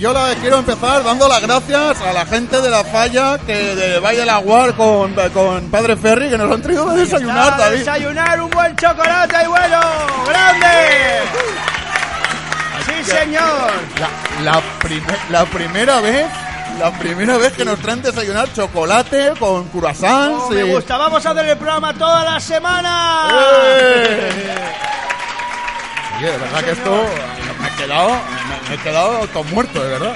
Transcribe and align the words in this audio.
Y 0.00 0.02
yo 0.02 0.12
la 0.14 0.34
quiero 0.40 0.58
empezar 0.58 1.04
dando 1.04 1.28
las 1.28 1.42
gracias 1.42 2.00
a 2.00 2.12
la 2.14 2.24
gente 2.24 2.58
de 2.60 2.70
la 2.70 2.82
falla 2.84 3.36
que 3.38 3.74
de 3.74 3.98
Valle 4.00 4.20
del 4.20 4.30
Aguar 4.30 4.74
con, 4.74 5.14
con 5.34 5.70
Padre 5.70 5.94
Ferry 5.96 6.30
que 6.30 6.38
nos 6.38 6.50
han 6.50 6.62
traído 6.62 6.88
a 6.88 6.94
desayunar, 6.94 7.52
A 7.54 7.56
David. 7.58 7.78
desayunar 7.80 8.40
un 8.40 8.50
buen 8.50 8.74
chocolate 8.76 9.36
y 9.44 9.48
bueno, 9.48 9.80
grande. 10.26 10.66
Sí, 12.86 13.04
señor. 13.04 13.70
La, 14.42 14.52
la, 14.52 14.60
prime- 14.80 15.18
la 15.30 15.44
primera 15.44 16.00
vez, 16.00 16.26
la 16.78 16.90
primera 16.92 17.36
vez 17.36 17.52
que 17.52 17.64
nos 17.66 17.78
traen 17.80 18.00
desayunar 18.00 18.50
chocolate 18.54 19.32
con 19.38 19.68
croissants. 19.68 20.44
Como 20.44 20.50
me 20.50 20.60
y- 20.66 20.72
gusta, 20.72 20.96
vamos 20.96 21.24
a 21.26 21.30
hacer 21.30 21.46
el 21.46 21.56
programa 21.58 21.92
toda 21.94 22.24
la 22.24 22.40
semana. 22.40 23.28
¡Eh! 23.64 24.54
Oye, 26.18 26.30
de 26.32 26.38
verdad 26.38 26.60
que 26.64 26.70
esto 26.72 27.04
me 27.60 27.68
he 27.68 27.70
quedado, 27.86 28.10
me, 28.70 28.76
he 28.76 28.78
quedado 28.78 29.26
todo 29.28 29.44
muerto, 29.44 29.82
de 29.82 29.88
verdad. 29.90 30.14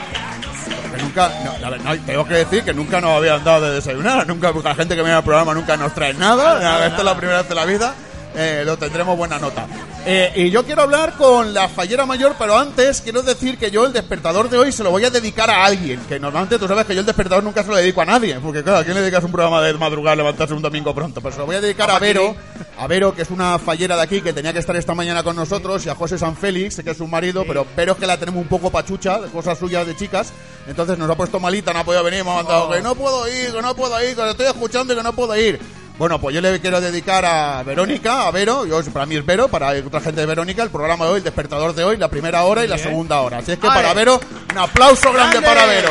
Porque 0.83 1.03
nunca, 1.03 1.31
no, 1.45 1.59
la 1.59 1.71
verdad, 1.71 1.97
tengo 2.07 2.27
que 2.27 2.35
decir 2.35 2.65
que 2.65 2.73
nunca 2.73 3.01
nos 3.01 3.17
habían 3.17 3.43
dado 3.45 3.67
de 3.67 3.75
desayunar, 3.75 4.27
nunca, 4.27 4.53
porque 4.53 4.69
la 4.69 4.75
gente 4.75 4.95
que 4.95 5.03
viene 5.03 5.17
al 5.17 5.25
programa 5.25 5.55
nunca 5.55 5.77
nos 5.77 5.95
trae 5.95 6.15
nada, 6.15 6.87
esta 6.87 6.99
es 6.99 7.05
la 7.05 7.17
primera 7.17 7.39
vez 7.39 7.49
de 7.49 7.55
la 7.55 7.65
vida, 7.65 7.95
eh, 8.35 8.63
lo 8.65 8.77
tendremos 8.77 9.17
buena 9.17 9.39
nota. 9.39 9.67
Eh, 10.07 10.33
y 10.37 10.51
yo 10.51 10.65
quiero 10.65 10.83
hablar 10.83 11.15
con 11.17 11.55
la 11.55 11.67
fallera 11.67 12.05
mayor, 12.05 12.35
pero 12.39 12.59
antes 12.59 13.01
quiero 13.01 13.23
decir 13.23 13.57
que 13.57 13.71
yo 13.71 13.87
el 13.87 13.93
despertador 13.95 14.51
de 14.51 14.59
hoy 14.59 14.71
se 14.71 14.85
lo 14.85 14.91
voy 14.91 15.03
a 15.07 15.09
dedicar 15.09 15.49
a 15.49 15.65
alguien, 15.65 15.99
que 16.07 16.21
normalmente 16.21 16.59
tú 16.59 16.69
sabes 16.69 16.85
que 16.85 16.95
yo 16.95 17.01
el 17.01 17.07
despertador 17.07 17.43
nunca 17.43 17.63
se 17.63 17.71
lo 17.71 17.77
dedico 17.77 18.03
a 18.03 18.05
nadie, 18.05 18.39
porque 18.39 18.63
claro, 18.63 18.81
¿a 18.81 18.85
quién 18.85 18.95
le 18.95 19.01
dedicas 19.01 19.25
un 19.25 19.33
programa 19.33 19.63
de 19.63 19.73
madrugada, 19.73 20.17
levantarse 20.17 20.53
un 20.53 20.61
domingo 20.61 20.95
pronto? 20.95 21.23
Pues 21.23 21.35
se 21.35 21.41
lo 21.41 21.47
voy 21.47 21.57
a 21.57 21.63
dedicar 21.63 21.91
a 21.91 21.99
Vero, 21.99 22.37
a 22.79 22.87
Vero, 22.87 23.15
que 23.15 23.23
es 23.23 23.31
una 23.31 23.59
fallera 23.59 23.97
de 23.97 24.03
aquí, 24.03 24.21
que 24.21 24.35
tenía 24.35 24.53
que 24.53 24.59
estar 24.59 24.77
esta 24.77 24.95
mañana 24.95 25.23
con 25.23 25.37
nosotros, 25.37 25.87
y 25.87 25.89
a 25.89 25.95
José 25.95 26.19
San 26.19 26.37
Félix, 26.37 26.83
que 26.85 26.91
es 26.91 26.99
su 26.99 27.07
marido, 27.07 27.45
pero 27.49 27.67
Vero 27.75 27.93
es 27.93 27.99
que 27.99 28.07
la 28.07 28.19
tenemos 28.19 28.43
un 28.43 28.49
poco 28.49 28.71
pachucha, 28.71 29.19
de 29.21 29.31
cosas 29.31 29.59
suyas 29.59 29.87
de 29.87 29.97
chicas, 29.97 30.35
entonces 30.67 30.99
nos 30.99 31.09
ha 31.09 31.15
puesto 31.15 31.41
malita, 31.41 31.73
no 31.73 31.79
ha 31.79 31.85
podido 31.85 32.05
venir, 32.05 32.25
me 32.25 32.31
ha 32.31 32.35
mandado 32.35 32.71
que 32.71 32.83
no 32.83 32.95
puedo 32.95 33.27
ir, 33.27 33.53
que 33.55 33.63
no 33.63 33.75
puedo 33.75 34.05
ir, 34.05 34.15
que 34.15 34.23
lo 34.23 34.31
estoy 34.33 34.47
escuchando 34.47 34.93
y 34.93 34.97
que 34.99 35.03
no 35.03 35.15
puedo 35.15 35.35
ir. 35.35 35.59
Bueno, 35.97 36.21
pues 36.21 36.35
yo 36.35 36.41
le 36.41 36.61
quiero 36.61 36.81
dedicar 36.81 37.25
a 37.25 37.63
Verónica, 37.63 38.27
a 38.27 38.31
Vero, 38.33 38.67
yo, 38.67 38.83
para 38.93 39.07
mí 39.07 39.15
es 39.15 39.25
Vero, 39.25 39.47
para 39.47 39.71
otra 39.71 40.01
gente 40.01 40.21
de 40.21 40.27
Verónica, 40.27 40.65
el 40.65 40.71
programa 40.71 41.05
de 41.05 41.13
hoy, 41.13 41.19
el 41.19 41.25
despertador 41.25 41.73
de 41.73 41.85
hoy, 41.85 41.97
la 41.97 42.09
primera 42.09 42.43
hora 42.43 42.65
y 42.65 42.69
la 42.69 42.79
segunda 42.79 43.21
hora. 43.21 43.39
Así 43.39 43.53
es 43.53 43.59
que 43.59 43.69
para 43.69 43.95
Vero, 43.95 44.21
un 44.51 44.59
aplauso 44.59 45.13
grande 45.13 45.39
¡Grande! 45.39 45.47
para 45.47 45.67
Vero. 45.67 45.91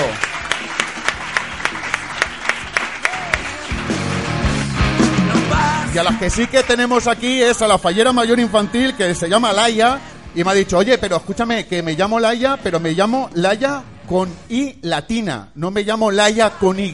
Y 5.93 5.97
a 5.97 6.03
las 6.03 6.17
que 6.17 6.29
sí 6.29 6.47
que 6.47 6.63
tenemos 6.63 7.07
aquí 7.07 7.41
es 7.41 7.61
a 7.61 7.67
la 7.67 7.77
fallera 7.77 8.11
mayor 8.11 8.39
infantil 8.39 8.95
que 8.95 9.13
se 9.15 9.29
llama 9.29 9.53
Laia 9.53 9.99
y 10.35 10.43
me 10.43 10.51
ha 10.51 10.53
dicho, 10.53 10.79
oye, 10.79 10.97
pero 10.97 11.17
escúchame, 11.17 11.65
que 11.65 11.81
me 11.81 11.93
llamo 11.93 12.19
Laia, 12.19 12.57
pero 12.61 12.79
me 12.79 12.91
llamo 12.91 13.29
Laia 13.35 13.83
con 14.07 14.29
I 14.49 14.79
latina, 14.81 15.51
no 15.55 15.71
me 15.71 15.83
llamo 15.83 16.11
Laia 16.11 16.49
con 16.49 16.77
Y. 16.79 16.91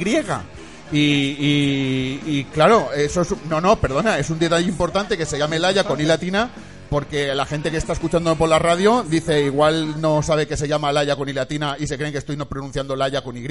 Y, 0.91 0.97
y- 0.97 2.22
y, 2.25 2.44
claro, 2.45 2.91
eso 2.94 3.22
es, 3.22 3.29
no, 3.47 3.61
no, 3.61 3.75
perdona, 3.79 4.17
es 4.17 4.29
un 4.29 4.39
detalle 4.39 4.67
importante 4.67 5.17
que 5.17 5.25
se 5.25 5.38
llame 5.38 5.59
Laia 5.59 5.83
con 5.83 6.00
I 6.00 6.03
latina 6.05 6.50
porque 6.89 7.35
la 7.35 7.45
gente 7.45 7.69
que 7.69 7.77
está 7.77 7.94
escuchando 7.94 8.35
por 8.35 8.50
la 8.50 8.57
radio 8.57 9.03
dice 9.07 9.44
igual 9.44 10.01
no 10.01 10.23
sabe 10.23 10.47
que 10.47 10.57
se 10.57 10.67
llama 10.67 10.91
Laia 10.91 11.16
con 11.16 11.29
I 11.29 11.33
latina 11.33 11.75
y 11.79 11.85
se 11.85 11.97
creen 11.97 12.11
que 12.11 12.17
estoy 12.17 12.35
no 12.38 12.50
pronunciando 12.50 12.95
Laia 12.95 13.23
con 13.23 13.38
Y. 13.38 13.45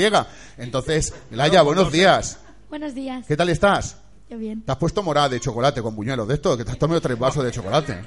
Entonces, 0.57 1.15
Laia, 1.31 1.63
buenos 1.63 1.93
días. 1.93 2.39
Buenos 2.69 2.95
días. 2.95 3.25
¿Qué 3.27 3.37
tal 3.37 3.49
estás? 3.49 3.97
Yo 4.29 4.37
bien. 4.37 4.61
Te 4.63 4.73
has 4.73 4.77
puesto 4.79 5.03
morada 5.03 5.31
de 5.31 5.41
chocolate 5.41 5.81
con 5.81 5.95
buñuelos 5.97 6.29
de 6.29 6.35
esto, 6.35 6.55
que 6.57 6.65
te 6.65 6.73
has 6.73 6.79
tomado 6.79 7.01
tres 7.01 7.19
vasos 7.19 7.43
de 7.45 7.51
chocolate. 7.51 7.99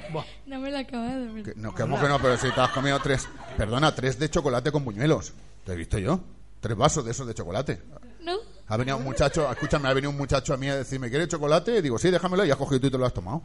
No 0.46 0.60
me 0.60 0.70
lo 0.70 0.76
ver. 0.76 1.42
Que- 1.42 1.54
no, 1.56 1.74
que 1.74 1.82
¿cómo 1.82 2.00
que 2.00 2.06
no, 2.06 2.20
pero 2.20 2.36
si 2.36 2.48
te 2.52 2.60
has 2.60 2.70
comido 2.70 3.00
tres. 3.00 3.26
Perdona, 3.56 3.92
tres 3.94 4.18
de 4.20 4.30
chocolate 4.30 4.70
con 4.70 4.84
buñuelos. 4.84 5.32
¿Te 5.64 5.72
he 5.72 5.76
visto 5.76 5.98
yo? 5.98 6.20
Tres 6.60 6.76
vasos 6.76 7.04
de 7.04 7.10
esos 7.10 7.26
de 7.26 7.34
chocolate. 7.34 7.80
¿No? 8.24 8.36
Ha 8.68 8.76
venido 8.76 8.96
un 8.96 9.04
muchacho, 9.04 9.50
escúchame, 9.50 9.88
ha 9.88 9.92
venido 9.92 10.10
un 10.10 10.16
muchacho 10.16 10.54
a 10.54 10.56
mí 10.56 10.68
a 10.68 10.76
decirme, 10.76 11.10
¿quieres 11.10 11.28
chocolate? 11.28 11.76
Y 11.78 11.82
digo, 11.82 11.98
sí, 11.98 12.10
déjamelo, 12.10 12.44
y 12.44 12.50
has 12.50 12.56
cogido 12.56 12.80
tú 12.80 12.86
y 12.86 12.90
te 12.90 12.96
lo 12.98 13.04
has 13.04 13.12
tomado. 13.12 13.42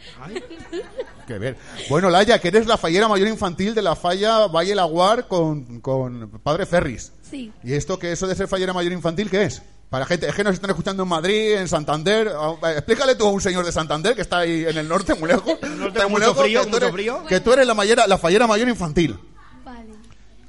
Qué 1.28 1.38
ver. 1.38 1.58
Bueno, 1.90 2.10
Laia, 2.10 2.40
que 2.40 2.48
eres 2.48 2.66
la 2.68 2.78
fallera 2.78 3.08
mayor 3.10 3.28
infantil 3.28 3.76
de 3.76 3.82
la 3.82 3.96
falla 3.96 4.48
Valle 4.48 4.74
Laguar 4.76 5.28
con, 5.28 5.82
con 5.82 6.30
Padre 6.42 6.66
Ferris. 6.66 7.12
Sí. 7.30 7.52
¿Y 7.64 7.74
esto 7.74 8.00
que 8.00 8.12
eso 8.14 8.26
de 8.28 8.36
ser 8.36 8.48
fallera 8.48 8.72
mayor 8.72 8.94
infantil 8.94 9.30
qué 9.30 9.44
es? 9.44 9.62
Para 9.90 10.06
gente, 10.06 10.28
es 10.28 10.36
que 10.36 10.44
nos 10.44 10.54
están 10.54 10.70
escuchando 10.70 11.04
en 11.04 11.10
Madrid, 11.10 11.56
en 11.56 11.68
Santander. 11.68 12.32
Ah, 12.34 12.56
Explícale 12.74 13.16
tú 13.16 13.26
a 13.28 13.32
un 13.32 13.42
señor 13.42 13.66
de 13.66 13.72
Santander 13.72 14.16
que 14.16 14.22
está 14.22 14.40
ahí 14.40 14.66
en 14.66 14.78
el 14.78 14.88
norte, 14.88 15.14
muy 15.16 15.28
lejos. 15.30 15.54
norte 15.62 16.02
muy 16.04 16.12
mucho 16.12 16.20
lejos, 16.28 16.38
frío, 16.44 16.64
que 16.64 16.70
tú 16.72 16.78
eres- 16.78 16.92
frío. 16.92 17.26
Que 17.28 17.40
tú 17.42 17.54
eres 17.54 17.68
la, 17.68 17.74
mayera- 17.74 18.08
la 18.08 18.18
fallera 18.18 18.48
mayor 18.48 18.70
infantil. 18.70 19.18
Vale. 19.66 19.90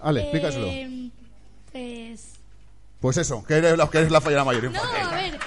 Vale, 0.02 0.20
explícaselo. 0.22 0.66
Eh. 0.66 0.94
Pues 3.00 3.16
eso, 3.16 3.44
que 3.44 3.54
eres 3.54 3.76
la, 3.78 3.88
que 3.88 3.98
eres 3.98 4.10
la 4.10 4.20
fallera 4.20 4.44
mayor 4.44 4.70
No, 4.72 4.80
a 4.82 5.10
ver. 5.14 5.38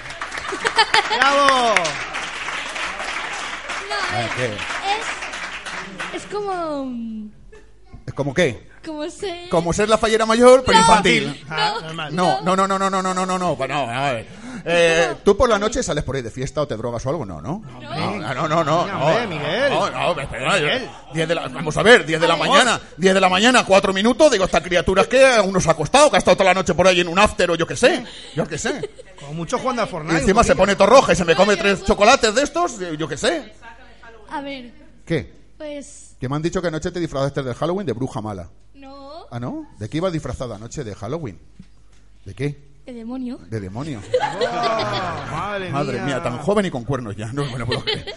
¡Bravo! 1.18 1.74
No, 3.88 4.16
a 4.16 4.18
ver. 4.18 4.30
Ah, 4.30 4.30
¿qué? 4.36 4.46
Es... 6.14 6.22
Es 6.24 6.32
como... 6.32 6.90
¿Es 8.06 8.14
como 8.14 8.32
qué? 8.34 8.68
Como 8.84 9.08
ser... 9.10 9.48
Como 9.50 9.72
ser 9.72 9.88
la 9.88 9.98
fallera 9.98 10.24
mayor, 10.26 10.64
pero 10.64 10.78
No. 10.78 10.84
infantil. 10.84 11.44
Ah, 11.50 11.74
No. 11.74 11.80
normal. 11.82 12.16
No, 12.16 12.40
no, 12.40 12.56
no, 12.56 12.66
no, 12.66 12.78
no, 12.78 12.90
no, 12.90 13.02
no, 13.02 13.14
no, 13.14 13.26
no, 13.26 13.38
no, 13.38 13.56
pues 13.56 13.68
no, 13.68 13.80
a 13.90 14.12
ver. 14.12 14.26
Eh, 14.64 15.14
¿Tú 15.24 15.36
por 15.36 15.48
la 15.48 15.58
noche 15.58 15.82
sales 15.82 16.04
por 16.04 16.14
ahí 16.16 16.22
de 16.22 16.30
fiesta 16.30 16.60
o 16.62 16.66
te 16.68 16.76
drogas 16.76 17.04
o 17.06 17.10
algo? 17.10 17.26
No, 17.26 17.40
¿no? 17.40 17.62
No, 17.80 18.16
no, 18.34 18.48
no, 18.48 18.64
no. 18.64 18.86
no, 18.86 19.06
Hombre, 19.06 19.26
Miguel. 19.26 19.72
No, 19.72 19.86
Miguel. 21.12 21.38
vamos 21.52 21.76
a 21.76 21.82
ver, 21.82 22.06
10 22.06 22.20
de 22.20 22.28
la 22.28 22.36
mañana, 22.36 22.80
10 22.96 23.14
de 23.14 23.20
la 23.20 23.28
mañana, 23.28 23.64
4 23.64 23.92
minutos, 23.92 24.30
digo, 24.30 24.44
esta 24.44 24.62
criatura 24.62 25.02
es 25.02 25.08
que 25.08 25.24
uno 25.44 25.60
se 25.60 25.68
ha 25.68 25.72
acostado, 25.72 26.10
que 26.10 26.16
ha 26.16 26.18
estado 26.18 26.36
toda 26.36 26.50
la 26.50 26.54
noche 26.54 26.74
por 26.74 26.86
ahí 26.86 27.00
en 27.00 27.08
un 27.08 27.18
after 27.18 27.50
o 27.50 27.54
yo 27.56 27.66
qué 27.66 27.76
sé, 27.76 28.04
yo 28.36 28.46
qué 28.46 28.58
sé. 28.58 28.88
Como 29.18 29.34
mucho 29.34 29.58
jugando 29.58 29.82
al 29.82 29.88
Y 29.88 29.90
Fortnite. 29.90 30.18
encima 30.20 30.40
un 30.40 30.46
se 30.46 30.56
pone 30.56 30.76
todo 30.76 30.86
roja 30.88 31.12
y 31.12 31.16
se 31.16 31.24
me 31.24 31.34
come 31.34 31.56
tres 31.56 31.84
chocolates 31.84 32.34
de 32.34 32.42
estos, 32.42 32.80
eh, 32.80 32.96
yo 32.98 33.08
qué 33.08 33.16
sé. 33.16 33.52
A 34.30 34.40
ver, 34.40 34.72
¿Qué? 35.04 35.32
pues... 35.58 36.16
Que 36.20 36.28
me 36.28 36.36
han 36.36 36.42
dicho 36.42 36.62
que 36.62 36.68
anoche 36.68 36.90
te 36.92 37.00
disfrazaste 37.00 37.42
del 37.42 37.54
Halloween 37.54 37.86
de 37.86 37.92
bruja 37.92 38.20
mala. 38.20 38.48
No, 38.74 39.26
¿Ah, 39.30 39.40
no? 39.40 39.66
¿De 39.78 39.88
qué 39.88 39.96
ibas 39.98 40.12
disfrazada 40.12 40.54
anoche 40.56 40.84
de 40.84 40.94
Halloween? 40.94 41.38
¿De 42.24 42.34
qué? 42.34 42.71
De 42.86 42.92
demonio. 42.92 43.38
De 43.48 43.60
demonio. 43.60 44.00
Madre, 45.30 45.70
Madre 45.70 45.92
mía. 45.94 46.04
mía, 46.04 46.22
tan 46.22 46.38
joven 46.38 46.66
y 46.66 46.70
con 46.70 46.84
cuernos 46.84 47.16
ya, 47.16 47.32
no 47.32 47.44
puedo 47.66 47.82
creer. 47.84 48.14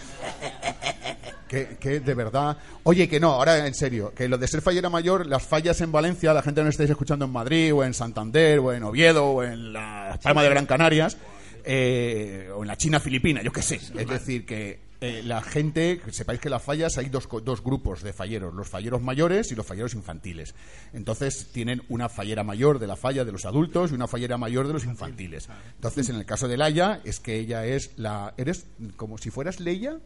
Que, 1.48 1.76
que 1.78 2.00
de 2.00 2.14
verdad. 2.14 2.56
Oye, 2.82 3.08
que 3.08 3.20
no, 3.20 3.30
ahora 3.30 3.66
en 3.66 3.74
serio, 3.74 4.12
que 4.14 4.28
lo 4.28 4.36
de 4.36 4.48
ser 4.48 4.62
fallera 4.62 4.90
mayor, 4.90 5.26
las 5.26 5.44
fallas 5.44 5.80
en 5.80 5.92
Valencia, 5.92 6.34
la 6.34 6.42
gente 6.42 6.62
nos 6.62 6.70
estáis 6.70 6.90
escuchando 6.90 7.24
en 7.24 7.30
Madrid, 7.30 7.72
o 7.72 7.84
en 7.84 7.94
Santander, 7.94 8.58
o 8.58 8.72
en 8.72 8.82
Oviedo, 8.82 9.26
o 9.26 9.42
en 9.44 9.72
la 9.72 10.18
Palma 10.20 10.42
de 10.42 10.48
Gran 10.50 10.66
Canarias, 10.66 11.16
eh, 11.64 12.50
o 12.52 12.62
en 12.62 12.66
la 12.66 12.76
China 12.76 12.98
filipina, 12.98 13.42
yo 13.42 13.52
qué 13.52 13.62
sé. 13.62 13.76
Es 13.76 14.08
decir, 14.08 14.44
que 14.44 14.85
eh, 15.00 15.22
la 15.24 15.42
gente, 15.42 16.00
que 16.04 16.12
sepáis 16.12 16.40
que 16.40 16.48
las 16.50 16.62
fallas 16.62 16.96
hay 16.98 17.08
dos, 17.08 17.26
co- 17.26 17.40
dos 17.40 17.62
grupos 17.62 18.02
de 18.02 18.12
falleros, 18.12 18.54
los 18.54 18.68
falleros 18.68 19.02
mayores 19.02 19.52
y 19.52 19.54
los 19.54 19.66
falleros 19.66 19.94
infantiles. 19.94 20.54
Entonces 20.92 21.48
tienen 21.52 21.82
una 21.88 22.08
fallera 22.08 22.44
mayor 22.44 22.78
de 22.78 22.86
la 22.86 22.96
falla 22.96 23.24
de 23.24 23.32
los 23.32 23.44
adultos 23.44 23.90
y 23.90 23.94
una 23.94 24.06
fallera 24.08 24.38
mayor 24.38 24.66
de 24.66 24.72
los 24.72 24.84
infantiles. 24.84 25.48
Entonces, 25.74 26.08
en 26.08 26.16
el 26.16 26.24
caso 26.26 26.48
de 26.48 26.56
Laia, 26.56 27.00
es 27.04 27.20
que 27.20 27.36
ella 27.38 27.64
es 27.66 27.90
la. 27.96 28.34
Eres 28.36 28.66
como 28.96 29.18
si 29.18 29.30
fueras 29.30 29.60
Leia. 29.60 29.98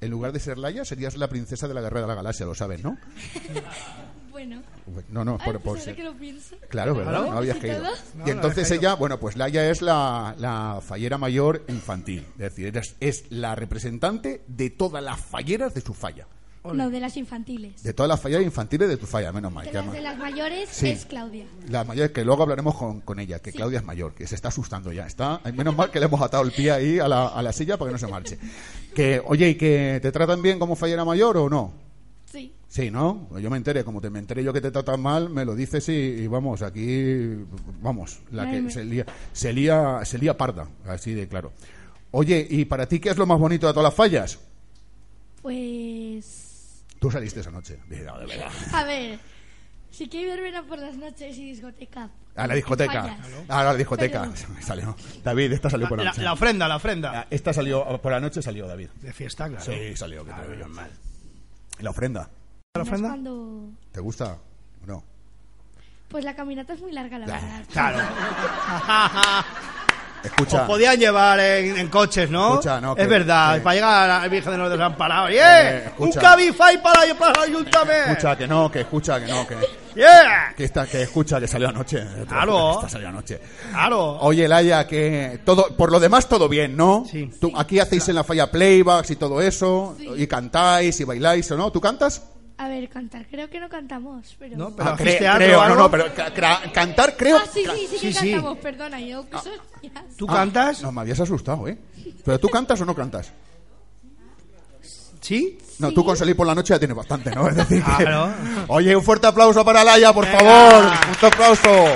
En 0.00 0.10
lugar 0.10 0.32
de 0.32 0.40
ser 0.40 0.58
Laia, 0.58 0.84
serías 0.84 1.16
la 1.16 1.28
princesa 1.28 1.68
de 1.68 1.74
la 1.74 1.80
Guerra 1.80 2.00
de 2.00 2.06
la 2.08 2.14
Galaxia, 2.16 2.44
lo 2.44 2.56
sabes, 2.56 2.82
¿no? 2.82 2.98
Bueno. 4.32 4.62
No, 5.10 5.24
no, 5.24 5.36
Ay, 5.38 5.44
por, 5.44 5.52
pues 5.54 5.62
por 5.62 5.68
ahora 5.72 5.82
ser- 5.82 5.94
que 5.96 6.02
lo 6.02 6.14
pienso. 6.14 6.56
Claro, 6.68 6.94
¿verdad? 6.94 7.12
Claro. 7.12 7.30
No 7.32 7.38
habías 7.38 7.56
¿Y 7.58 7.60
caído. 7.60 7.82
todo? 7.82 8.26
Y 8.26 8.30
entonces 8.30 8.70
ella, 8.70 8.94
bueno, 8.94 9.20
pues 9.20 9.36
Laia 9.36 9.70
es 9.70 9.82
la, 9.82 10.34
la 10.38 10.80
fallera 10.84 11.18
mayor 11.18 11.62
infantil. 11.68 12.24
Es 12.34 12.38
decir, 12.56 12.76
es, 12.76 12.96
es 13.00 13.24
la 13.30 13.54
representante 13.54 14.42
de 14.48 14.70
todas 14.70 15.02
las 15.04 15.20
falleras 15.20 15.74
de 15.74 15.80
su 15.82 15.94
falla. 15.94 16.26
No, 16.64 16.90
de 16.90 17.00
las 17.00 17.16
infantiles. 17.16 17.82
De 17.82 17.92
todas 17.92 18.08
las 18.08 18.20
falleras 18.20 18.44
infantiles 18.44 18.88
de 18.88 18.96
tu 18.96 19.04
falla, 19.06 19.32
menos 19.32 19.52
mal. 19.52 19.66
De 19.66 19.72
las 19.72 19.92
de 19.92 20.00
las 20.00 20.16
mayores 20.16 20.68
Sí. 20.70 20.90
es 20.90 21.04
Claudia. 21.06 21.44
La 21.68 21.82
mayor, 21.82 22.12
que 22.12 22.24
luego 22.24 22.44
hablaremos 22.44 22.76
con, 22.76 23.00
con 23.00 23.18
ella, 23.18 23.40
que 23.40 23.50
Claudia 23.52 23.80
es 23.80 23.84
mayor, 23.84 24.14
que 24.14 24.28
se 24.28 24.36
está 24.36 24.46
asustando 24.48 24.92
ya. 24.92 25.04
Está, 25.04 25.40
menos 25.54 25.74
mal 25.76 25.90
que 25.90 25.98
le 25.98 26.06
hemos 26.06 26.22
atado 26.22 26.44
el 26.44 26.52
pie 26.52 26.70
ahí 26.70 26.98
a 27.00 27.08
la, 27.08 27.26
a 27.26 27.42
la 27.42 27.52
silla 27.52 27.76
para 27.76 27.88
que 27.88 27.92
no 27.94 27.98
se 27.98 28.06
marche. 28.06 28.38
Que, 28.94 29.20
oye, 29.26 29.48
¿y 29.50 29.54
que 29.56 29.98
te 30.00 30.12
tratan 30.12 30.40
bien 30.40 30.60
como 30.60 30.76
fallera 30.76 31.04
mayor 31.04 31.36
o 31.36 31.50
no? 31.50 31.81
Sí. 32.72 32.90
¿no? 32.90 33.28
Yo 33.38 33.50
me 33.50 33.58
enteré, 33.58 33.84
como 33.84 34.00
te 34.00 34.08
me 34.08 34.18
enteré 34.18 34.42
yo 34.42 34.50
que 34.52 34.62
te 34.62 34.70
tratan 34.70 35.00
mal, 35.00 35.28
me 35.28 35.44
lo 35.44 35.54
dices 35.54 35.86
y, 35.90 35.92
y 35.92 36.26
vamos, 36.26 36.62
aquí, 36.62 37.36
vamos, 37.82 38.20
la 38.30 38.50
que 38.50 38.70
se 38.70 38.82
lía, 38.84 39.04
se 39.32 39.52
lía, 39.52 40.00
se 40.04 40.16
lía 40.16 40.36
parda, 40.38 40.66
así 40.86 41.12
de 41.12 41.28
claro. 41.28 41.52
Oye, 42.12 42.46
¿y 42.48 42.64
para 42.64 42.86
ti 42.86 42.98
qué 42.98 43.10
es 43.10 43.18
lo 43.18 43.26
más 43.26 43.38
bonito 43.38 43.66
de 43.66 43.72
todas 43.74 43.84
las 43.84 43.94
fallas? 43.94 44.38
Pues. 45.42 46.84
Tú 46.98 47.10
saliste 47.10 47.40
esa 47.40 47.50
noche, 47.50 47.78
no, 47.88 48.18
de 48.20 48.26
verdad. 48.26 48.50
A 48.72 48.84
ver. 48.84 49.18
Sí 49.90 50.08
que 50.08 50.20
hay 50.20 50.24
verbena 50.26 50.62
por 50.62 50.78
las 50.78 50.96
noches 50.96 51.36
y 51.36 51.50
discoteca. 51.50 52.08
A 52.36 52.46
la 52.46 52.54
discoteca. 52.54 53.18
A 53.48 53.64
la 53.64 53.74
discoteca. 53.74 54.22
Pero- 54.32 54.62
Salió. 54.62 54.96
David, 55.22 55.52
esta 55.52 55.68
salió 55.68 55.86
por 55.88 55.98
la 55.98 56.04
La, 56.04 56.10
noche. 56.12 56.22
la 56.22 56.32
ofrenda, 56.32 56.66
la 56.68 56.76
ofrenda. 56.76 57.12
Ah, 57.20 57.26
Esta 57.28 57.52
salió, 57.52 58.00
por 58.00 58.10
la 58.12 58.20
noche 58.20 58.40
salió, 58.40 58.66
David. 58.66 58.88
De 59.02 59.12
fiesta, 59.12 59.48
claro. 59.48 59.62
Sí, 59.64 59.94
salió. 59.94 60.24
que 60.24 60.32
te 60.32 60.48
lo 60.48 60.56
digo. 60.56 60.66
¿Y 61.78 61.82
la 61.82 61.90
ofrenda? 61.90 62.30
¿La 62.74 62.82
ofrenda? 62.84 63.08
cuando. 63.08 63.68
¿Te 63.92 64.00
gusta 64.00 64.38
o 64.82 64.86
no? 64.86 65.04
Pues 66.08 66.24
la 66.24 66.34
caminata 66.34 66.72
es 66.72 66.80
muy 66.80 66.90
larga, 66.92 67.18
la 67.18 67.26
verdad. 67.26 67.64
Claro. 67.70 67.98
Escucha. 70.24 70.62
Os 70.62 70.68
podían 70.68 70.96
llevar 70.98 71.38
en, 71.40 71.76
en 71.76 71.88
coches, 71.88 72.30
¿no? 72.30 72.50
Escucha, 72.52 72.80
no, 72.80 72.94
que- 72.94 73.02
es 73.02 73.08
verdad, 73.08 73.56
que- 73.56 73.60
para 73.60 73.74
llegar 73.74 74.08
al 74.10 74.30
Virgen 74.30 74.52
de 74.52 74.58
los 74.58 74.70
Desamparados. 74.70 75.30
Eh, 75.30 75.34
¡Yeah! 75.34 75.70
escucha. 75.88 76.18
¡Un 76.20 76.24
Cabify 76.24 76.82
para, 76.82 77.14
para 77.18 77.32
el 77.44 77.50
ayuntamiento! 77.50 78.10
Escucha, 78.12 78.36
que 78.38 78.46
no, 78.48 78.70
que 78.70 78.80
escucha, 78.80 79.20
que 79.20 79.26
no, 79.30 79.46
que... 79.46 79.56
¡Yeah! 79.96 80.54
Que, 80.56 80.64
esta, 80.64 80.86
que 80.86 81.02
escucha, 81.02 81.38
que 81.40 81.48
salió 81.48 81.68
anoche. 81.68 82.02
Claro. 82.26 82.76
Esta 82.76 82.88
salió 82.88 83.08
anoche. 83.08 83.38
Claro. 83.70 84.16
Oye, 84.20 84.48
Laia, 84.48 84.86
que 84.86 85.40
todo, 85.44 85.76
por 85.76 85.90
lo 85.92 86.00
demás 86.00 86.26
todo 86.26 86.48
bien, 86.48 86.74
¿no? 86.74 87.04
Sí. 87.10 87.30
Tú, 87.38 87.52
aquí 87.54 87.80
hacéis 87.80 88.08
en 88.08 88.14
la 88.14 88.24
falla 88.24 88.50
playbacks 88.50 89.10
y 89.10 89.16
todo 89.16 89.42
eso, 89.42 89.94
Sí. 89.98 90.08
y 90.16 90.26
cantáis 90.26 90.98
y 91.00 91.04
bailáis, 91.04 91.50
¿o 91.50 91.56
no? 91.58 91.70
¿Tú 91.70 91.80
cantas? 91.82 92.22
A 92.58 92.68
ver, 92.68 92.88
cantar. 92.88 93.26
Creo 93.28 93.48
que 93.50 93.58
no 93.58 93.68
cantamos, 93.68 94.36
pero. 94.38 94.56
No, 94.56 94.70
pero 94.76 94.90
Ah, 94.90 94.92
¿hacéis 94.94 95.16
cre- 95.16 95.18
teatro 95.18 95.44
creo, 95.46 95.58
o 95.58 95.62
no, 95.62 95.66
algo? 95.66 95.82
no, 95.82 95.90
pero 95.90 96.14
ca- 96.14 96.32
cra- 96.34 96.72
cantar 96.72 97.16
creo... 97.16 97.38
Ah, 97.38 97.44
sí, 97.52 97.64
sí, 97.64 97.86
sí, 97.90 97.98
Sí, 97.98 98.06
que 98.08 98.12
sí. 98.12 98.32
cantamos. 98.32 98.58
Perdona, 98.58 99.00
yo 99.00 99.28
que 99.28 99.38
soy. 99.38 99.90
¿Tú 100.16 100.26
Ah, 100.28 100.34
cantas? 100.34 100.82
No, 100.82 100.92
me 100.92 101.00
habías 101.00 101.18
asustado, 101.20 101.66
¿eh? 101.66 101.78
¿Pero 102.24 102.38
tú 102.38 102.48
cantas 102.48 102.80
o 102.80 102.84
no 102.84 102.94
cantas? 102.94 103.32
¿Sí? 105.20 105.58
No, 105.78 105.88
Sí. 105.88 105.94
tú 105.94 106.04
con 106.04 106.16
salir 106.16 106.36
por 106.36 106.46
la 106.46 106.54
noche 106.54 106.74
ya 106.74 106.78
tienes 106.78 106.96
bastante, 106.96 107.30
¿no? 107.30 107.48
Es 107.48 107.56
decir, 107.56 107.82
que- 107.82 108.04
Claro. 108.04 108.32
Oye, 108.68 108.94
un 108.94 109.02
fuerte 109.02 109.26
aplauso 109.26 109.64
para 109.64 109.82
Laia, 109.84 110.12
por 110.12 110.24
Venga. 110.26 110.38
favor. 110.38 110.84
Un 110.84 111.14
fuerte 111.14 111.26
aplauso. 111.26 111.92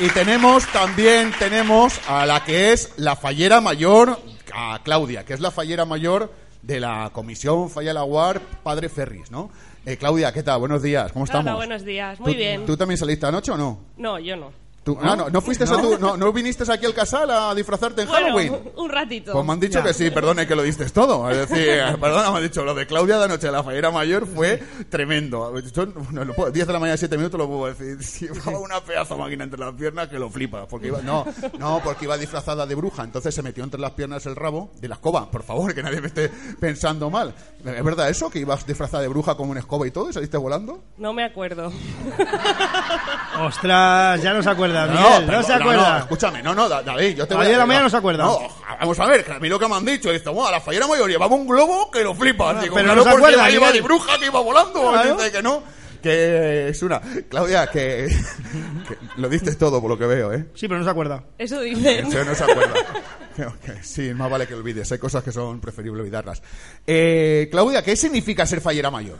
Y 0.00 0.08
tenemos 0.10 0.66
también, 0.68 1.32
tenemos 1.38 2.00
a 2.08 2.24
la 2.24 2.42
que 2.42 2.72
es 2.72 2.92
la 2.96 3.16
fallera 3.16 3.60
mayor, 3.60 4.18
a 4.54 4.80
Claudia, 4.82 5.24
que 5.24 5.34
es 5.34 5.40
la 5.40 5.50
fallera 5.50 5.84
mayor 5.84 6.32
de 6.62 6.80
la 6.80 7.10
Comisión 7.12 7.70
Falla 7.70 7.92
Laguar 7.92 8.40
Padre 8.62 8.88
Ferris, 8.88 9.30
¿no? 9.30 9.50
Eh, 9.86 9.96
Claudia, 9.96 10.32
¿qué 10.32 10.42
tal? 10.42 10.60
Buenos 10.60 10.82
días, 10.82 11.10
¿cómo 11.12 11.24
estamos? 11.24 11.46
Hola, 11.46 11.54
buenos 11.56 11.84
días. 11.84 12.20
Muy 12.20 12.32
¿Tú- 12.32 12.38
bien. 12.38 12.66
¿Tú 12.66 12.76
también 12.76 12.98
saliste 12.98 13.24
anoche 13.26 13.50
o 13.50 13.56
no? 13.56 13.78
No, 13.96 14.18
yo 14.18 14.36
no. 14.36 14.52
¿Tú- 14.82 14.96
ah, 15.02 15.14
no, 15.14 15.28
¿no 15.28 15.40
fuiste 15.42 15.64
a 15.64 15.66
tu- 15.66 15.98
no, 15.98 16.16
no 16.16 16.32
viniste 16.32 16.64
aquí 16.72 16.86
al 16.86 16.94
casal 16.94 17.30
a 17.30 17.54
disfrazarte 17.54 18.00
en 18.02 18.08
Bueno, 18.08 18.26
Halloween? 18.28 18.56
un 18.76 18.88
ratito. 18.88 19.32
Pues 19.32 19.44
me 19.44 19.52
han 19.52 19.60
dicho 19.60 19.82
que 19.82 19.92
sí, 19.92 20.10
perdone 20.10 20.46
que 20.46 20.56
lo 20.56 20.62
diste 20.62 20.88
todo. 20.88 21.28
Es 21.30 21.36
decir, 21.48 21.82
perdona, 22.00 22.30
me 22.30 22.38
han 22.38 22.42
dicho, 22.44 22.64
lo 22.64 22.74
de 22.74 22.86
Claudia 22.86 23.18
de 23.18 23.24
anoche, 23.24 23.50
la 23.50 23.62
fallera 23.62 23.90
mayor, 23.90 24.26
fue 24.26 24.62
tremendo. 24.88 25.52
Yo 25.60 25.86
no 26.12 26.24
lo 26.24 26.34
puedo, 26.34 26.50
10 26.50 26.66
de 26.66 26.72
la 26.72 26.78
mañana, 26.78 26.96
7 26.96 27.16
minutos 27.18 27.38
lo 27.38 27.46
puedo 27.46 27.66
decir. 27.74 27.98
Sí, 28.10 28.26
Llevaba 28.26 28.58
una 28.58 28.80
pedazo 28.80 29.14
de 29.16 29.20
máquina 29.20 29.44
entre 29.44 29.60
las 29.60 29.74
piernas 29.74 30.08
que 30.08 30.18
lo 30.18 30.30
flipa. 30.30 30.66
Porque 30.66 30.86
iba, 30.88 31.00
no, 31.02 31.26
no, 31.58 31.80
porque 31.84 32.06
iba 32.06 32.16
disfrazada 32.16 32.66
de 32.66 32.74
bruja, 32.74 33.04
entonces 33.04 33.34
se 33.34 33.42
metió 33.42 33.62
entre 33.64 33.80
las 33.80 33.90
piernas 33.92 34.24
el 34.26 34.34
rabo 34.36 34.70
de 34.80 34.88
la 34.88 34.94
escoba. 34.94 35.30
Por 35.30 35.42
favor, 35.42 35.74
que 35.74 35.82
nadie 35.82 36.00
me 36.00 36.06
esté 36.06 36.30
pensando 36.58 37.10
mal. 37.10 37.34
¿Es 37.64 37.84
verdad 37.84 38.08
eso? 38.08 38.30
¿Que 38.30 38.38
ibas 38.40 38.66
disfrazada 38.66 39.02
de 39.02 39.08
bruja 39.08 39.34
con 39.36 39.50
una 39.50 39.60
escoba 39.60 39.86
y 39.86 39.90
todo 39.90 40.08
y 40.08 40.12
saliste 40.14 40.38
volando? 40.38 40.82
No 40.96 41.12
me 41.12 41.22
acuerdo. 41.24 41.70
Ostras, 43.40 44.22
ya 44.22 44.32
no 44.32 44.42
se 44.42 44.50
acuerda, 44.78 44.86
Miguel, 45.20 45.26
no, 45.26 45.42
se 45.42 45.52
acuerda. 45.52 45.92
No, 45.92 45.98
escúchame, 45.98 46.42
no, 46.42 46.54
no, 46.54 46.68
Da- 46.68 46.82
David, 46.82 47.16
yo 47.16 47.26
te 47.26 47.34
A 47.34 47.36
voy 47.36 47.44
las 47.44 47.48
diez 47.48 47.56
de 47.56 47.58
la 47.58 47.66
mañana 47.66 47.84
no 47.84 47.90
se 47.90 47.96
acuerda. 47.96 48.24
No, 48.24 48.38
vamos 48.80 48.98
a 49.00 49.06
ver, 49.06 49.24
que 49.24 49.32
a 49.32 49.38
mí 49.38 49.48
lo 49.48 49.58
que 49.58 49.68
me 49.68 49.74
han 49.76 49.84
dicho, 49.84 50.10
dice, 50.10 50.28
bueno, 50.30 50.46
a 50.48 50.52
la 50.52 50.60
fallera 50.60 50.86
mayor 50.86 51.10
llevaba 51.10 51.34
un 51.34 51.46
globo 51.46 51.90
que 51.90 52.02
lo 52.04 52.14
flipas. 52.14 52.60
Digo, 52.62 52.74
pero 52.74 52.86
claro, 52.86 52.98
no 52.98 53.04
se 53.04 53.10
porque 53.10 53.26
acuerda, 53.34 53.50
iba, 53.50 53.66
de 53.66 53.72
Miguel. 53.72 53.82
bruja 53.82 54.18
que 54.18 54.26
iba 54.26 54.40
volando. 54.40 54.90
Claro. 54.92 55.16
Dice 55.16 55.32
que 55.32 55.42
no, 55.42 55.62
que 56.02 56.68
es 56.68 56.82
una. 56.82 57.00
Claudia, 57.28 57.66
que, 57.66 58.08
que 58.88 58.96
lo 59.16 59.28
diste 59.28 59.54
todo 59.56 59.80
por 59.80 59.90
lo 59.90 59.98
que 59.98 60.06
veo, 60.06 60.32
¿eh? 60.32 60.46
Sí, 60.54 60.66
pero 60.68 60.78
no 60.78 60.84
se 60.84 60.90
acuerda. 60.90 61.22
Eso 61.38 61.60
dicen. 61.60 62.06
Eso 62.06 62.24
no 62.24 62.34
se 62.34 62.44
acuerda. 62.44 62.74
Creo 63.36 63.54
que 63.64 63.82
Sí, 63.82 64.12
más 64.12 64.28
vale 64.30 64.46
que 64.46 64.52
lo 64.54 64.58
olvides. 64.58 64.90
Hay 64.92 64.98
cosas 64.98 65.22
que 65.22 65.30
son 65.32 65.60
preferible 65.60 66.00
olvidarlas. 66.00 66.42
Eh, 66.86 67.48
Claudia, 67.50 67.82
¿qué 67.82 67.94
significa 67.96 68.44
ser 68.44 68.60
fallera 68.60 68.90
mayor? 68.90 69.18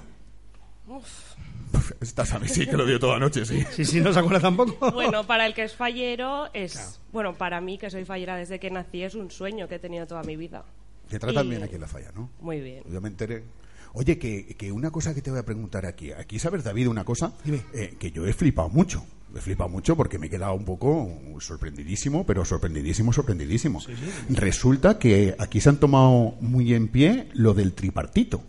Estás 2.01 2.33
a 2.33 2.39
mí, 2.39 2.49
sí, 2.49 2.67
que 2.67 2.77
lo 2.77 2.87
dio 2.87 2.99
toda 2.99 3.19
noche, 3.19 3.45
sí. 3.45 3.65
Sí, 3.73 3.85
sí, 3.85 4.01
no 4.01 4.13
se 4.13 4.19
acuerda 4.19 4.41
tampoco. 4.41 4.91
Bueno, 4.93 5.27
para 5.27 5.47
el 5.47 5.55
que 5.55 5.63
es 5.65 5.75
fallero, 5.75 6.49
es. 6.55 7.01
Bueno, 7.13 7.35
para 7.35 7.61
mí, 7.61 7.79
que 7.79 7.91
soy 7.91 8.05
fallera 8.05 8.37
desde 8.37 8.59
que 8.59 8.71
nací, 8.71 9.03
es 9.03 9.15
un 9.15 9.31
sueño 9.31 9.69
que 9.69 9.77
he 9.77 9.79
tenido 9.79 10.07
toda 10.07 10.23
mi 10.23 10.37
vida. 10.37 10.65
Te 11.09 11.19
tratan 11.19 11.47
Y- 11.47 11.51
bien 11.51 11.63
aquí 11.63 11.75
en 11.75 11.81
la 11.81 11.89
falla, 11.89 12.11
¿no? 12.15 12.31
Muy 12.41 12.61
bien. 12.61 12.85
Yo 12.91 13.01
me 13.01 13.09
enteré. 13.09 13.45
Oye, 13.93 14.19
que, 14.19 14.47
que 14.57 14.71
una 14.71 14.91
cosa 14.93 15.13
que 15.15 15.21
te 15.23 15.31
voy 15.31 15.41
a 15.41 15.45
preguntar 15.45 15.85
aquí. 15.85 16.13
Aquí 16.13 16.39
sabes, 16.39 16.63
David, 16.63 16.89
una 16.89 17.05
cosa 17.05 17.33
eh, 17.75 17.97
que 17.99 18.11
yo 18.13 18.25
he 18.27 18.33
flipado 18.33 18.69
mucho. 18.69 19.05
He 19.35 19.41
flipado 19.41 19.69
mucho 19.69 19.97
porque 19.97 20.19
me 20.19 20.27
he 20.27 20.31
quedado 20.31 20.55
un 20.55 20.65
poco 20.65 21.09
sorprendidísimo, 21.41 22.25
pero 22.25 22.45
sorprendidísimo, 22.45 23.13
sorprendidísimo. 23.13 23.81
Resulta 24.29 24.99
que 24.99 25.35
aquí 25.39 25.61
se 25.61 25.69
han 25.71 25.79
tomado 25.79 26.35
muy 26.41 26.75
en 26.75 26.89
pie 26.89 27.29
lo 27.35 27.53
del 27.55 27.73
tripartito. 27.73 28.43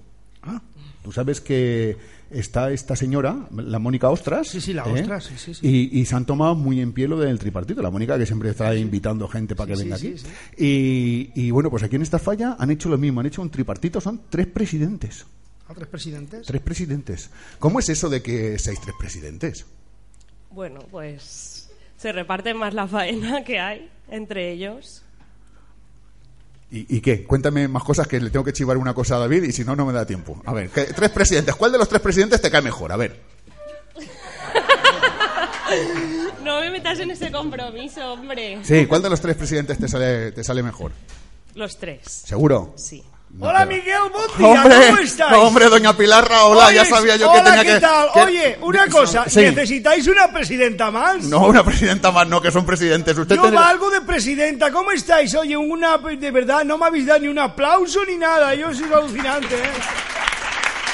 Ah. 0.43 0.61
Tú 1.03 1.11
sabes 1.11 1.41
que 1.41 1.97
está 2.31 2.71
esta 2.71 2.95
señora, 2.95 3.47
la 3.55 3.79
Mónica 3.79 4.09
Ostras. 4.09 4.47
Sí, 4.47 4.61
sí, 4.61 4.73
la 4.73 4.83
¿eh? 4.85 5.01
Ostras, 5.01 5.25
sí, 5.25 5.33
sí, 5.37 5.53
sí. 5.53 5.67
Y, 5.67 5.99
y 5.99 6.05
se 6.05 6.15
han 6.15 6.25
tomado 6.25 6.55
muy 6.55 6.79
en 6.81 6.93
pie 6.93 7.07
lo 7.07 7.19
del 7.19 7.37
tripartito. 7.39 7.81
La 7.81 7.91
Mónica 7.91 8.17
que 8.17 8.25
siempre 8.25 8.49
está 8.49 8.75
invitando 8.75 9.27
gente 9.27 9.55
para 9.55 9.73
que 9.73 9.79
venga 9.81 9.97
sí, 9.97 10.07
aquí. 10.07 10.17
sí, 10.17 10.27
Y, 11.35 11.47
y 11.47 11.51
bueno, 11.51 11.69
pues 11.69 11.83
aquí 11.83 11.95
en 11.95 12.01
esta 12.01 12.19
falla 12.19 12.55
han 12.59 12.71
hecho 12.71 12.89
lo 12.89 12.97
mismo. 12.97 13.19
Han 13.19 13.25
hecho 13.27 13.41
un 13.41 13.49
tripartito. 13.49 14.01
Son 14.01 14.21
tres 14.29 14.47
presidentes. 14.47 15.25
¿A 15.67 15.73
tres 15.73 15.87
presidentes? 15.87 16.45
Tres 16.47 16.61
presidentes. 16.61 17.29
¿Cómo 17.59 17.79
es 17.79 17.89
eso 17.89 18.09
de 18.09 18.21
que 18.21 18.57
seáis 18.59 18.81
tres 18.81 18.95
presidentes? 18.99 19.65
Bueno, 20.51 20.79
pues. 20.91 21.69
Se 21.97 22.11
reparte 22.11 22.53
más 22.53 22.73
la 22.73 22.87
faena 22.87 23.43
que 23.43 23.59
hay 23.59 23.89
entre 24.09 24.51
ellos. 24.51 25.03
¿Y, 26.71 26.97
y 26.97 27.01
qué? 27.01 27.23
Cuéntame 27.25 27.67
más 27.67 27.83
cosas 27.83 28.07
que 28.07 28.19
le 28.19 28.29
tengo 28.29 28.45
que 28.45 28.53
chivar 28.53 28.77
una 28.77 28.93
cosa 28.93 29.17
a 29.17 29.19
David 29.19 29.43
y 29.43 29.51
si 29.51 29.63
no, 29.65 29.75
no 29.75 29.85
me 29.85 29.91
da 29.93 30.05
tiempo. 30.05 30.41
A 30.45 30.53
ver, 30.53 30.69
¿qué- 30.69 30.85
tres 30.85 31.09
presidentes. 31.09 31.53
¿Cuál 31.55 31.71
de 31.73 31.77
los 31.77 31.89
tres 31.89 32.01
presidentes 32.01 32.41
te 32.41 32.49
cae 32.49 32.61
mejor? 32.61 32.91
A 32.91 32.97
ver. 32.97 33.19
No 36.43 36.59
me 36.59 36.69
metas 36.71 36.99
en 36.99 37.11
ese 37.11 37.31
compromiso, 37.31 38.13
hombre. 38.13 38.59
Sí, 38.63 38.85
¿cuál 38.87 39.01
de 39.01 39.09
los 39.09 39.21
tres 39.21 39.35
presidentes 39.37 39.77
te 39.77 39.87
sale, 39.87 40.31
te 40.33 40.43
sale 40.43 40.61
mejor? 40.63 40.91
Los 41.55 41.77
tres. 41.77 41.99
¿Seguro? 42.25 42.73
Sí. 42.75 43.03
Hola, 43.39 43.65
Miguel, 43.65 43.97
buen 44.13 44.37
día, 44.37 44.61
Hombre, 44.61 44.75
¿cómo 44.87 44.97
estáis? 44.99 45.37
hombre, 45.37 45.65
doña 45.69 45.97
Pilarra, 45.97 46.45
hola, 46.45 46.67
Oye, 46.67 46.75
ya 46.75 46.85
sabía 46.85 47.15
yo 47.15 47.31
hola, 47.31 47.41
que 47.43 47.49
tenía 47.49 47.63
¿qué 47.63 47.73
que... 47.73 47.79
tal? 47.79 48.07
que- 48.13 48.19
Oye, 48.21 48.57
una 48.61 48.87
cosa, 48.87 49.25
Sí. 49.27 49.39
¿necesitáis 49.41 50.07
una 50.07 50.27
presidenta 50.31 50.91
más? 50.91 51.23
No, 51.23 51.39
una 51.47 51.63
presidenta 51.63 52.11
más, 52.11 52.27
no, 52.27 52.39
que 52.39 52.51
son 52.51 52.65
presidentes. 52.65 53.17
Usted 53.17 53.35
Yo 53.35 53.41
tendrá- 53.43 53.61
valgo 53.61 53.89
de 53.89 54.01
presidenta, 54.01 54.71
¿cómo 54.71 54.91
estáis? 54.91 55.33
Oye, 55.33 55.57
una 55.57 55.97
de 55.97 56.29
verdad, 56.31 56.63
no 56.65 56.77
me 56.77 56.85
habéis 56.85 57.07
dado 57.07 57.19
ni 57.21 57.29
un 57.29 57.39
aplauso 57.39 58.05
ni 58.05 58.15
nada, 58.17 58.53
yo 58.53 58.71
soy 58.75 58.91
alucinante, 58.93 59.55
¿eh? 59.55 59.71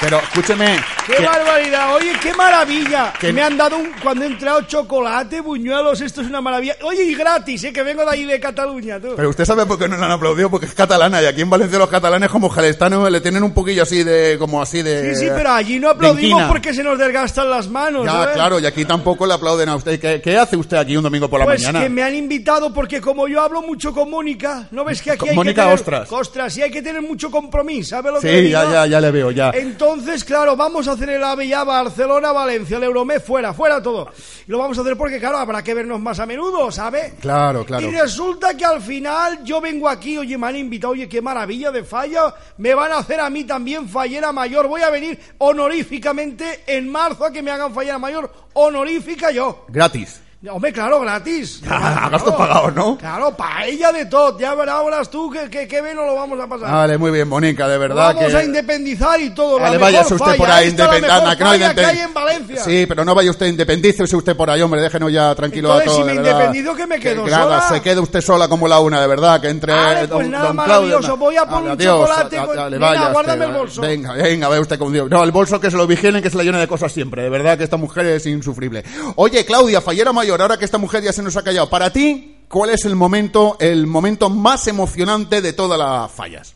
Pero 0.00 0.18
escúcheme. 0.18 0.76
¡Qué 1.06 1.14
que- 1.14 1.24
barbaridad! 1.24 1.94
Oye, 1.96 2.12
qué 2.22 2.32
maravilla. 2.34 3.12
Que- 3.18 3.32
Me 3.32 3.42
han 3.42 3.56
dado 3.56 3.78
un, 3.78 3.90
cuando 4.00 4.24
he 4.24 4.28
entrado 4.28 4.62
chocolate, 4.62 5.40
buñuelos, 5.40 6.00
esto 6.00 6.20
es 6.20 6.28
una 6.28 6.40
maravilla. 6.40 6.76
Oye, 6.82 7.02
y 7.02 7.14
gratis, 7.16 7.64
¿eh? 7.64 7.72
Que 7.72 7.82
vengo 7.82 8.04
de 8.04 8.10
ahí 8.12 8.24
de 8.24 8.38
Cataluña, 8.38 9.00
tú. 9.00 9.14
Pero 9.16 9.28
usted 9.30 9.44
sabe 9.44 9.66
por 9.66 9.76
qué 9.78 9.88
no 9.88 9.96
le 9.96 10.04
han 10.04 10.12
aplaudido, 10.12 10.50
porque 10.50 10.66
es 10.66 10.74
catalana 10.74 11.20
y 11.20 11.26
aquí 11.26 11.40
en 11.40 11.50
Valencia 11.50 11.78
los 11.78 11.88
catalanes 11.88 12.28
como 12.30 12.48
gelestanos 12.48 13.10
le 13.10 13.20
tienen 13.20 13.42
un 13.42 13.52
poquillo 13.52 13.82
así 13.82 14.04
de, 14.04 14.36
como 14.38 14.62
así 14.62 14.82
de... 14.82 15.14
Sí, 15.16 15.22
sí, 15.24 15.30
pero 15.34 15.50
allí 15.52 15.80
no 15.80 15.90
aplaudimos 15.90 16.44
porque 16.44 16.72
se 16.72 16.84
nos 16.84 16.96
desgastan 16.98 17.50
las 17.50 17.68
manos. 17.68 18.04
Ya, 18.06 18.12
¿sabes? 18.12 18.34
claro, 18.34 18.60
y 18.60 18.66
aquí 18.66 18.84
tampoco 18.84 19.26
le 19.26 19.34
aplauden 19.34 19.68
a 19.68 19.76
usted. 19.76 19.98
¿Qué, 19.98 20.20
qué 20.22 20.38
hace 20.38 20.56
usted 20.56 20.76
aquí 20.76 20.96
un 20.96 21.02
domingo 21.02 21.28
por 21.28 21.40
la 21.40 21.44
Pues 21.46 21.60
mañana? 21.62 21.80
que 21.82 21.88
me 21.88 22.02
han 22.04 22.14
invitado 22.14 22.72
porque 22.72 23.00
como 23.00 23.26
yo 23.26 23.40
hablo 23.42 23.62
mucho 23.62 23.92
con 23.92 24.10
Mónica, 24.10 24.68
¿no 24.70 24.84
ves 24.84 25.02
que 25.02 25.10
aquí 25.12 25.30
hay 25.30 25.34
Mónica 25.34 25.62
que 25.62 25.66
tener... 25.66 25.74
Ostras. 25.74 26.12
Ostras, 26.12 26.52
sí 26.54 26.62
hay 26.62 26.70
que 26.70 26.82
tener 26.82 27.02
mucho 27.02 27.30
compromiso, 27.32 27.90
¿sabes 27.90 28.12
lo 28.12 28.20
que 28.20 28.28
le 28.32 28.42
Sí, 28.44 28.50
ya, 28.50 28.70
ya, 28.70 28.86
ya 28.86 29.00
le 29.00 29.10
veo, 29.10 29.30
ya. 29.32 29.50
Entonces, 29.54 29.87
claro, 30.24 30.56
vamos 30.56 30.88
a 30.88 30.92
hacer 30.92 31.10
el 31.10 31.22
AVE 31.22 31.48
ya 31.48 31.64
Barcelona, 31.64 32.32
Valencia, 32.32 32.76
el 32.76 32.84
Euromé, 32.84 33.20
fuera, 33.20 33.54
fuera 33.54 33.82
todo. 33.82 34.10
Y 34.46 34.50
lo 34.50 34.58
vamos 34.58 34.76
a 34.78 34.82
hacer 34.82 34.96
porque, 34.96 35.18
claro, 35.18 35.38
habrá 35.38 35.62
que 35.62 35.74
vernos 35.74 36.00
más 36.00 36.18
a 36.20 36.26
menudo, 36.26 36.70
¿sabe? 36.70 37.14
Claro, 37.20 37.64
claro. 37.64 37.86
Y 37.86 37.90
resulta 37.90 38.56
que 38.56 38.64
al 38.64 38.82
final 38.82 39.42
yo 39.44 39.60
vengo 39.60 39.88
aquí, 39.88 40.18
oye, 40.18 40.36
me 40.36 40.46
han 40.46 40.56
invitado, 40.56 40.92
oye, 40.92 41.08
qué 41.08 41.22
maravilla 41.22 41.70
de 41.70 41.84
falla. 41.84 42.34
Me 42.58 42.74
van 42.74 42.92
a 42.92 42.98
hacer 42.98 43.20
a 43.20 43.30
mí 43.30 43.44
también 43.44 43.88
fallera 43.88 44.32
mayor. 44.32 44.68
Voy 44.68 44.82
a 44.82 44.90
venir 44.90 45.18
honoríficamente 45.38 46.64
en 46.66 46.90
marzo 46.90 47.24
a 47.24 47.32
que 47.32 47.42
me 47.42 47.50
hagan 47.50 47.74
fallera 47.74 47.98
mayor 47.98 48.32
honorífica 48.54 49.30
yo. 49.30 49.64
Gratis. 49.68 50.20
Hombre, 50.48 50.72
claro, 50.72 51.00
gratis. 51.00 51.60
Ah, 51.70 52.08
gastos 52.10 52.32
pagados, 52.36 52.72
¿no? 52.74 52.96
Claro, 52.96 53.36
paella 53.36 53.90
de 53.92 54.06
todo. 54.06 54.38
Ya 54.38 54.54
verás 54.54 55.10
tú 55.10 55.30
que, 55.30 55.50
que, 55.50 55.66
que 55.66 55.82
bien 55.82 55.96
lo 55.96 56.14
vamos 56.14 56.38
a 56.38 56.46
pasar. 56.46 56.70
Vale, 56.70 56.96
muy 56.96 57.10
bien, 57.10 57.26
Mónica, 57.28 57.66
de 57.66 57.76
verdad 57.76 58.14
vamos 58.14 58.30
que... 58.30 58.36
a 58.36 58.44
independizar 58.44 59.20
y 59.20 59.30
todo. 59.30 59.58
Vale, 59.58 59.72
la 59.76 59.78
vaya 59.78 60.02
usted 60.02 60.16
falla. 60.16 60.36
por 60.36 60.50
ahí 60.50 60.70
la 60.70 60.88
mejor 60.92 61.36
Que 61.36 61.44
no 61.44 61.50
falla 61.50 61.74
que 61.74 61.84
hay 61.84 61.98
en 61.98 62.14
Valencia. 62.14 62.64
Sí, 62.64 62.86
pero 62.86 63.04
no 63.04 63.14
vaya 63.16 63.30
usted, 63.30 63.46
independícese 63.46 64.14
usted 64.14 64.36
por 64.36 64.48
ahí, 64.48 64.62
hombre, 64.62 64.80
déjenos 64.80 65.12
ya 65.12 65.34
tranquilo 65.34 65.70
Entonces, 65.70 65.88
a 65.88 65.90
todos. 65.92 66.06
si 66.08 66.14
me 66.14 66.14
independizo, 66.28 66.74
¿que 66.76 66.86
me 66.86 67.00
quedo 67.00 67.24
que 67.24 67.30
nada, 67.32 67.60
sola? 67.62 67.68
se 67.76 67.82
quede 67.82 68.00
usted 68.00 68.20
sola 68.20 68.48
como 68.48 68.68
la 68.68 68.78
una, 68.78 69.00
de 69.00 69.06
verdad, 69.08 69.40
que 69.40 69.48
entre... 69.48 69.72
Vale, 69.72 70.06
don- 70.06 70.18
pues 70.18 70.28
nada, 70.30 70.46
don 70.46 70.56
maravilloso. 70.56 70.98
Claudio- 71.00 71.16
Voy 71.18 71.36
a 71.36 71.46
por 71.46 71.62
un 71.62 71.78
chocolate 71.78 72.38
a- 72.38 72.46
con- 72.46 72.56
dale, 72.56 72.78
vaya 72.78 73.08
guárdame 73.10 73.44
usted, 73.44 73.54
el 73.54 73.60
bolso. 73.60 73.80
Venga, 73.82 74.12
venga, 74.12 74.48
vaya 74.48 74.60
usted 74.60 74.78
con 74.78 74.92
Dios. 74.92 75.10
No, 75.10 75.24
el 75.24 75.32
bolso 75.32 75.60
que 75.60 75.70
se 75.70 75.76
lo 75.76 75.86
vigilen, 75.86 76.22
que 76.22 76.30
se 76.30 76.36
le 76.38 76.44
llene 76.44 76.58
de 76.58 76.68
cosas 76.68 76.92
siempre. 76.92 77.22
De 77.22 77.28
verdad 77.30 77.58
que 77.58 77.64
esta 77.64 77.76
mujer 77.76 78.06
es 78.06 78.24
insufrible. 78.26 78.84
Oye, 79.16 79.44
Claudia, 79.44 79.80
fallera 79.80 80.12
mayor, 80.12 80.27
ahora 80.30 80.56
que 80.56 80.64
esta 80.64 80.78
mujer 80.78 81.02
ya 81.02 81.12
se 81.12 81.22
nos 81.22 81.36
ha 81.36 81.42
callado, 81.42 81.68
para 81.70 81.90
ti, 81.92 82.38
¿cuál 82.48 82.70
es 82.70 82.84
el 82.84 82.96
momento, 82.96 83.56
el 83.60 83.86
momento 83.86 84.30
más 84.30 84.66
emocionante 84.68 85.40
de 85.40 85.52
todas 85.52 85.78
las 85.78 86.10
fallas? 86.10 86.54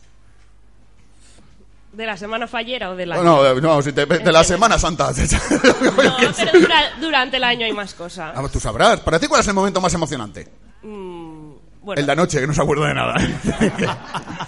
¿De 1.91 2.05
la 2.07 2.17
semana 2.17 2.47
fallera 2.47 2.89
o 2.89 2.95
del 2.95 3.11
año? 3.11 3.21
No, 3.23 3.43
no, 3.43 3.61
no, 3.61 3.81
si 3.83 3.91
te- 3.93 4.05
de 4.07 4.31
la 4.31 4.43
Semana 4.43 4.79
Santa. 4.79 5.11
No, 5.13 6.31
pero 6.35 6.59
dura- 6.59 6.91
durante 6.99 7.37
el 7.37 7.43
año 7.43 7.65
hay 7.67 7.73
más 7.73 7.93
cosas. 7.93 8.33
Ah, 8.35 8.43
tú 8.51 8.59
sabrás. 8.59 8.99
¿Para 9.01 9.19
ti 9.19 9.27
cuál 9.27 9.41
es 9.41 9.47
el 9.47 9.53
momento 9.53 9.79
más 9.79 9.93
emocionante? 9.93 10.47
Bueno, 10.81 11.99
El 11.99 12.05
de 12.07 12.11
anoche, 12.11 12.39
que 12.39 12.47
no 12.47 12.53
se 12.53 12.61
acuerda 12.63 12.87
de 12.87 12.93
nada. 12.95 13.13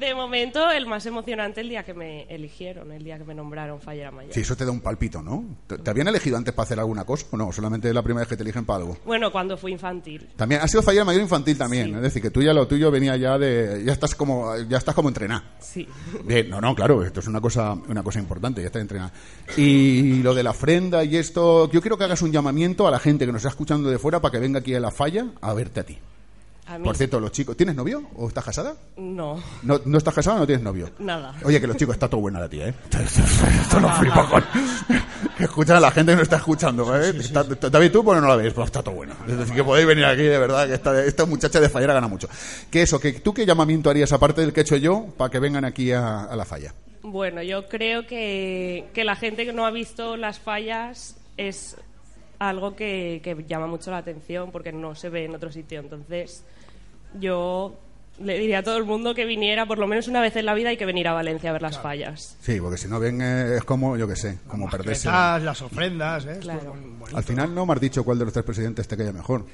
de 0.00 0.14
momento 0.14 0.70
el 0.70 0.86
más 0.86 1.04
emocionante 1.06 1.60
el 1.60 1.68
día 1.68 1.84
que 1.84 1.94
me 1.94 2.22
eligieron, 2.24 2.90
el 2.90 3.04
día 3.04 3.18
que 3.18 3.24
me 3.24 3.34
nombraron 3.34 3.80
fallera 3.80 4.10
mayor. 4.10 4.32
Sí, 4.32 4.40
eso 4.40 4.56
te 4.56 4.64
da 4.64 4.70
un 4.70 4.80
palpito, 4.80 5.22
¿no? 5.22 5.44
¿Te, 5.66 5.78
te 5.78 5.90
habían 5.90 6.08
elegido 6.08 6.36
antes 6.36 6.52
para 6.54 6.64
hacer 6.64 6.80
alguna 6.80 7.04
cosa 7.04 7.26
o 7.30 7.36
no? 7.36 7.52
Solamente 7.52 7.88
es 7.88 7.94
la 7.94 8.02
primera 8.02 8.22
vez 8.22 8.28
que 8.28 8.36
te 8.36 8.42
eligen 8.42 8.64
para 8.64 8.78
algo. 8.80 8.96
Bueno, 9.04 9.30
cuando 9.30 9.56
fui 9.56 9.72
infantil. 9.72 10.28
También 10.36 10.60
ha 10.62 10.66
sido 10.68 10.82
fallera 10.82 11.04
mayor 11.04 11.20
infantil 11.22 11.56
también, 11.58 11.88
Sí. 11.88 11.94
es 11.94 12.02
decir, 12.02 12.22
que 12.22 12.30
tú 12.30 12.42
ya 12.42 12.52
lo 12.52 12.66
tuyo 12.66 12.90
venía 12.90 13.16
ya 13.16 13.38
de 13.38 13.82
ya 13.84 13.92
estás 13.92 14.14
como 14.14 14.56
ya 14.68 14.78
estás 14.78 14.94
como 14.94 15.08
entrenada. 15.08 15.44
Sí. 15.60 15.86
Bien, 16.24 16.48
no, 16.50 16.60
no, 16.60 16.74
claro, 16.74 17.04
esto 17.04 17.20
es 17.20 17.26
una 17.28 17.40
cosa 17.40 17.74
una 17.88 18.02
cosa 18.02 18.18
importante, 18.18 18.62
ya 18.62 18.68
estás 18.68 18.82
entrenada. 18.82 19.12
Y 19.56 20.22
lo 20.22 20.34
de 20.34 20.42
la 20.42 20.50
ofrenda 20.50 21.04
y 21.04 21.16
esto, 21.16 21.70
yo 21.70 21.80
quiero 21.80 21.98
que 21.98 22.04
hagas 22.04 22.22
un 22.22 22.32
llamamiento 22.32 22.88
a 22.88 22.90
la 22.90 22.98
gente 22.98 23.26
que 23.26 23.32
nos 23.32 23.40
está 23.40 23.50
escuchando 23.50 23.90
de 23.90 23.98
fuera 23.98 24.20
para 24.20 24.32
que 24.32 24.38
venga 24.38 24.60
aquí 24.60 24.74
a 24.74 24.80
la 24.80 24.90
falla 24.90 25.26
a 25.40 25.52
verte 25.52 25.80
a 25.80 25.84
ti. 25.84 25.98
A 26.70 26.78
mí 26.78 26.84
Por 26.84 26.96
cierto, 26.96 27.18
los 27.18 27.32
chicos, 27.32 27.56
¿tienes 27.56 27.74
novio 27.74 28.02
o 28.14 28.28
estás 28.28 28.44
casada? 28.44 28.74
no, 28.96 29.42
¿No, 29.62 29.80
no 29.84 29.98
estás 29.98 30.14
casada 30.14 30.36
o 30.36 30.40
no 30.40 30.46
tienes 30.46 30.62
novio? 30.62 30.88
nada. 31.00 31.34
Oye, 31.44 31.60
que 31.60 31.66
los 31.66 31.76
chicos, 31.76 31.94
está 31.96 32.08
todo 32.08 32.20
buena 32.20 32.38
la 32.38 32.48
tía, 32.48 32.68
¿eh? 32.68 32.74
Esto 33.60 33.80
no 33.80 33.92
flipa 33.94 34.28
con... 34.28 34.44
Que 35.36 35.44
escuchan 35.44 35.76
a 35.78 35.80
la 35.80 35.90
gente 35.90 36.12
que 36.12 36.16
nos 36.16 36.22
está 36.22 36.36
escuchando, 36.36 36.96
¿eh? 36.96 37.10
Está- 37.18 37.42
David, 37.42 37.90
tú, 37.90 38.02
bueno, 38.02 38.20
no 38.20 38.28
la 38.28 38.36
ves, 38.36 38.52
pero 38.52 38.64
está 38.66 38.82
todo 38.82 38.94
bueno. 38.94 39.14
Es 39.26 39.36
decir, 39.36 39.54
que 39.54 39.64
podéis 39.64 39.86
venir 39.86 40.04
aquí, 40.04 40.22
de 40.22 40.38
verdad, 40.38 40.66
que 40.68 40.74
esta, 40.74 41.04
esta 41.04 41.26
muchacha 41.26 41.58
de 41.60 41.68
fallera 41.68 41.94
gana 41.94 42.06
mucho. 42.08 42.28
Que 42.70 42.82
eso, 42.82 43.00
que 43.00 43.14
tú 43.14 43.34
qué 43.34 43.44
llamamiento 43.46 43.90
harías, 43.90 44.12
aparte 44.12 44.40
del 44.42 44.52
que 44.52 44.60
he 44.60 44.62
hecho 44.62 44.76
yo, 44.76 45.06
para 45.16 45.30
que 45.30 45.38
vengan 45.40 45.64
aquí 45.64 45.90
a, 45.92 46.24
a 46.24 46.36
la 46.36 46.44
falla. 46.44 46.72
Bueno, 47.02 47.42
yo 47.42 47.68
creo 47.68 48.06
que, 48.06 48.88
que 48.94 49.02
la 49.04 49.16
gente 49.16 49.44
que 49.44 49.52
no 49.52 49.66
ha 49.66 49.70
visto 49.72 50.16
las 50.16 50.38
fallas 50.38 51.16
es 51.36 51.76
algo 52.38 52.74
que, 52.76 53.20
que 53.24 53.44
llama 53.48 53.66
mucho 53.66 53.90
la 53.90 53.98
atención 53.98 54.50
porque 54.50 54.72
no 54.72 54.94
se 54.94 55.08
ve 55.08 55.24
en 55.24 55.34
otro 55.34 55.50
sitio. 55.50 55.80
Entonces, 55.80 56.44
yo 57.18 57.74
le 58.22 58.38
diría 58.38 58.58
a 58.58 58.62
todo 58.62 58.76
el 58.76 58.84
mundo 58.84 59.14
que 59.14 59.24
viniera 59.24 59.64
por 59.66 59.78
lo 59.78 59.86
menos 59.86 60.06
una 60.06 60.20
vez 60.20 60.36
en 60.36 60.44
la 60.44 60.52
vida 60.54 60.68
hay 60.68 60.76
que 60.76 60.84
venir 60.84 61.08
a 61.08 61.14
Valencia 61.14 61.50
a 61.50 61.52
ver 61.54 61.62
las 61.62 61.78
fallas. 61.78 62.36
Sí, 62.42 62.60
porque 62.60 62.76
si 62.76 62.86
no 62.88 63.00
ven, 63.00 63.20
eh, 63.22 63.56
es 63.56 63.64
como, 63.64 63.96
yo 63.96 64.06
qué 64.06 64.16
sé, 64.16 64.38
como 64.46 64.68
perderse. 64.68 65.08
Estas, 65.08 65.42
las 65.42 65.62
ofrendas, 65.62 66.26
¿eh? 66.26 66.38
Claro. 66.40 66.74
Al 67.14 67.24
final 67.24 67.54
no 67.54 67.64
me 67.66 67.72
has 67.72 67.80
dicho 67.80 68.04
cuál 68.04 68.18
de 68.18 68.24
los 68.26 68.32
tres 68.34 68.44
presidentes 68.44 68.86
te 68.86 68.96
cae 68.96 69.12
mejor. 69.12 69.46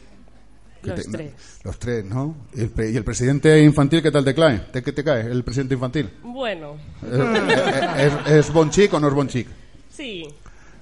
Que 0.83 0.89
Los 0.91 1.03
te- 1.05 1.11
tres. 1.11 1.33
Los 1.65 1.79
tres, 1.79 2.05
¿no? 2.05 2.35
¿Y 2.55 2.61
el, 2.63 2.71
pre- 2.71 2.91
y 2.91 2.97
el 2.97 3.05
presidente 3.05 3.63
infantil 3.63 4.03
qué 4.03 4.11
tal 4.11 4.25
te 4.25 4.35
cae? 4.35 4.59
¿Te, 4.73 4.83
¿Qué 4.83 4.93
te 4.93 5.03
cae 5.05 5.23
el 5.23 5.43
presidente 5.45 5.75
infantil? 5.75 6.11
Bueno, 6.23 6.77
¿Es, 7.03 8.13
es, 8.27 8.31
es 8.47 8.53
bon 8.53 8.71
chic 8.71 8.93
o 8.95 9.01
no 9.01 9.09
es 9.09 9.15
bon 9.15 9.29
chic? 9.29 9.47
sí. 9.91 10.27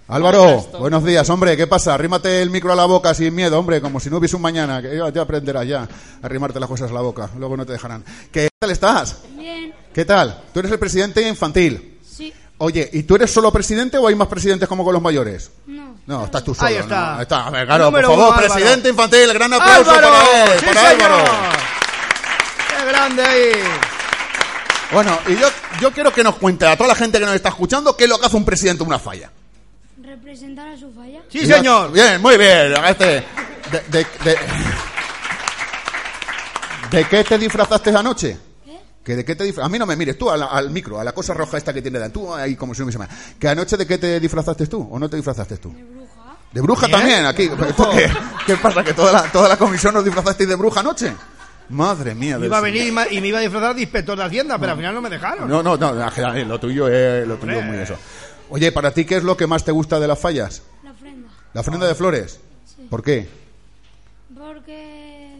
Álvaro, 0.07 0.61
buenos 0.79 1.03
días, 1.03 1.29
hombre, 1.31 1.57
¿qué 1.57 1.67
pasa? 1.67 1.95
Arrímate 1.95 2.43
el 2.43 2.51
micro 2.51 2.71
a 2.73 2.77
la 2.77 2.85
boca 2.85 3.15
sin 3.15 3.35
miedo, 3.35 3.59
hombre, 3.59 3.81
como 3.81 3.99
si 4.01 4.11
no 4.11 4.19
hubiese 4.19 4.37
un 4.37 4.43
mañana, 4.43 4.83
que 4.83 4.95
ya, 5.15 5.23
aprenderás 5.23 5.67
ya 5.67 5.83
a 5.83 5.89
arrimarte 6.27 6.61
las 6.61 6.69
cosas 6.69 6.91
a 6.91 6.95
la 6.95 7.01
boca, 7.01 7.31
luego 7.39 7.57
no 7.57 7.65
te 7.65 7.73
dejarán. 7.73 8.05
¿Qué 8.31 8.51
tal 8.59 8.71
estás? 8.71 9.17
Bien, 9.35 9.75
¿Qué 9.95 10.05
tal? 10.05 10.43
Tú 10.53 10.61
eres 10.61 10.71
el 10.73 10.79
presidente 10.79 11.27
infantil. 11.27 12.01
sí, 12.07 12.33
Oye, 12.59 12.89
¿y 12.93 13.05
tú 13.05 13.17
eres 13.17 13.33
solo 13.33 13.51
presidente 13.51 13.97
o 13.97 14.07
hay 14.07 14.15
más 14.15 14.29
presidentes 14.29 14.69
como 14.69 14.85
con 14.85 14.93
los 14.93 15.03
mayores? 15.03 15.51
no. 15.67 15.95
No, 16.07 16.27
estás 16.27 16.45
tú 16.45 16.55
solo. 16.55 16.69
Ahí 16.69 16.75
está. 16.75 17.15
¿no? 17.15 17.23
está. 17.23 17.47
A 17.47 17.51
ver, 17.51 17.67
claro, 17.67 17.91
por 17.91 18.03
favor, 18.03 18.19
uno, 18.29 18.37
presidente 18.37 18.91
infantil, 18.91 19.33
gran 19.33 19.51
aplauso 19.55 19.91
¡Álvaro! 19.91 20.11
para 20.13 20.45
él, 20.45 20.61
¡Sí, 20.61 20.67
para 20.67 20.89
Álvaro. 20.91 21.25
¡Qué 22.69 22.85
grande 22.87 23.23
ahí! 23.23 23.53
Bueno, 24.93 25.19
y 25.29 25.37
yo, 25.37 25.49
yo 25.81 25.91
quiero 25.93 26.13
que 26.13 26.23
nos 26.23 26.35
cuente 26.37 26.67
a 26.67 26.77
toda 26.77 26.89
la 26.89 26.95
gente 26.95 27.19
que 27.19 27.25
nos 27.25 27.35
está 27.35 27.49
escuchando 27.49 27.97
qué 27.97 28.05
es 28.05 28.11
lo 28.11 28.19
que 28.19 28.27
hace 28.27 28.37
un 28.37 28.45
presidente 28.45 28.83
en 28.83 28.89
una 28.89 28.99
falla. 28.99 29.31
¿Representar 30.15 30.69
a 30.69 30.77
su 30.77 30.93
falla? 30.93 31.21
¡Sí, 31.29 31.45
señor! 31.45 31.91
Bien, 31.91 32.23
muy 32.23 32.37
bien. 32.39 32.73
Este, 32.87 33.05
de, 33.05 33.81
de, 33.91 34.07
de- 34.25 34.39
¿De 36.91 37.05
qué 37.09 37.25
te 37.25 37.37
disfrazaste 37.37 37.91
anoche? 37.91 38.39
¿Eh? 38.67 38.81
¿Que 39.05 39.17
¿De 39.17 39.25
qué 39.25 39.35
te 39.35 39.53
A 39.61 39.69
mí 39.69 39.77
no 39.77 39.87
me 39.87 39.97
mires, 39.97 40.17
tú 40.17 40.31
a 40.31 40.37
la- 40.37 40.47
al 40.47 40.71
micro, 40.71 41.01
a 41.01 41.05
la 41.05 41.11
cosa 41.11 41.35
roja 41.35 41.57
esta 41.59 41.73
que 41.73 41.83
tiene 41.83 41.99
delante. 41.99 42.15
Tú 42.15 42.33
ahí 42.33 42.55
como 42.55 42.75
si 42.75 42.81
no 42.81 42.87
me 42.87 42.93
llama. 42.93 43.09
¿Que 43.41 43.49
anoche 43.49 43.77
de 43.77 43.87
qué 43.89 43.99
te 43.99 44.21
disfrazaste 44.21 44.69
tú 44.69 44.87
o 44.89 44.99
no 45.01 45.11
te 45.11 45.17
disfrazaste 45.17 45.57
tú? 45.57 45.73
De 45.75 45.83
bruja. 45.83 46.37
¿De 46.53 46.61
bruja 46.61 46.87
Bien. 46.87 46.99
también? 46.99 47.27
Aquí. 47.27 47.43
¿Esto 47.69 47.91
qué, 47.91 48.13
¿Qué 48.47 48.57
pasa? 48.57 48.85
¿Que 48.85 48.95
toda 48.95 49.11
la, 49.11 49.23
toda 49.33 49.49
la 49.49 49.57
comisión 49.57 49.95
nos 49.95 50.05
disfrazasteis 50.05 50.49
de 50.49 50.55
bruja 50.55 50.79
anoche? 50.81 51.13
Madre 51.71 52.15
mía. 52.15 52.39
Iba 52.41 52.59
a 52.59 52.61
venir 52.61 52.87
y 52.87 52.93
me- 52.93 53.09
iba 53.11 53.39
a 53.39 53.43
disfrazar 53.43 53.75
de 53.75 53.81
inspector 53.83 54.17
de 54.17 54.25
Hacienda, 54.25 54.59
pero 54.59 54.73
al 54.73 54.79
final 54.79 54.95
no 54.95 55.01
me 55.01 55.11
dejaron. 55.11 55.49
No, 55.49 55.61
no, 55.63 55.77
no, 55.77 55.93
lo 55.93 56.61
tuyo 56.61 56.87
es, 56.87 57.27
lo 57.27 57.37
tuyo 57.37 57.59
es 57.59 57.65
muy 57.65 57.79
eso. 57.79 57.97
Oye, 58.55 58.71
¿para 58.71 58.93
ti 58.93 59.05
qué 59.05 59.17
es 59.17 59.25
lo 59.25 59.37
que 59.37 59.49
más 59.49 59.65
te 59.65 59.73
gusta 59.73 59.99
de 59.99 60.07
las 60.07 60.17
fallas? 60.17 60.63
La 60.85 60.93
ofrenda. 60.93 61.29
¿La 61.55 61.61
ofrenda 61.61 61.89
de 61.89 61.95
flores? 61.97 62.39
¿Por 62.89 63.03
qué? 63.03 63.29
Porque... 64.33 65.35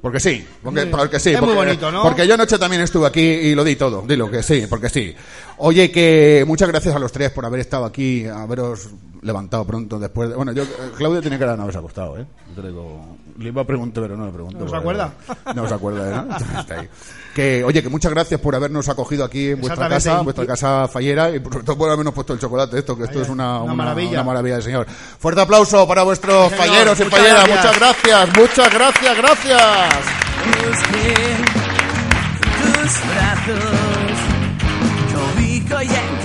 Porque 0.00 0.20
sí, 0.20 0.46
porque, 0.62 0.86
porque 0.86 1.18
sí. 1.18 1.30
Es 1.30 1.40
muy 1.40 1.48
porque, 1.48 1.64
bonito, 1.64 1.90
¿no? 1.90 2.04
Porque 2.04 2.28
yo 2.28 2.34
anoche 2.34 2.60
también 2.60 2.82
estuve 2.82 3.08
aquí 3.08 3.20
y 3.20 3.56
lo 3.56 3.64
di 3.64 3.74
todo. 3.74 4.02
Dilo 4.06 4.30
que 4.30 4.40
sí, 4.44 4.66
porque 4.70 4.88
sí. 4.88 5.16
Oye, 5.56 5.90
que 5.90 6.44
muchas 6.46 6.68
gracias 6.68 6.94
a 6.94 7.00
los 7.00 7.10
tres 7.10 7.32
por 7.32 7.44
haber 7.44 7.58
estado 7.58 7.86
aquí, 7.86 8.24
haberos 8.24 8.90
levantado 9.22 9.64
pronto 9.64 9.98
después. 9.98 10.28
De, 10.28 10.36
bueno, 10.36 10.52
yo, 10.52 10.62
eh, 10.62 10.92
Claudia 10.96 11.20
tiene 11.22 11.40
que 11.40 11.44
no 11.44 11.50
haberse 11.52 11.78
acostado, 11.78 12.20
¿eh? 12.20 12.26
Te 12.54 12.62
digo, 12.62 13.16
le 13.38 13.48
iba 13.48 13.62
a 13.62 13.66
preguntar, 13.66 14.02
pero 14.02 14.16
no 14.16 14.26
le 14.26 14.32
pregunto. 14.32 14.64
¿No 14.64 14.68
se 14.70 14.76
acuerda? 14.76 15.12
No 15.54 15.68
se 15.68 15.74
acuerda, 15.74 16.24
¿no? 16.24 16.36
Está 16.60 16.80
ahí. 16.80 16.88
Que, 17.34 17.64
oye, 17.64 17.82
que 17.82 17.88
muchas 17.88 18.12
gracias 18.12 18.40
por 18.40 18.54
habernos 18.54 18.88
acogido 18.88 19.24
aquí 19.24 19.50
en 19.50 19.60
vuestra 19.60 19.88
casa, 19.88 20.18
en 20.18 20.24
vuestra 20.24 20.46
casa 20.46 20.86
fallera 20.88 21.30
y 21.30 21.40
por 21.40 21.52
sobre 21.52 21.64
todo 21.64 21.78
por 21.78 21.90
habernos 21.90 22.12
puesto 22.12 22.34
el 22.34 22.38
chocolate, 22.38 22.78
esto, 22.78 22.96
que 22.96 23.04
esto 23.04 23.22
es 23.22 23.28
una, 23.28 23.54
una 23.62 23.72
una, 23.72 23.74
maravilla. 23.74 24.12
una 24.12 24.24
maravilla 24.24 24.54
del 24.56 24.64
señor. 24.64 24.86
Fuerte 24.86 25.40
aplauso 25.40 25.88
para 25.88 26.02
vuestros 26.02 26.50
Señor, 26.50 26.66
falleros 26.66 27.00
y 27.00 27.04
falleras. 27.04 27.48
Muchas 27.48 27.78
gracias, 27.78 28.36
muchas 28.36 28.74
gracias, 28.74 29.16
gracias. 29.16 29.62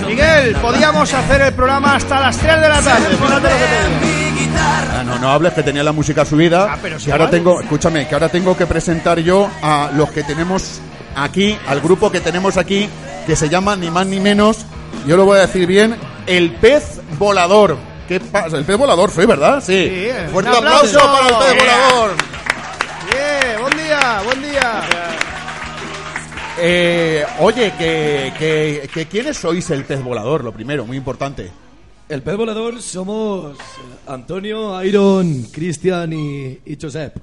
Miguel, 0.06 0.54
podíamos 0.56 1.12
hacer 1.12 1.42
el 1.42 1.54
programa 1.54 1.96
hasta 1.96 2.20
las 2.20 2.36
3 2.38 2.60
de 2.60 2.68
la 2.68 2.80
tarde. 2.82 3.16
Fíjate 3.16 3.34
lo 3.34 3.40
que 3.40 3.48
te 3.48 4.06
digo. 4.06 4.07
Ah, 4.60 5.02
no, 5.04 5.18
no 5.18 5.30
hables 5.30 5.52
que 5.52 5.62
tenía 5.62 5.82
la 5.82 5.92
música 5.92 6.24
subida. 6.24 6.72
Ah, 6.72 6.78
pero 6.80 6.98
sí 6.98 7.06
que 7.06 7.12
ahora 7.12 7.26
vale. 7.26 7.36
tengo, 7.38 7.60
escúchame, 7.60 8.08
que 8.08 8.14
ahora 8.14 8.28
tengo 8.28 8.56
que 8.56 8.66
presentar 8.66 9.18
yo 9.20 9.48
a 9.62 9.90
los 9.94 10.10
que 10.10 10.22
tenemos 10.24 10.80
aquí, 11.16 11.56
al 11.66 11.80
grupo 11.80 12.10
que 12.10 12.20
tenemos 12.20 12.56
aquí, 12.56 12.88
que 13.26 13.36
se 13.36 13.48
llama 13.48 13.76
ni 13.76 13.90
más 13.90 14.06
ni 14.06 14.20
menos, 14.20 14.64
yo 15.06 15.16
lo 15.16 15.24
voy 15.24 15.38
a 15.38 15.42
decir 15.42 15.66
bien, 15.66 15.96
el 16.26 16.52
pez 16.56 17.00
volador. 17.18 17.76
¿Qué 18.08 18.20
pasa? 18.20 18.56
El 18.56 18.64
pez 18.64 18.76
volador 18.78 19.10
fue, 19.10 19.26
¿verdad? 19.26 19.62
Sí. 19.64 19.74
eh. 19.76 20.28
Fuerte 20.32 20.50
Un 20.50 20.56
aplauso 20.56 20.98
aplauso. 20.98 21.38
para 21.38 21.48
el 21.50 21.54
pez 21.56 21.64
Yeah. 21.64 21.86
volador. 21.90 22.16
Bien, 23.10 23.60
buen 23.62 23.76
día, 23.76 24.20
buen 24.24 24.42
día. 24.42 24.82
Eh, 26.60 27.24
oye, 27.38 27.72
que, 27.78 28.32
que, 28.38 28.90
que 28.92 29.06
¿quiénes 29.06 29.36
sois 29.36 29.68
el 29.70 29.84
pez 29.84 30.02
volador? 30.02 30.42
Lo 30.42 30.52
primero, 30.52 30.84
muy 30.84 30.96
importante. 30.96 31.50
El 32.08 32.22
pez 32.22 32.36
volador 32.38 32.80
somos 32.80 33.54
eh, 33.54 33.60
Antonio, 34.06 34.82
Iron, 34.82 35.42
Cristian 35.52 36.10
y, 36.12 36.58
y 36.64 36.78
Josep. 36.80 37.18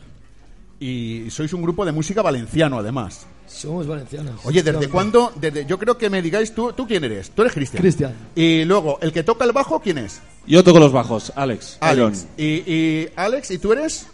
Y 0.79 1.25
sois 1.31 1.51
un 1.53 1.63
grupo 1.63 1.85
de 1.85 1.91
música 1.91 2.21
valenciano, 2.21 2.77
además. 2.77 3.25
Somos 3.47 3.87
valencianos. 3.87 4.41
Oye, 4.43 4.61
¿desde 4.61 4.87
cuándo? 4.87 5.31
Desde, 5.35 5.65
yo 5.65 5.79
creo 5.79 5.97
que 5.97 6.09
me 6.11 6.21
digáis 6.21 6.53
tú, 6.53 6.71
¿tú 6.73 6.85
quién 6.85 7.03
eres? 7.03 7.31
Tú 7.31 7.41
eres 7.41 7.53
Cristian. 7.53 7.81
Cristian. 7.81 8.13
Y 8.35 8.63
luego, 8.65 8.99
el 9.01 9.11
que 9.11 9.23
toca 9.23 9.43
el 9.45 9.53
bajo, 9.53 9.79
¿quién 9.79 9.97
es? 9.97 10.21
Yo 10.45 10.63
toco 10.63 10.79
los 10.79 10.91
bajos, 10.91 11.33
Alex. 11.35 11.77
Alex. 11.79 11.97
Iron. 11.97 12.13
Y, 12.37 12.71
y 12.71 13.09
Alex, 13.15 13.51
¿y 13.51 13.57
tú 13.57 13.73
eres? 13.73 14.05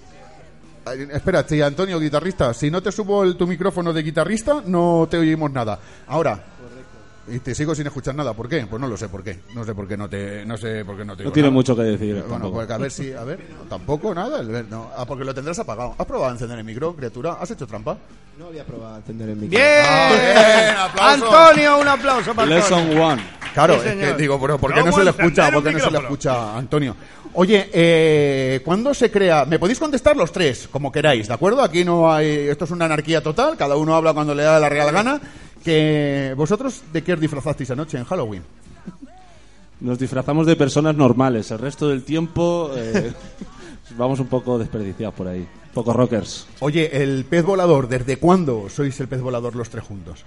Ay, 0.85 1.07
sí, 1.47 1.61
Antonio, 1.61 1.99
guitarrista. 1.99 2.53
Si 2.53 2.71
no 2.71 2.81
te 2.81 2.93
subo 2.93 3.23
el, 3.23 3.35
tu 3.35 3.45
micrófono 3.45 3.91
de 3.91 4.03
guitarrista, 4.03 4.63
no 4.65 5.05
te 5.09 5.17
oímos 5.17 5.51
nada. 5.51 5.79
Ahora. 6.07 6.45
Y 7.27 7.39
te 7.39 7.53
sigo 7.53 7.75
sin 7.75 7.85
escuchar 7.87 8.15
nada. 8.15 8.33
¿Por 8.33 8.49
qué? 8.49 8.65
Pues 8.67 8.81
no 8.81 8.87
lo 8.87 8.97
sé 8.97 9.07
por 9.07 9.23
qué. 9.23 9.39
No 9.53 9.63
sé 9.63 9.75
por 9.75 9.87
qué 9.87 9.95
no 9.95 10.09
te, 10.09 10.43
no 10.45 10.57
sé 10.57 10.83
por 10.83 10.97
qué 10.97 11.05
no 11.05 11.15
te 11.15 11.23
No 11.23 11.31
tiene 11.31 11.47
nada. 11.49 11.53
mucho 11.53 11.75
que 11.75 11.83
decir. 11.83 12.15
Bueno, 12.15 12.29
tampoco. 12.29 12.53
pues 12.55 12.69
a 12.71 12.77
ver 12.77 12.91
si, 12.91 13.13
a 13.13 13.23
ver, 13.23 13.39
no, 13.57 13.69
tampoco 13.69 14.13
nada. 14.15 14.39
el- 14.41 14.69
no. 14.69 14.89
Ah, 14.97 15.05
porque 15.05 15.23
lo 15.23 15.33
tendrás 15.33 15.59
apagado. 15.59 15.95
¿Has 15.97 16.05
probado 16.05 16.29
a 16.29 16.33
encender 16.33 16.57
el 16.57 16.65
micro, 16.65 16.95
criatura? 16.95 17.33
¿Has 17.39 17.51
hecho 17.51 17.67
trampa? 17.67 17.95
No 18.39 18.47
había 18.47 18.65
probado 18.65 18.95
a 18.95 18.97
encender 18.97 19.29
el 19.29 19.35
micro. 19.35 19.57
Bien. 19.57 19.71
Ah, 19.87 20.09
bien, 20.11 20.77
aplauso. 20.77 21.25
Antonio, 21.37 21.77
un 21.79 21.87
aplauso 21.87 22.33
para 22.33 22.55
Antonio. 22.55 22.79
Lesson 22.87 22.99
one. 23.01 23.23
Claro, 23.53 23.81
Sí, 23.81 23.89
es 23.89 23.95
que 23.95 24.13
digo, 24.15 24.39
pero 24.41 24.57
¿por 24.57 24.71
qué 24.73 24.79
no 24.79 24.85
¿Cómo 24.87 24.97
se 24.97 25.03
le 25.03 25.09
escucha? 25.11 25.51
¿Por 25.51 25.63
qué 25.63 25.71
no 25.73 25.79
se 25.79 25.91
le 25.91 25.97
escucha, 25.99 26.57
Antonio? 26.57 26.95
Oye, 27.33 27.69
eh, 27.71 28.61
¿cuándo 28.65 28.93
se 28.93 29.11
crea? 29.11 29.45
¿Me 29.45 29.59
podéis 29.59 29.77
contestar 29.79 30.17
los 30.17 30.31
tres, 30.31 30.67
como 30.71 30.91
queráis, 30.91 31.27
¿de 31.27 31.33
acuerdo? 31.33 31.61
Aquí 31.61 31.85
no 31.85 32.11
hay, 32.11 32.27
esto 32.49 32.65
es 32.65 32.71
una 32.71 32.85
anarquía 32.85 33.21
total, 33.21 33.55
cada 33.57 33.75
uno 33.77 33.95
habla 33.95 34.13
cuando 34.13 34.33
le 34.35 34.43
da 34.43 34.59
la 34.59 34.67
real 34.69 34.91
gana. 34.91 35.21
Que 35.63 36.33
vosotros, 36.35 36.81
¿de 36.91 37.03
qué 37.03 37.13
os 37.13 37.19
disfrazasteis 37.19 37.69
anoche 37.71 37.97
en 37.97 38.05
Halloween? 38.05 38.43
Nos 39.79 39.97
disfrazamos 39.99 40.45
de 40.47 40.55
personas 40.55 40.95
normales. 40.95 41.49
El 41.51 41.59
resto 41.59 41.89
del 41.89 42.03
tiempo 42.03 42.71
eh, 42.75 43.11
vamos 43.97 44.19
un 44.19 44.27
poco 44.27 44.57
desperdiciados 44.59 45.15
por 45.15 45.27
ahí. 45.27 45.47
Poco 45.73 45.93
rockers. 45.93 46.47
Oye, 46.59 47.01
el 47.01 47.25
pez 47.25 47.43
volador, 47.45 47.87
¿desde 47.87 48.17
cuándo 48.17 48.67
sois 48.69 48.99
el 48.99 49.07
pez 49.07 49.21
volador 49.21 49.55
los 49.55 49.69
tres 49.69 49.83
juntos? 49.85 50.23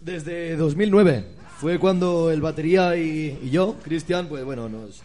Desde 0.00 0.56
2009. 0.56 1.24
Fue 1.58 1.78
cuando 1.78 2.30
el 2.30 2.40
batería 2.42 2.96
y, 2.96 3.38
y 3.42 3.50
yo, 3.50 3.76
Cristian, 3.82 4.26
pues 4.28 4.44
bueno, 4.44 4.68
nos, 4.68 5.00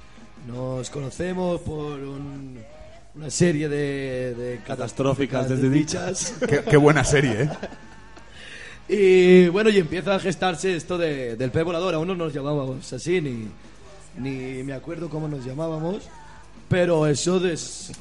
nos 0.48 0.90
conocemos 0.90 1.62
por 1.62 1.94
un- 2.00 2.60
una 3.16 3.30
serie 3.30 3.70
de, 3.70 4.34
de 4.36 4.60
Catastróficas 4.66 5.48
desdichas. 5.48 6.34
Qué, 6.48 6.62
qué 6.70 6.78
buena 6.78 7.04
serie, 7.04 7.44
¿eh? 7.44 7.50
Y 8.94 9.48
bueno, 9.48 9.70
y 9.70 9.78
empieza 9.78 10.16
a 10.16 10.20
gestarse 10.20 10.76
esto 10.76 10.98
de- 10.98 11.38
del 11.38 11.50
pez 11.50 11.64
volador. 11.64 11.94
Aún 11.96 12.08
no 12.10 12.16
nos 12.16 12.34
llamábamos 12.34 12.92
así, 12.92 13.22
ni, 13.22 13.48
ni 14.18 14.64
me 14.64 14.74
acuerdo 14.74 15.10
cómo 15.10 15.30
nos 15.30 15.46
llamábamos. 15.46 16.04
Pero 16.68 17.08
eso 17.08 17.40
des- 17.40 17.92
eh, 17.92 17.94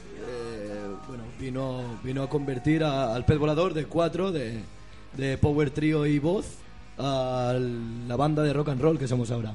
bueno, 1.06 1.22
vino, 1.38 2.00
vino 2.02 2.22
a 2.24 2.28
convertir 2.28 2.82
al 2.82 3.24
pez 3.24 3.38
volador 3.38 3.72
de 3.72 3.84
cuatro, 3.84 4.32
de, 4.32 4.58
de 5.16 5.38
Power 5.38 5.70
Trio 5.70 6.06
y 6.06 6.18
voz, 6.18 6.46
a 6.98 7.54
la 8.08 8.16
banda 8.16 8.42
de 8.42 8.52
rock 8.52 8.70
and 8.70 8.80
roll 8.80 8.98
que 8.98 9.06
somos 9.06 9.30
ahora. 9.30 9.54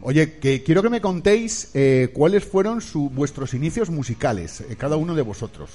Oye, 0.00 0.38
que 0.38 0.62
quiero 0.62 0.80
que 0.80 0.90
me 0.90 1.00
contéis 1.00 1.72
eh, 1.74 2.10
cuáles 2.14 2.44
fueron 2.44 2.80
su- 2.80 3.10
vuestros 3.10 3.52
inicios 3.52 3.90
musicales, 3.90 4.60
eh, 4.60 4.76
cada 4.78 4.94
uno 4.96 5.16
de 5.16 5.22
vosotros. 5.22 5.70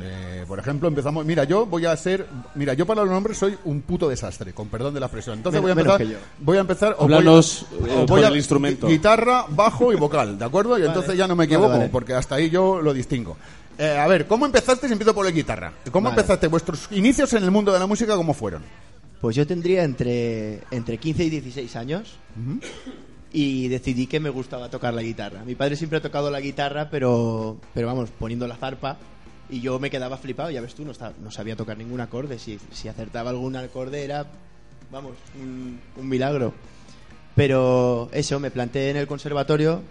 Eh, 0.00 0.44
por 0.48 0.58
ejemplo, 0.58 0.88
empezamos. 0.88 1.24
Mira, 1.24 1.44
yo 1.44 1.64
voy 1.64 1.86
a 1.86 1.96
ser. 1.96 2.26
Mira, 2.56 2.74
yo 2.74 2.84
para 2.86 3.02
los 3.02 3.10
nombres 3.10 3.38
soy 3.38 3.56
un 3.64 3.82
puto 3.82 4.08
desastre, 4.08 4.52
con 4.52 4.68
perdón 4.68 4.92
de 4.94 5.00
la 5.00 5.06
expresión. 5.06 5.36
Entonces 5.38 5.60
voy 5.62 5.70
a 5.70 5.74
empezar. 5.74 6.02
Voy 6.40 6.56
a 6.56 6.60
empezar. 6.60 6.96
o 6.98 7.04
Háblanos, 7.04 7.66
voy 7.80 7.90
a- 7.90 8.02
eh, 8.02 8.06
por 8.06 8.18
el 8.24 8.36
instrumento. 8.36 8.88
Guitarra, 8.88 9.46
bajo 9.48 9.92
y 9.92 9.96
vocal, 9.96 10.38
¿de 10.38 10.44
acuerdo? 10.44 10.78
Y 10.78 10.82
entonces 10.84 11.16
ya 11.16 11.26
no 11.28 11.36
me 11.36 11.44
equivoco, 11.44 11.68
vale. 11.70 11.88
porque 11.88 12.14
hasta 12.14 12.34
ahí 12.34 12.50
yo 12.50 12.80
lo 12.82 12.92
distingo. 12.92 13.36
Eh, 13.78 13.96
a 13.96 14.06
ver, 14.08 14.26
¿cómo 14.26 14.44
empezaste? 14.46 14.86
Empiezo 14.86 15.14
por 15.14 15.24
la 15.24 15.30
guitarra. 15.30 15.72
¿Cómo 15.92 16.08
Vale. 16.08 16.20
empezaste? 16.20 16.48
¿Vuestros 16.48 16.88
inicios 16.90 17.32
en 17.34 17.44
el 17.44 17.50
mundo 17.50 17.72
de 17.72 17.78
la 17.78 17.86
música 17.86 18.16
cómo 18.16 18.32
fueron? 18.34 18.62
Pues 19.20 19.36
yo 19.36 19.46
tendría 19.46 19.84
entre, 19.84 20.62
entre 20.70 20.98
15 20.98 21.24
y 21.24 21.30
16 21.30 21.76
años 21.76 22.16
y 23.32 23.68
decidí 23.68 24.06
que 24.06 24.18
me 24.20 24.30
gustaba 24.30 24.68
tocar 24.70 24.94
la 24.94 25.02
guitarra. 25.02 25.44
Mi 25.44 25.54
padre 25.54 25.76
siempre 25.76 25.98
ha 25.98 26.02
tocado 26.02 26.30
la 26.30 26.40
guitarra, 26.40 26.88
pero, 26.90 27.58
pero 27.74 27.86
vamos, 27.86 28.10
poniendo 28.18 28.46
la 28.46 28.56
zarpa 28.56 28.96
y 29.48 29.60
yo 29.60 29.78
me 29.78 29.90
quedaba 29.90 30.16
flipado, 30.16 30.50
ya 30.50 30.60
ves 30.60 30.74
tú, 30.74 30.84
no, 30.84 30.90
esta- 30.92 31.12
no 31.22 31.30
sabía 31.30 31.56
tocar 31.56 31.76
ningún 31.78 32.00
acorde. 32.00 32.38
Si, 32.38 32.58
si 32.72 32.88
acertaba 32.88 33.30
algún 33.30 33.54
acorde 33.56 34.02
era, 34.04 34.26
vamos, 34.90 35.12
un, 35.40 35.78
un 35.96 36.08
milagro. 36.08 36.52
Pero 37.34 38.08
eso, 38.12 38.40
me 38.40 38.50
planté 38.50 38.90
en 38.90 38.96
el 38.96 39.06
conservatorio 39.06 39.82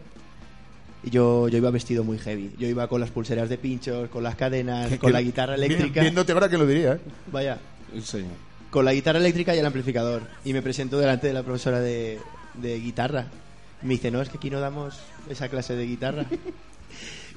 y 1.04 1.12
yo, 1.12 1.48
yo 1.48 1.58
iba 1.58 1.70
vestido 1.70 2.04
muy 2.04 2.18
heavy. 2.18 2.54
Yo 2.58 2.68
iba 2.68 2.88
con 2.88 3.00
las 3.00 3.12
pulseras 3.12 3.48
de 3.50 3.58
pinchos, 3.58 4.10
con 4.10 4.24
las 4.24 4.36
cadenas, 4.36 4.98
con 5.00 5.14
la 5.14 5.22
guitarra 5.22 5.56
eléctrica. 5.56 6.02
Viéndote 6.02 6.32
ahora 6.32 6.50
que 6.50 6.58
lo 6.58 6.66
diría, 6.66 6.94
¿eh? 6.94 7.00
Vaya, 7.32 7.60
señor. 8.04 8.32
con 8.72 8.84
la 8.84 8.94
guitarra 8.94 9.20
eléctrica 9.20 9.56
y 9.56 9.60
el 9.60 9.66
amplificador. 9.66 10.24
Y 10.44 10.54
me 10.54 10.62
presento 10.64 10.98
delante 10.98 11.28
de 11.28 11.34
la 11.34 11.44
profesora 11.44 11.80
de, 11.80 12.20
de 12.56 12.80
guitarra. 12.80 13.28
Me 13.84 13.90
dice, 13.94 14.10
no, 14.10 14.22
es 14.22 14.30
que 14.30 14.38
aquí 14.38 14.50
no 14.50 14.60
damos 14.60 14.98
esa 15.30 15.48
clase 15.48 15.76
de 15.76 15.86
guitarra. 15.86 16.26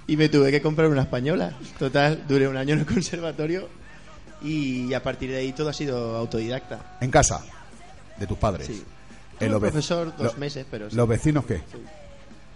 y 0.08 0.16
me 0.16 0.28
tuve 0.28 0.50
que 0.50 0.60
comprar 0.60 0.88
una 0.88 1.02
española. 1.02 1.52
Total, 1.78 2.24
duré 2.26 2.48
un 2.48 2.56
año 2.56 2.74
en 2.74 2.80
el 2.80 2.86
conservatorio 2.86 3.68
y 4.42 4.92
a 4.94 5.02
partir 5.02 5.30
de 5.30 5.36
ahí 5.36 5.52
todo 5.52 5.68
ha 5.68 5.72
sido 5.72 6.16
autodidacta. 6.16 6.96
En 7.00 7.10
casa, 7.12 7.44
de 8.16 8.26
tus 8.26 8.38
padres. 8.38 8.66
Sí. 8.66 8.72
Eh, 8.82 8.84
Tuve 9.38 9.48
los 9.50 9.60
ve- 9.60 9.68
profesor 9.70 10.12
dos 10.16 10.34
lo- 10.34 10.40
meses, 10.40 10.66
pero... 10.68 10.90
sí. 10.90 10.96
¿Los 10.96 11.06
vecinos 11.08 11.44
qué? 11.46 11.62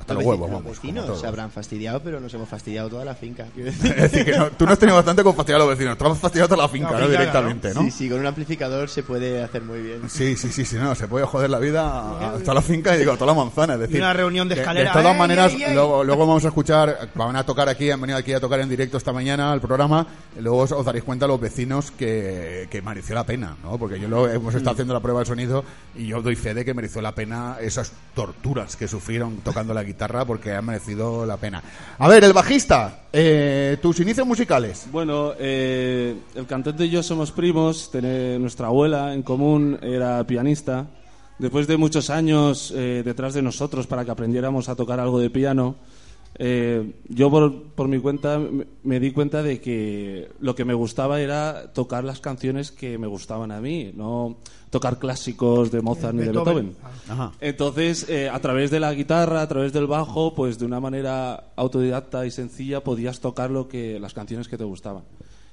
Hasta 0.03 0.15
los 0.15 0.25
huevos, 0.25 0.51
los 0.51 0.65
vecinos 0.65 1.21
se 1.21 1.27
habrán 1.27 1.51
fastidiado, 1.51 2.01
pero 2.03 2.21
nos 2.21 2.33
hemos 2.35 2.49
fastidiado 2.49 2.89
toda 2.91 3.05
la 3.05 3.15
finca. 3.15 3.47
Es 3.57 3.81
decir, 3.83 4.25
que 4.25 4.37
no- 4.37 4.51
tú 4.51 4.67
no 4.67 4.73
has 4.73 4.79
tenido 4.79 4.97
bastante 4.97 5.23
con 5.25 5.35
fastidiar 5.35 5.61
a 5.61 5.65
los 5.65 5.77
vecinos, 5.77 5.97
tú 5.97 6.07
has 6.07 6.19
fastidiado 6.19 6.49
toda 6.49 6.63
la 6.65 6.69
finca, 6.69 6.91
La 6.93 6.99
¿no? 7.01 7.07
finca, 7.07 7.19
Directamente, 7.19 7.75
¿no? 7.75 7.83
Sí, 7.83 7.91
sí, 7.91 8.09
con 8.11 8.21
un 8.21 8.27
amplificador 8.27 8.89
se 8.91 9.03
puede 9.03 9.43
hacer 9.43 9.63
muy 9.63 9.81
bien. 9.81 10.03
Sí, 10.11 10.37
sí, 10.37 10.51
sí, 10.53 10.65
sí, 10.65 10.77
no, 10.77 10.95
se 10.95 11.09
puede 11.09 11.25
joder 11.25 11.49
la 11.51 11.59
vida 11.59 12.35
hasta 12.35 12.53
la 12.53 12.63
finca 12.63 12.95
y 12.95 12.99
digo, 12.99 13.13
a 13.13 13.17
toda 13.17 13.33
la 13.33 13.39
manzana, 13.43 13.75
es 13.75 13.81
decir... 13.81 13.97
Y 13.97 14.01
una 14.01 14.13
reunión 14.13 14.49
de 14.49 14.57
escalera, 14.57 14.91
De 14.93 14.99
todas 15.01 15.13
¡ey, 15.15 15.19
maneras, 15.19 15.53
ey, 15.55 15.63
ey! 15.65 15.75
Luego, 15.75 16.05
luego 16.05 16.27
vamos 16.27 16.45
a 16.45 16.49
escuchar, 16.49 17.11
van 17.15 17.37
a 17.37 17.45
tocar 17.47 17.69
aquí, 17.69 17.91
han 17.91 18.01
venido 18.01 18.19
aquí 18.19 18.33
a 18.33 18.41
tocar 18.41 18.61
en 18.61 18.69
directo 18.69 18.97
esta 18.99 19.13
mañana 19.13 19.53
al 19.53 19.61
programa, 19.61 20.07
luego 20.39 20.59
os, 20.59 20.73
os 20.73 20.85
daréis 20.85 21.05
cuenta 21.05 21.27
los 21.27 21.41
vecinos 21.41 21.91
que, 21.93 22.67
que 22.71 22.83
mereció 22.83 23.15
la 23.15 23.25
pena, 23.25 23.57
¿no? 23.63 23.79
Porque 23.79 24.01
yo 24.01 24.09
lo, 24.09 24.29
hemos 24.29 24.53
Mm. 24.55 24.57
estado 24.57 24.73
haciendo 24.73 24.95
la 24.95 25.01
prueba 25.01 25.21
de 25.21 25.27
sonido 25.27 25.65
y 25.97 26.07
yo 26.09 26.21
doy 26.21 26.35
fe 26.37 26.53
de 26.55 26.65
que 26.65 26.75
mereció 26.75 27.01
la 27.01 27.15
pena 27.15 27.57
esas 27.61 27.93
torturas 28.15 28.75
que 28.77 28.89
sufrieron 28.89 29.37
tocando 29.39 29.73
la 29.73 29.83
guitarra 29.85 29.92
porque 30.27 30.53
han 30.53 30.65
merecido 30.65 31.25
la 31.27 31.37
pena. 31.37 31.63
A 31.99 32.09
ver, 32.09 32.25
el 32.25 32.33
bajista, 32.33 33.01
eh, 33.13 33.77
tus 33.81 34.01
inicios 34.01 34.27
musicales. 34.27 34.87
Bueno, 34.91 35.33
eh, 35.39 36.15
el 36.35 36.47
cantante 36.47 36.85
y 36.87 36.91
yo 36.91 37.03
somos 37.03 37.31
primos. 37.33 37.91
tené- 37.93 38.39
nuestra 38.39 38.67
abuela 38.69 39.13
en 39.15 39.23
común 39.23 39.79
era 39.83 40.25
pianista. 40.27 40.87
Después 41.39 41.67
de 41.67 41.77
muchos 41.77 42.11
años 42.11 42.73
eh, 42.77 43.03
detrás 43.05 43.35
de 43.35 43.43
nosotros 43.43 43.87
para 43.87 44.05
que 44.05 44.11
aprendiéramos 44.11 44.69
a 44.69 44.77
tocar 44.77 45.01
algo 45.01 45.19
de 45.19 45.31
piano, 45.31 45.75
eh, 46.45 46.93
yo 47.09 47.31
por, 47.31 47.63
por 47.75 47.87
mi 47.87 48.01
cuenta 48.01 48.37
me, 48.37 48.67
me 48.83 48.99
di 48.99 49.13
cuenta 49.13 49.45
de 49.45 49.61
que 49.61 50.29
lo 50.41 50.57
que 50.57 50.65
me 50.65 50.75
gustaba 50.75 51.21
era 51.21 51.73
tocar 51.73 52.03
las 52.03 52.19
canciones 52.19 52.73
que 52.73 52.99
me 52.99 53.07
gustaban 53.07 53.53
a 53.53 53.61
mí, 53.61 53.93
no 53.95 54.39
tocar 54.69 54.99
clásicos 54.99 55.71
de 55.71 55.83
Mozart 55.83 56.15
ni 56.15 56.23
de 56.23 56.33
Beethoven. 56.33 56.71
Beethoven. 56.71 56.77
Ajá. 57.09 57.33
Entonces, 57.41 58.09
eh, 58.09 58.29
a 58.29 58.41
través 58.41 58.73
de 58.73 58.81
la 58.81 58.93
guitarra, 58.93 59.43
a 59.43 59.47
través 59.47 59.73
del 59.73 59.87
bajo, 59.87 60.35
pues 60.35 60.59
de 60.59 60.65
una 60.65 60.81
manera 60.81 61.53
autodidacta 61.55 62.27
y 62.27 62.33
sencilla 62.33 62.83
podías 62.83 63.21
tocar 63.21 63.51
lo 63.51 63.69
que 63.69 64.01
las 64.01 64.13
canciones 64.13 64.49
que 64.49 64.59
te 64.59 64.65
gustaban. 64.65 65.05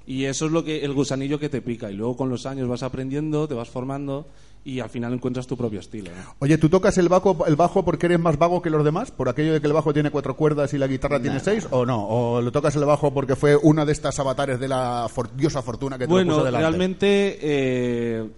Y 0.07 0.25
eso 0.25 0.47
es 0.47 0.51
lo 0.51 0.63
que 0.63 0.83
el 0.83 0.93
gusanillo 0.93 1.37
que 1.37 1.49
te 1.49 1.61
pica 1.61 1.91
y 1.91 1.95
luego 1.95 2.17
con 2.17 2.29
los 2.29 2.47
años 2.47 2.67
vas 2.67 2.81
aprendiendo, 2.81 3.47
te 3.47 3.53
vas 3.53 3.69
formando 3.69 4.25
y 4.65 4.81
al 4.81 4.89
final 4.89 5.13
encuentras 5.13 5.47
tu 5.47 5.55
propio 5.57 5.79
estilo. 5.79 6.11
¿no? 6.11 6.35
Oye, 6.39 6.57
¿tú 6.57 6.69
tocas 6.69 6.97
el 6.97 7.09
bajo, 7.09 7.45
el 7.47 7.55
bajo 7.55 7.83
porque 7.85 8.05
eres 8.07 8.19
más 8.19 8.37
vago 8.37 8.61
que 8.61 8.69
los 8.69 8.83
demás? 8.83 9.09
¿Por 9.11 9.29
aquello 9.29 9.53
de 9.53 9.61
que 9.61 9.67
el 9.67 9.73
bajo 9.73 9.93
tiene 9.93 10.11
cuatro 10.11 10.35
cuerdas 10.35 10.73
y 10.73 10.77
la 10.77 10.87
guitarra 10.87 11.21
tiene 11.21 11.39
seis? 11.39 11.67
¿O 11.71 11.85
no? 11.85 12.05
¿O 12.07 12.41
lo 12.41 12.51
tocas 12.51 12.75
el 12.75 12.85
bajo 12.85 13.13
porque 13.13 13.35
fue 13.35 13.55
una 13.55 13.85
de 13.85 13.93
estas 13.93 14.19
avatares 14.19 14.59
de 14.59 14.67
la 14.67 15.07
for- 15.09 15.35
diosa 15.35 15.61
fortuna 15.61 15.97
que 15.97 16.05
te 16.05 16.09
lo 16.09 16.15
Bueno, 16.15 16.33
puso 16.33 16.45
delante? 16.45 16.67
realmente 16.67 17.39
eh, 17.41 18.29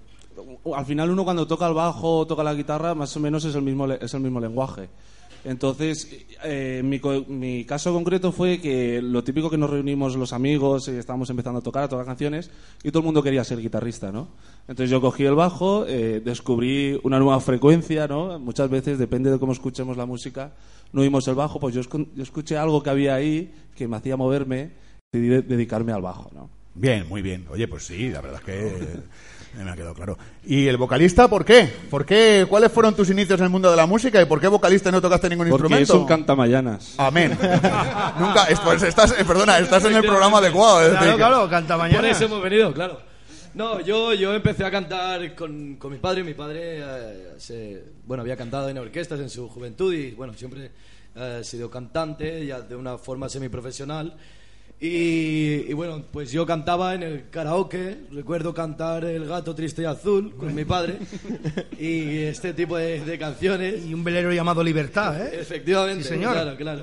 al 0.76 0.86
final 0.86 1.10
uno 1.10 1.24
cuando 1.24 1.48
toca 1.48 1.68
el 1.68 1.74
bajo 1.74 2.20
o 2.20 2.28
toca 2.28 2.44
la 2.44 2.54
guitarra 2.54 2.94
más 2.96 3.16
o 3.18 3.20
menos 3.20 3.44
es 3.46 3.56
el 3.56 3.64
mismo 3.64 3.88
le- 3.88 4.00
es 4.02 4.14
el 4.14 4.22
mismo 4.22 4.40
lenguaje. 4.40 4.90
Entonces, 5.44 6.08
eh, 6.44 6.82
mi, 6.84 7.00
co- 7.00 7.26
mi 7.28 7.66
caso 7.66 7.92
concreto 7.92 8.32
fue 8.32 8.60
que 8.62 9.02
lo 9.02 9.24
típico 9.24 9.50
que 9.50 9.58
nos 9.58 9.72
reunimos 9.72 10.16
los 10.16 10.34
amigos, 10.34 10.88
eh, 10.88 11.00
estábamos 11.00 11.32
empezando 11.32 11.60
a 11.60 11.64
tocar, 11.64 11.84
a 11.84 11.90
tocar 11.90 12.06
canciones, 12.06 12.52
y 12.84 12.90
todo 12.92 13.00
el 13.00 13.06
mundo 13.06 13.24
quería 13.24 13.44
ser 13.44 13.60
guitarrista, 13.60 14.12
¿no? 14.12 14.28
Entonces 14.72 14.90
yo 14.90 15.02
cogí 15.02 15.26
el 15.26 15.36
bajo, 15.36 15.86
eh, 15.86 16.22
descubrí 16.24 16.98
una 17.04 17.20
nueva 17.20 17.42
frecuencia, 17.42 18.08
¿no? 18.08 18.40
Muchas 18.40 18.70
veces, 18.70 18.98
depende 18.98 19.30
de 19.30 19.38
cómo 19.38 19.52
escuchemos 19.52 19.98
la 19.98 20.06
música, 20.06 20.52
no 20.94 21.02
oímos 21.02 21.28
el 21.28 21.36
bajo, 21.36 21.60
pues 21.60 21.76
yo, 21.76 21.82
escu- 21.82 22.08
yo 22.16 22.24
escuché 22.24 22.56
algo 22.58 22.82
que 22.82 22.90
había 22.90 23.16
ahí 23.16 23.54
que 23.76 23.90
me 23.90 23.98
hacía 23.98 24.16
moverme, 24.16 24.72
decidí 25.12 25.28
de- 25.28 25.42
dedicarme 25.42 25.92
al 25.92 26.02
bajo, 26.02 26.32
¿no? 26.34 26.50
Bien, 26.74 27.06
muy 27.10 27.22
bien. 27.22 27.46
Oye, 27.52 27.68
pues 27.68 27.86
sí, 27.86 28.08
la 28.12 28.22
verdad 28.22 28.40
es 28.40 28.46
que 28.46 28.66
eh, 28.68 29.62
me 29.62 29.70
ha 29.70 29.76
quedado 29.76 29.94
claro. 29.94 30.18
¿Y 30.46 30.68
el 30.68 30.78
vocalista 30.78 31.28
por 31.28 31.44
qué? 31.44 31.68
¿Por 31.90 32.06
qué? 32.06 32.46
¿Cuáles 32.48 32.72
fueron 32.72 32.96
tus 32.96 33.10
inicios 33.10 33.38
en 33.42 33.44
el 33.48 33.50
mundo 33.52 33.70
de 33.70 33.76
la 33.76 33.86
música 33.86 34.22
y 34.22 34.26
por 34.26 34.40
qué 34.40 34.48
vocalista 34.48 34.88
y 34.88 34.94
no 34.94 35.02
tocaste 35.02 35.28
ningún 35.30 35.50
Porque 35.50 35.66
instrumento? 35.66 35.94
es 35.96 36.00
un 36.00 36.06
cantamañanas. 36.08 36.96
Amén. 36.98 37.32
Nunca, 38.22 38.46
es- 38.50 38.60
pues 38.62 38.82
estás, 38.84 39.20
eh, 39.20 39.26
perdona, 39.26 39.60
estás 39.60 39.84
en 39.84 39.96
el 39.98 40.02
programa 40.06 40.38
adecuado. 40.38 40.82
es 40.82 40.92
Claro, 40.92 41.04
decir, 41.06 41.18
claro, 41.18 41.50
canta 41.50 41.78
Por 41.78 42.06
eso 42.06 42.24
hemos 42.24 42.42
venido, 42.42 42.74
claro. 42.74 43.11
No, 43.54 43.82
yo, 43.82 44.14
yo 44.14 44.34
empecé 44.34 44.64
a 44.64 44.72
cantar 44.72 45.36
con, 45.36 45.76
con 45.76 45.92
mi 45.92 45.98
padre. 45.98 46.24
Mi 46.24 46.34
padre 46.34 46.80
eh, 46.80 47.28
se- 47.38 47.84
bueno, 48.06 48.22
había 48.22 48.38
cantado 48.38 48.70
en 48.70 48.78
orquestas 48.78 49.20
en 49.20 49.30
su 49.30 49.50
juventud 49.50 49.94
y 49.94 50.12
bueno, 50.12 50.34
siempre 50.34 50.72
eh, 51.16 51.38
ha 51.42 51.44
sido 51.44 51.70
cantante, 51.70 52.46
ya 52.46 52.62
de 52.62 52.76
una 52.76 52.98
forma 52.98 53.28
semiprofesional. 53.30 54.16
Y, 54.80 55.66
y 55.70 55.74
bueno, 55.74 56.04
pues 56.12 56.32
yo 56.32 56.44
cantaba 56.46 56.96
en 56.96 57.04
el 57.04 57.30
karaoke, 57.30 58.00
recuerdo 58.12 58.52
cantar 58.52 59.06
El 59.06 59.28
gato 59.28 59.54
triste 59.54 59.84
y 59.84 59.86
azul 59.86 60.36
con 60.36 60.56
mi 60.56 60.66
padre 60.66 60.98
y 61.78 62.18
este 62.24 62.54
tipo 62.54 62.78
de, 62.78 63.00
de 63.06 63.20
canciones. 63.20 63.86
Y 63.86 63.94
un 63.94 64.04
velero 64.04 64.32
llamado 64.34 64.64
Libertad, 64.64 65.22
¿eh? 65.22 65.40
Efectivamente, 65.40 66.04
Sí, 66.04 66.10
señor. 66.10 66.34
claro, 66.34 66.56
claro. 66.58 66.82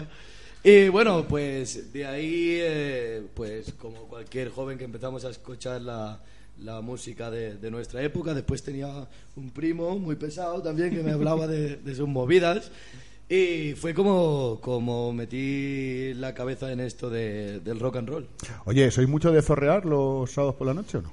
Y 0.63 0.89
bueno, 0.89 1.25
pues 1.29 1.93
de 1.93 2.07
ahí, 2.07 2.59
eh, 2.61 3.23
pues 3.35 3.73
como 3.73 4.03
cualquier 4.07 4.51
joven 4.51 4.77
que 4.79 4.85
empezamos 4.85 5.25
a 5.25 5.31
escuchar 5.31 5.81
la, 5.81 6.21
la 6.63 6.81
música 6.81 7.31
de, 7.31 7.57
de 7.57 7.71
nuestra 7.71 8.03
época, 8.03 8.35
después 8.35 8.63
tenía 8.63 9.07
un 9.37 9.51
primo 9.51 9.99
muy 9.99 10.17
pesado 10.17 10.61
también 10.63 10.91
que 10.91 11.03
me 11.03 11.13
hablaba 11.13 11.47
de, 11.47 11.77
de 11.77 11.95
sus 11.95 12.09
movidas. 12.09 12.71
Y 13.31 13.75
fue 13.75 13.93
como, 13.93 14.59
como 14.63 15.13
metí 15.13 16.15
la 16.15 16.33
cabeza 16.35 16.73
en 16.73 16.81
esto 16.81 17.11
de- 17.11 17.61
del 17.61 17.79
rock 17.79 17.97
and 17.97 18.09
roll. 18.09 18.27
Oye, 18.65 18.91
¿sois 18.91 19.07
mucho 19.07 19.31
de 19.31 19.43
zorrear 19.43 19.85
los 19.85 20.31
sábados 20.33 20.55
por 20.57 20.67
la 20.67 20.73
noche 20.75 20.97
o 20.99 21.03
no? 21.03 21.13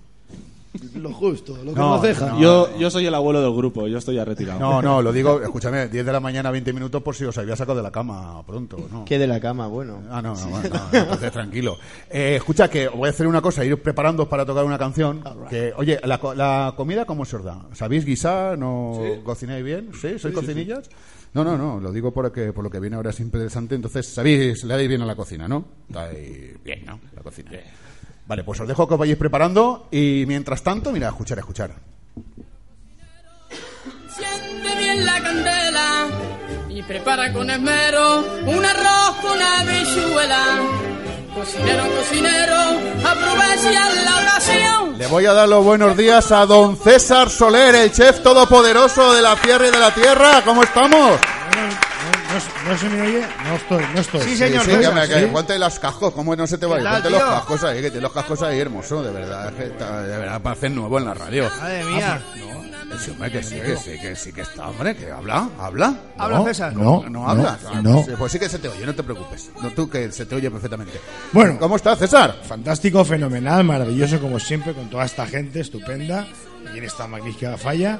Lo 0.96 1.12
justo, 1.14 1.56
lo 1.64 1.74
que 1.74 1.80
No, 1.80 1.90
nos 1.96 2.02
deja. 2.02 2.28
no. 2.28 2.40
Yo, 2.42 2.78
yo 2.78 2.90
soy 2.90 3.06
el 3.06 3.14
abuelo 3.16 3.42
del 3.42 3.54
grupo, 3.56 3.88
yo 3.88 3.98
estoy 3.98 4.16
ya 4.16 4.26
retirado. 4.26 4.60
No, 4.60 4.82
no, 4.82 5.02
lo 5.02 5.12
digo, 5.12 5.42
escúchame, 5.44 5.88
10 5.88 6.06
de 6.06 6.12
la 6.12 6.20
mañana, 6.20 6.52
20 6.52 6.74
minutos 6.74 7.02
por 7.04 7.16
si 7.16 7.26
os 7.26 7.38
había 7.38 7.56
sacado 7.56 7.78
de 7.78 7.84
la 7.84 7.92
cama 7.92 8.42
pronto, 8.46 8.78
¿no? 8.92 9.06
Que 9.06 9.18
de 9.20 9.28
la 9.28 9.40
cama, 9.40 9.68
bueno. 9.68 10.02
Ah, 10.10 10.22
no, 10.22 10.34
no, 10.40 10.48
bueno, 10.48 10.70
no, 10.92 11.00
entonces 11.00 11.32
tranquilo. 11.32 11.78
Eh, 12.10 12.36
escucha, 12.38 12.70
que 12.70 12.88
voy 12.88 13.08
a 13.08 13.12
hacer 13.12 13.28
una 13.28 13.42
cosa, 13.42 13.64
ir 13.66 13.82
preparándoos 13.82 14.28
para 14.28 14.46
tocar 14.46 14.64
una 14.66 14.78
canción. 14.78 15.24
Que, 15.50 15.74
oye, 15.76 16.00
la, 16.04 16.18
co- 16.20 16.34
la 16.34 16.74
comida, 16.76 17.06
¿cómo 17.06 17.26
se 17.26 17.36
os 17.38 17.44
da? 17.44 17.66
¿Sabéis 17.74 18.06
guisar? 18.06 18.58
¿No 18.58 19.00
cocináis 19.24 19.64
bien? 19.64 19.92
¿Sí? 20.00 20.18
¿Sois 20.20 20.34
cocinillas? 20.34 20.90
No, 21.34 21.44
no, 21.44 21.58
no, 21.58 21.82
lo 21.82 21.92
digo 21.92 22.14
porque 22.14 22.54
por 22.54 22.64
lo 22.64 22.70
que 22.70 22.80
viene 22.80 22.96
ahora 22.96 23.10
es 23.10 23.20
interesante. 23.20 23.76
Entonces, 23.76 24.08
sabéis, 24.08 24.64
le 24.64 24.74
dais 24.74 24.88
bien 24.88 25.02
a 25.02 25.06
la 25.06 25.16
cocina, 25.16 25.48
¿no? 25.50 25.66
Dais 25.90 26.64
bien, 26.64 26.86
¿no? 26.86 27.00
La 27.14 27.22
cocina. 27.22 27.52
Vale, 28.28 28.44
pues 28.44 28.60
os 28.60 28.68
dejo 28.68 28.88
que 28.88 28.94
os 28.96 29.00
vayáis 29.00 29.18
preparando 29.18 29.88
y 29.92 30.24
mientras 30.28 30.64
tanto, 30.64 30.92
mira, 30.92 31.10
escuchar, 31.10 31.38
escuchar. 31.38 31.72
Siente 34.10 34.76
bien 34.78 35.06
la 35.06 35.22
candela 35.22 36.08
y 36.70 36.82
prepara 36.84 37.32
con 37.32 37.50
esmero 37.50 38.24
un 38.46 38.66
arroz 38.66 39.16
con 39.22 39.40
habichuela. 39.42 40.60
Cocinero, 41.36 41.84
cocinero, 41.98 42.62
aprovecha 43.04 43.90
la 44.06 44.22
ocasión. 44.22 44.98
Le 44.98 45.08
voy 45.08 45.26
a 45.26 45.34
dar 45.34 45.50
los 45.50 45.64
buenos 45.64 45.98
días 45.98 46.32
a 46.32 46.46
don 46.46 46.78
César 46.78 47.30
Soler, 47.30 47.76
el 47.76 47.92
chef 47.92 48.24
todopoderoso 48.24 49.14
de 49.14 49.22
la 49.22 49.36
tierra 49.36 49.68
y 49.68 49.72
de 49.72 49.80
la 49.80 49.94
tierra. 49.94 50.42
¿Cómo 50.46 50.64
estamos? 50.64 51.20
¿No, 52.36 52.71
no 52.71 52.78
se 52.78 52.89
me 52.89 53.02
oye? 53.02 53.26
No 53.43 53.56
estoy, 53.56 53.84
no 53.93 54.02
estoy. 54.02 54.21
Sí, 54.21 54.38
señor. 54.38 54.63
Sí, 54.65 54.71
sí, 54.71 54.78
que 54.78 54.84
César, 54.84 54.93
me, 55.08 55.08
sí. 55.08 55.26
ponte 55.32 55.60
los 55.60 55.80
cascos, 55.80 56.13
¿cómo 56.13 56.36
no 56.36 56.45
se 56.48 56.58
te 56.58 56.65
va 56.65 56.76
a 56.78 56.80
ir? 56.80 56.84
¿Qué 56.86 56.89
tal, 56.91 57.02
Ponte 57.04 57.10
los 57.17 57.24
cascos 57.30 57.63
ahí, 57.63 57.76
que 57.78 57.82
tienes 57.91 58.02
los 58.04 58.12
cascos 58.13 58.41
ahí, 58.41 58.60
hermoso, 58.60 59.04
de 59.04 59.12
verdad, 59.12 59.54
que 59.54 59.63
está- 59.65 60.02
de 60.02 60.17
verdad, 60.17 60.41
para 60.41 60.56
hacer 60.56 60.71
nuevo 60.71 60.98
en 61.00 61.06
la 61.06 61.13
radio. 61.13 61.50
Madre 61.60 61.84
mía. 61.86 62.21
Que 62.91 63.00
sí, 63.00 63.12
hombre, 63.12 63.32
que 63.32 63.43
sí, 63.43 63.56
que 63.60 63.78
sí, 63.78 63.91
que 64.00 64.15
sí, 64.15 64.32
que 64.32 64.41
está, 64.41 64.67
hombre, 64.69 64.95
que 64.95 65.12
habla, 65.12 65.50
habla. 65.60 65.95
Habla, 66.17 66.38
no, 66.38 66.45
César. 66.45 66.74
No, 66.74 66.82
No, 67.04 67.10
no 67.10 67.30
habla. 67.30 67.58
no, 67.63 67.69
Ah, 67.69 67.82
no. 67.82 68.04
Pues, 68.06 68.17
pues 68.17 68.32
sí 68.32 68.39
que 68.39 68.48
se 68.48 68.60
te 68.60 68.67
oye, 68.69 68.86
no 68.86 68.93
te 68.93 69.02
preocupes. 69.04 69.50
No, 69.62 69.69
tú 69.71 69.89
que 69.89 70.12
se 70.12 70.26
te 70.26 70.36
oye 70.36 70.50
perfectamente. 70.52 71.00
Bueno. 71.34 71.58
¿cómo 71.60 71.76
estás, 71.78 71.98
César? 72.00 72.39
Fantástico, 72.48 73.04
fenomenal, 73.04 73.63
maravilloso 73.63 74.19
como 74.21 74.39
siempre, 74.39 74.74
con 74.74 74.89
toda 74.89 75.04
esta 75.06 75.26
gente 75.26 75.62
estupenda, 75.62 76.28
aquí 76.69 76.78
en 76.78 76.84
esta 76.84 77.08
magnífica 77.08 77.58
falla. 77.58 78.00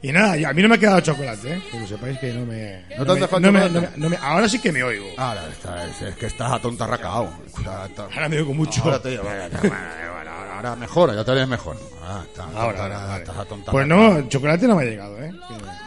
Y 0.00 0.12
nada, 0.12 0.36
yo- 0.36 0.48
a 0.48 0.52
mí 0.52 0.62
no 0.62 0.68
me 0.68 0.76
ha 0.76 0.78
quedado 0.78 1.00
chocolate, 1.00 1.54
¿eh? 1.54 1.62
Que 1.72 1.80
lo 1.80 1.86
sepáis 1.86 2.18
que 2.20 2.32
no 2.32 2.46
me... 2.46 2.84
¿No 2.96 3.04
te 3.04 3.10
han 3.10 3.14
me- 3.16 3.20
dejado 3.20 3.40
no 3.40 3.52
me- 3.52 3.68
no 3.70 3.80
me- 3.80 3.88
no 3.96 4.08
me- 4.10 4.16
ahora 4.16 4.48
sí 4.48 4.60
que 4.60 4.70
me 4.70 4.82
oigo. 4.84 5.06
Ahora, 5.16 5.48
está, 5.48 5.84
es, 5.88 6.00
es 6.02 6.14
que 6.14 6.26
estás 6.26 6.52
atontarracao. 6.52 7.32
Está- 7.46 7.86
está- 7.86 8.04
Ahora 8.04 8.28
me 8.28 8.36
oigo 8.38 8.54
mucho. 8.54 8.80
Ahora, 8.84 9.02
te, 9.02 9.18
bueno, 9.18 9.34
bueno, 9.60 10.30
ahora 10.54 10.76
mejora, 10.76 11.14
ya 11.14 11.24
te 11.24 11.32
ves 11.32 11.48
mejor. 11.48 11.76
Ah, 12.02 12.22
está, 12.24 12.44
Ahora, 12.44 12.82
ahora, 12.82 12.98
vale. 13.06 13.18
estás 13.24 13.36
atontarracao. 13.38 13.72
Pues 13.72 13.86
no, 13.88 14.28
chocolate 14.28 14.68
no 14.68 14.76
me 14.76 14.82
ha 14.82 14.86
llegado, 14.86 15.20
¿eh? 15.20 15.32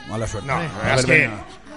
Mala 0.09 0.27
suerte. 0.27 0.47
No, 0.47 0.53
haber, 0.55 0.99
es 0.99 1.05
que- 1.05 1.29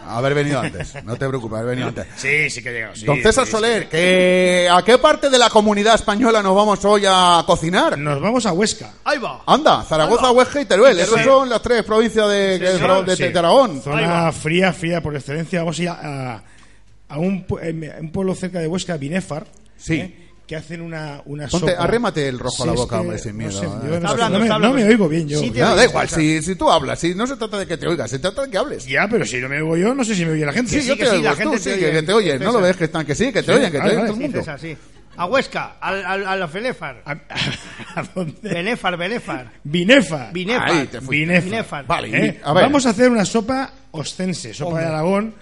haber 0.06 0.34
venido 0.34 0.60
antes. 0.60 0.94
No 1.04 1.16
te 1.16 1.26
preocupes, 1.28 1.56
haber 1.58 1.70
venido 1.70 1.88
antes. 1.88 2.06
Sí, 2.16 2.50
sí 2.50 2.62
que 2.62 2.72
llegado, 2.72 2.94
sí. 2.96 3.04
Don 3.06 3.20
César 3.22 3.46
sí, 3.46 3.52
Soler, 3.52 3.88
que 3.88 4.68
¿a 4.70 4.82
qué 4.82 4.98
parte 4.98 5.30
de 5.30 5.38
la 5.38 5.50
comunidad 5.50 5.94
española 5.94 6.42
nos 6.42 6.54
vamos 6.54 6.84
hoy 6.84 7.04
a 7.06 7.42
cocinar? 7.46 7.98
Nos 7.98 8.20
vamos 8.20 8.44
a 8.46 8.52
Huesca. 8.52 8.92
Ahí 9.04 9.18
va. 9.18 9.42
Anda, 9.46 9.82
Zaragoza, 9.82 10.30
Huesca 10.30 10.60
y 10.60 10.64
Teruel. 10.64 10.98
Esas 10.98 11.18
Sí. 11.20 11.24
son 11.24 11.48
las 11.48 11.62
tres 11.62 11.82
provincias 11.84 12.28
de, 12.28 12.58
de, 12.58 13.16
sí. 13.16 13.28
de 13.28 13.38
Aragón. 13.38 13.80
Zona 13.82 14.32
fría, 14.32 14.72
fría 14.72 15.00
por 15.00 15.14
excelencia. 15.14 15.60
Vamos 15.60 15.78
a 15.78 15.82
ir 15.82 15.88
a, 15.88 16.42
a 17.08 17.18
un, 17.18 17.46
a 17.50 18.00
un 18.00 18.10
pueblo 18.12 18.34
cerca 18.34 18.58
de 18.60 18.66
Huesca, 18.66 18.96
Binefar. 18.96 19.46
Sí. 19.76 19.94
¿eh? 19.96 20.23
Que 20.46 20.56
hacen 20.56 20.82
una, 20.82 21.22
una 21.24 21.48
Ponte, 21.48 21.72
sopa. 21.72 21.82
arrémate 21.82 22.28
el 22.28 22.38
rojo 22.38 22.64
a 22.64 22.66
la 22.66 22.72
boca, 22.72 23.00
hombre, 23.00 23.18
sin 23.18 23.32
no 23.32 23.38
miedo. 23.38 23.52
sé, 23.52 23.62
yo 23.66 23.98
no, 24.58 24.72
me, 24.74 24.84
oigo 24.84 25.08
bien 25.08 25.26
yo. 25.26 25.40
Sí, 25.40 25.50
No, 25.50 25.74
da 25.74 25.84
igual, 25.86 26.06
si, 26.08 26.42
si 26.42 26.54
tú 26.54 26.70
hablas, 26.70 26.98
si 26.98 27.14
no 27.14 27.26
se 27.26 27.36
trata 27.36 27.58
de 27.58 27.66
que 27.66 27.78
te 27.78 27.86
oigas, 27.86 28.10
se 28.10 28.18
trata 28.18 28.42
de 28.42 28.50
que 28.50 28.58
hables. 28.58 28.84
Ya, 28.86 29.08
pero 29.10 29.24
si 29.24 29.38
no 29.38 29.48
me 29.48 29.56
oigo 29.62 29.76
yo, 29.78 29.94
no 29.94 30.04
sé 30.04 30.14
si 30.14 30.26
me 30.26 30.32
oye 30.32 30.44
la 30.44 30.52
gente. 30.52 30.70
Sí, 30.70 30.82
sí, 30.82 30.88
yo 30.88 30.96
que 30.98 31.04
te 31.04 31.10
oigo, 31.12 31.24
la 31.24 31.30
tú 31.32 31.36
gente 31.38 31.58
sí, 31.58 31.70
te 31.70 31.90
que, 31.92 32.02
te 32.02 32.12
oyen, 32.12 32.42
no 32.42 32.52
lo 32.52 32.60
ves 32.60 32.76
que 32.76 32.84
están 32.84 33.06
que 33.06 33.14
sí, 33.14 33.32
que 33.32 33.42
te 33.42 33.52
oyen, 33.52 33.72
que 33.72 33.78
te 33.80 33.86
oyen 33.86 34.06
todo 34.06 34.14
el 34.14 34.20
mundo. 34.20 34.42
A 35.16 35.26
Huesca, 35.26 35.76
al, 35.80 36.04
al, 36.04 36.26
a 36.26 36.36
la 36.36 36.48
Fenefar. 36.48 37.00
¿A, 37.06 37.12
a 38.00 38.02
dónde? 38.14 38.36
Benefar, 38.42 38.96
Benefar. 38.98 39.50
Binefa. 39.62 40.30
Binefar. 40.32 40.70
Ahí 40.70 40.86
te 40.88 41.00
fuiste. 41.00 41.10
Binefa. 41.24 41.44
Binefar. 41.44 41.86
Vale, 41.86 42.08
¿Eh? 42.26 42.40
a 42.42 42.52
ver. 42.52 42.64
Vamos 42.64 42.84
a 42.84 42.90
hacer 42.90 43.08
una 43.10 43.24
sopa 43.24 43.72
ostense, 43.92 44.52
sopa 44.52 44.80
de 44.80 44.86
Aragón, 44.86 45.34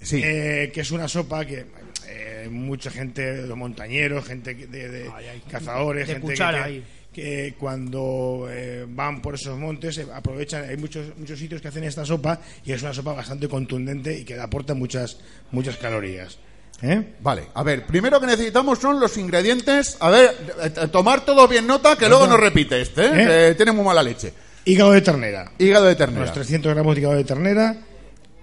Sí. 0.00 0.20
eh, 0.24 0.70
que 0.72 0.80
es 0.80 0.90
una 0.92 1.06
sopa 1.08 1.44
que 1.44 1.66
eh, 2.08 2.48
mucha 2.50 2.90
gente, 2.90 3.42
los 3.46 3.56
montañeros, 3.56 4.24
gente 4.24 4.56
que- 4.56 4.66
de, 4.66 4.88
de 4.88 5.10
cazadores, 5.50 6.06
De 6.08 6.14
gente 6.14 6.26
que- 6.26 6.32
cuchara 6.32 6.66
que, 6.66 6.82
que 7.12 7.54
cuando 7.58 8.46
eh, 8.50 8.84
van 8.88 9.20
por 9.22 9.34
esos 9.34 9.58
montes 9.58 9.98
eh, 9.98 10.06
aprovechan, 10.12 10.68
hay 10.68 10.76
muchos 10.76 11.16
muchos 11.16 11.38
sitios 11.38 11.60
que 11.60 11.68
hacen 11.68 11.84
esta 11.84 12.04
sopa 12.04 12.40
y 12.64 12.72
es 12.72 12.82
una 12.82 12.92
sopa 12.94 13.12
bastante 13.12 13.48
contundente 13.48 14.16
y 14.18 14.24
que 14.24 14.38
aporta 14.38 14.74
muchas 14.74 15.18
muchas 15.50 15.76
calorías. 15.76 16.38
¿eh? 16.82 17.02
Vale, 17.20 17.44
a 17.54 17.62
ver, 17.64 17.84
primero 17.86 18.20
que 18.20 18.26
necesitamos 18.26 18.78
son 18.78 19.00
los 19.00 19.16
ingredientes. 19.18 19.96
A 20.00 20.10
ver, 20.10 20.30
eh, 20.62 20.70
tomar 20.92 21.24
todo 21.24 21.48
bien 21.48 21.66
nota, 21.66 21.96
que 21.96 22.08
luego 22.08 22.26
no 22.26 22.36
repite 22.36 22.80
este, 22.80 23.04
¿eh? 23.06 23.10
¿Eh? 23.12 23.48
Que 23.50 23.54
tiene 23.56 23.72
muy 23.72 23.84
mala 23.84 24.02
leche. 24.02 24.32
Hígado 24.64 24.92
de 24.92 25.00
ternera. 25.00 25.50
Hígado 25.58 25.86
de 25.86 25.96
ternera. 25.96 26.22
unos 26.22 26.34
300 26.34 26.72
gramos 26.74 26.94
de 26.94 27.00
hígado 27.00 27.16
de 27.16 27.24
ternera, 27.24 27.76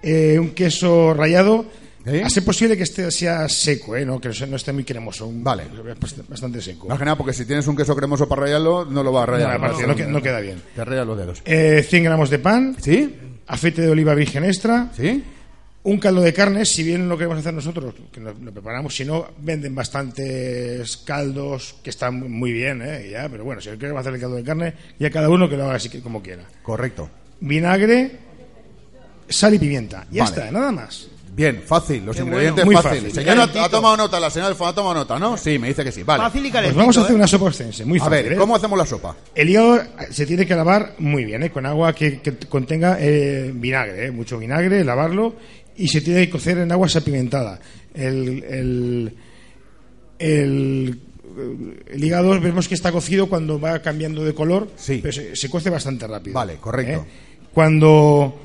eh, 0.02 0.38
un 0.38 0.50
queso 0.50 1.14
rallado. 1.14 1.64
A 2.24 2.30
ser 2.30 2.44
posible 2.44 2.76
que 2.76 2.84
este 2.84 3.10
sea 3.10 3.48
seco, 3.48 3.96
¿eh? 3.96 4.04
no, 4.06 4.20
que 4.20 4.30
no 4.48 4.56
esté 4.56 4.72
muy 4.72 4.84
cremoso. 4.84 5.26
un- 5.26 5.42
Vale. 5.42 5.64
bast- 6.00 6.26
Bastante 6.28 6.60
seco. 6.60 6.86
Más 6.88 6.98
que 6.98 7.04
nada, 7.04 7.16
porque 7.16 7.32
si 7.32 7.44
tienes 7.44 7.66
un 7.66 7.76
queso 7.76 7.96
cremoso 7.96 8.28
para 8.28 8.42
rallarlo, 8.42 8.84
no 8.84 9.02
lo 9.02 9.12
va 9.12 9.24
a 9.24 9.26
rallar. 9.26 9.58
No, 9.58 9.66
aparte, 9.66 9.86
no 9.86 9.96
que- 9.96 10.06
no 10.06 10.22
queda 10.22 10.40
bien. 10.40 10.62
Te 10.74 10.84
raya 10.84 11.04
los 11.04 11.18
dedos. 11.18 11.42
Eh, 11.44 11.84
100 11.88 12.04
gramos 12.04 12.30
de 12.30 12.38
pan, 12.38 12.76
¿Sí? 12.80 13.14
aceite 13.48 13.82
de 13.82 13.88
oliva 13.90 14.14
virgen 14.14 14.44
extra, 14.44 14.90
¿Sí? 14.96 15.22
un 15.82 15.98
caldo 15.98 16.20
de 16.20 16.32
carne, 16.32 16.64
si 16.64 16.82
bien 16.82 17.08
lo 17.08 17.16
queremos 17.16 17.38
hacer 17.38 17.54
nosotros, 17.54 17.94
que 18.12 18.20
lo, 18.20 18.34
lo 18.34 18.52
preparamos, 18.52 18.94
si 18.94 19.04
no, 19.04 19.26
venden 19.38 19.74
bastantes 19.74 20.96
caldos 20.98 21.76
que 21.82 21.90
están 21.90 22.30
muy 22.30 22.52
bien, 22.52 22.82
¿eh? 22.82 23.08
Ya, 23.10 23.28
pero 23.28 23.44
bueno, 23.44 23.60
si 23.60 23.70
queremos 23.70 24.00
hacer 24.00 24.14
el 24.14 24.20
caldo 24.20 24.36
de 24.36 24.42
carne, 24.44 24.74
ya 24.98 25.10
cada 25.10 25.28
uno 25.28 25.48
que 25.48 25.56
lo 25.56 25.64
haga 25.64 25.74
así 25.76 25.88
que 25.88 26.00
como 26.00 26.22
quiera. 26.22 26.44
Correcto. 26.62 27.08
Vinagre, 27.40 28.12
sal 29.28 29.54
y 29.54 29.58
pimienta. 29.58 30.06
Ya 30.10 30.24
Vale. 30.24 30.36
está, 30.36 30.50
nada 30.50 30.72
más. 30.72 31.08
Bien, 31.36 31.62
fácil, 31.66 32.02
los 32.06 32.16
Qué 32.16 32.22
ingredientes 32.22 32.64
bueno. 32.64 32.80
Muy 32.80 32.82
fáciles. 32.82 33.12
fácil. 33.12 33.14
Señora, 33.14 33.34
Calentito. 33.36 33.64
¿ha 33.64 33.68
tomado 33.68 33.96
nota? 33.98 34.18
La 34.18 34.30
señora 34.30 34.48
del 34.48 34.56
fondo 34.56 34.70
ha 34.70 34.74
tomado 34.74 34.94
nota, 34.94 35.18
¿no? 35.18 35.36
Sí, 35.36 35.58
me 35.58 35.68
dice 35.68 35.84
que 35.84 35.92
sí. 35.92 36.02
Vale. 36.02 36.22
Fácil 36.22 36.40
y 36.40 36.42
Pues 36.44 36.52
calentito. 36.54 36.78
vamos 36.80 36.96
a 36.96 37.00
hacer 37.02 37.12
¿eh? 37.12 37.14
una 37.14 37.26
sopa 37.26 37.44
ostense, 37.44 37.84
muy 37.84 37.98
A 37.98 38.04
fácil. 38.04 38.22
ver, 38.24 38.32
¿eh? 38.32 38.36
¿cómo 38.36 38.56
hacemos 38.56 38.78
la 38.78 38.86
sopa? 38.86 39.14
El 39.34 39.50
hígado 39.50 39.82
se 40.10 40.24
tiene 40.24 40.46
que 40.46 40.54
lavar 40.54 40.94
muy 40.98 41.26
bien, 41.26 41.42
¿eh? 41.42 41.50
con 41.50 41.66
agua 41.66 41.92
que, 41.94 42.20
que 42.22 42.32
contenga 42.48 42.96
eh, 43.00 43.52
vinagre, 43.54 44.06
¿eh? 44.06 44.10
mucho 44.10 44.38
vinagre, 44.38 44.82
lavarlo 44.82 45.34
y 45.76 45.88
se 45.88 46.00
tiene 46.00 46.20
que 46.24 46.30
cocer 46.30 46.56
en 46.56 46.72
agua 46.72 46.88
salpimentada. 46.88 47.60
El, 47.92 48.42
el, 48.48 49.14
el, 50.18 51.00
el 51.90 52.02
hígado 52.04 52.40
vemos 52.40 52.66
que 52.66 52.74
está 52.74 52.92
cocido 52.92 53.28
cuando 53.28 53.60
va 53.60 53.80
cambiando 53.80 54.24
de 54.24 54.34
color, 54.34 54.68
Sí. 54.76 55.00
pero 55.02 55.12
se, 55.12 55.36
se 55.36 55.50
cuece 55.50 55.68
bastante 55.68 56.06
rápido. 56.06 56.32
Vale, 56.34 56.56
correcto. 56.56 57.00
¿eh? 57.06 57.46
Cuando, 57.52 58.40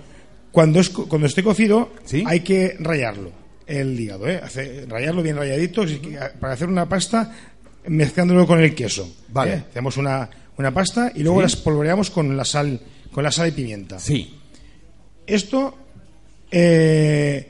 cuando, 0.51 0.79
es, 0.79 0.89
cuando 0.89 1.27
esté 1.27 1.43
cocido, 1.43 1.91
Sí. 2.05 2.23
hay 2.27 2.41
que 2.41 2.75
rayarlo, 2.79 3.31
el 3.67 3.99
hígado, 3.99 4.27
¿eh? 4.27 4.39
Hace- 4.43 4.85
rayarlo 4.87 5.23
bien 5.23 5.37
rayadito 5.37 5.85
para 6.39 6.53
hacer 6.53 6.67
una 6.67 6.87
pasta 6.89 7.35
mezclándolo 7.87 8.45
con 8.45 8.59
el 8.59 8.75
queso. 8.75 9.09
Vale. 9.29 9.53
¿eh? 9.53 9.63
Hacemos 9.69 9.97
una, 9.97 10.29
una 10.57 10.73
pasta 10.73 11.11
y 11.15 11.23
luego 11.23 11.39
Sí. 11.39 11.43
las 11.43 11.55
polvoreamos 11.55 12.09
con 12.11 12.35
la 12.35 12.45
sal, 12.45 12.79
con 13.11 13.23
la 13.23 13.31
sal 13.31 13.47
y 13.49 13.51
pimienta. 13.51 13.99
Sí. 13.99 14.37
Esto 15.25 15.77
eh, 16.51 17.47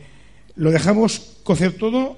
lo 0.55 0.69
dejamos 0.71 1.37
cocer 1.43 1.73
todo 1.73 2.17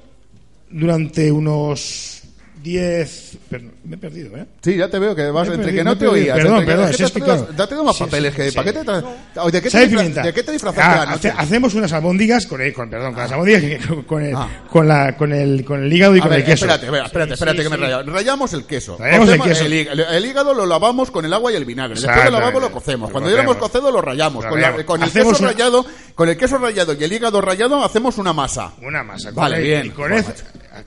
durante 0.70 1.32
unos 1.32 2.23
10... 2.64 3.38
per- 3.50 3.62
Me 3.84 3.96
he 3.96 3.98
perdido, 4.00 4.36
¿eh? 4.38 4.46
Sí, 4.62 4.78
ya 4.78 4.88
te 4.90 4.98
veo 4.98 5.14
que 5.14 5.30
vas 5.30 5.48
entre 5.50 5.64
perdido, 5.66 5.78
que 5.78 5.84
no 5.84 5.94
te 5.98 6.06
perdido. 6.06 6.14
oías. 6.14 6.38
Perdón, 6.38 6.54
entre 6.62 6.66
que- 6.66 6.72
perdón, 6.72 6.90
es 6.90 6.98
que 6.98 7.04
es 7.04 7.12
te 7.14 7.20
que 7.20 7.24
has 7.24 7.28
traído- 7.28 7.44
claro. 7.46 7.56
te 7.58 7.62
has 7.64 7.68
traído 7.70 7.84
más 7.84 7.96
Sí, 7.98 8.04
papeles. 8.06 8.32
sí, 8.34 8.38
que, 8.38 8.50
sí. 8.50 8.56
¿para 8.56 8.66
qué 8.66 8.74
te 8.80 8.86
tra- 8.86 9.52
¿De 9.52 9.62
qué 9.62 9.70
te, 9.70 9.88
disfra-. 9.88 10.24
¿De 10.24 10.34
qué 10.34 10.44
te 10.44 10.52
disfrazaste 10.54 10.82
Ah, 11.00 11.14
hace- 11.14 11.30
hacemos 11.30 11.74
unas 11.74 11.92
albóndigas 11.94 12.48
con, 12.48 12.62
el- 12.62 12.74
con- 12.74 12.90
perdón, 12.90 13.14
con 13.14 13.24
las 13.24 13.32
albóndigas 13.32 13.62
que- 13.62 13.80
con, 13.88 14.04
con 14.04 14.24
el, 14.24 14.36
Ah. 14.36 14.48
con, 14.70 14.88
la, 14.88 15.18
con, 15.18 15.34
el, 15.34 15.66
con 15.66 15.84
el 15.84 15.92
hígado 15.94 16.16
y 16.16 16.20
A 16.20 16.22
con 16.22 16.30
ver, 16.32 16.40
el 16.40 16.46
queso. 16.46 16.66
espérate, 16.66 16.86
espérate, 17.06 17.34
espérate, 17.34 17.64
que 17.64 17.70
me 17.70 17.76
he 17.76 17.80
rayado. 17.80 18.04
Rayamos 18.12 18.54
el 18.54 18.66
queso. 18.66 18.98
Rayamos 18.98 19.30
el 19.30 19.42
queso. 19.42 19.66
El, 19.66 20.26
hígado 20.26 20.54
lo 20.54 20.66
lavamos 20.66 21.12
con 21.12 21.26
el 21.26 21.34
agua 21.34 21.52
y 21.52 21.56
el 21.56 21.66
vinagre. 21.66 22.00
Después 22.00 22.24
de 22.24 22.32
lavarlo 22.32 22.60
lo 22.62 22.72
cocemos. 22.72 23.10
Lo 23.10 23.14
Cuando 23.14 23.30
ya 23.30 23.36
lo 23.38 23.42
hemos 23.44 23.58
cocido 23.58 23.92
lo 23.92 24.02
rayamos. 24.02 24.44
Lo 24.46 24.50
Con, 24.50 24.62
la- 24.62 24.68
rayamos. 24.68 24.86
con 24.86 25.04
el 25.04 25.12
queso 25.12 25.34
rallado, 25.46 25.86
con 26.16 26.30
el 26.30 26.38
queso 26.38 26.58
rallado 26.58 26.94
y 26.94 27.04
el 27.04 27.12
hígado 27.14 27.42
rallado 27.42 27.84
hacemos 27.84 28.18
una 28.18 28.34
masa. 28.34 28.74
Una 28.82 29.04
masa. 29.04 29.30
con 29.32 29.36
Vale, 29.44 29.58
el- 29.58 29.64
bien. 29.64 29.86
Y 29.88 29.90
con 29.90 30.14
eso, 30.14 30.32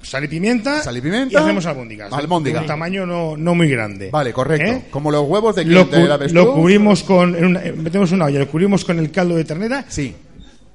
sal 0.03 0.25
y 0.25 0.29
pimienta. 0.29 0.83
Sal 0.83 0.97
y 0.97 1.01
pimienta. 1.01 1.33
Y 1.35 1.43
hacemos 1.43 1.67
albóndigas. 1.67 2.13
Albóndiga. 2.13 2.59
De 2.59 2.65
un 2.65 2.67
tamaño 2.69 3.07
no, 3.07 3.37
no 3.37 3.55
muy 3.55 3.69
grande. 3.69 4.11
Vale, 4.11 4.33
correcto. 4.33 4.71
¿Eh? 4.71 4.85
Como 4.91 5.11
los 5.11 5.23
huevos 5.29 5.55
de, 5.57 5.65
Lo, 5.65 5.85
de 5.85 6.05
la 6.07 6.17
lo 6.19 6.55
cubrimos 6.55 7.03
con. 7.03 7.35
en 7.35 7.45
una- 7.47 7.61
metemos 7.61 8.13
una 8.13 8.27
olla, 8.27 8.39
lo 8.41 8.49
cubrimos 8.49 8.85
con 8.85 8.99
el 8.99 9.11
caldo 9.11 9.37
de 9.37 9.45
ternera. 9.45 9.85
Sí. 9.89 10.15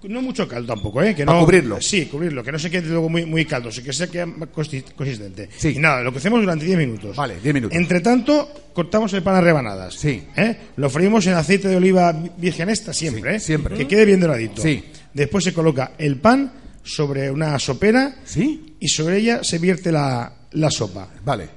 No 0.04 0.22
mucho 0.22 0.48
caldo 0.48 0.74
tampoco, 0.74 1.02
¿eh? 1.04 1.14
Que 1.14 1.26
¿Para 1.26 1.38
no, 1.40 1.46
cubrirlo? 1.46 1.80
Sí, 1.80 2.08
cubrirlo, 2.08 2.44
que 2.44 2.52
no 2.52 2.58
se 2.60 2.72
quede 2.72 2.88
luego 2.90 3.08
muy, 3.10 3.26
muy 3.26 3.46
caldo, 3.46 3.70
que 3.70 3.94
se 3.94 4.10
quede 4.10 4.28
consistente. 4.96 5.50
Sí. 5.56 5.74
Y 5.76 5.80
nada, 5.80 6.02
lo 6.02 6.12
cocemos 6.12 6.42
durante 6.42 6.66
10 6.66 6.78
minutos. 6.78 7.16
Vale, 7.16 7.36
10 7.42 7.54
minutos. 7.54 7.78
Entre 7.78 8.00
tanto, 8.02 8.50
cortamos 8.74 9.14
el 9.14 9.22
pan 9.22 9.36
a 9.36 9.42
rebanadas. 9.42 9.94
Sí. 9.96 10.24
¿eh? 10.36 10.58
Lo 10.78 10.90
freímos 10.90 11.26
en 11.28 11.34
aceite 11.34 11.68
de 11.68 11.76
oliva 11.76 12.12
virgen 12.38 12.70
extra 12.70 12.94
siempre, 12.94 13.32
Sí, 13.32 13.38
¿eh? 13.38 13.40
siempre. 13.40 13.76
Que 13.76 13.88
quede 13.88 14.06
bien 14.06 14.20
doradito. 14.20 14.62
Sí. 14.62 14.84
Después 15.14 15.44
se 15.44 15.54
coloca 15.54 15.92
el 15.98 16.18
pan 16.18 16.52
sobre 16.84 17.30
una 17.30 17.60
sopera 17.60 18.16
¿Sí? 18.26 18.76
y 18.80 18.88
sobre 18.88 19.18
ella 19.18 19.44
se 19.44 19.60
vierte 19.60 19.92
la, 19.92 20.34
la 20.54 20.72
sopa. 20.72 21.10
Vale. 21.24 21.48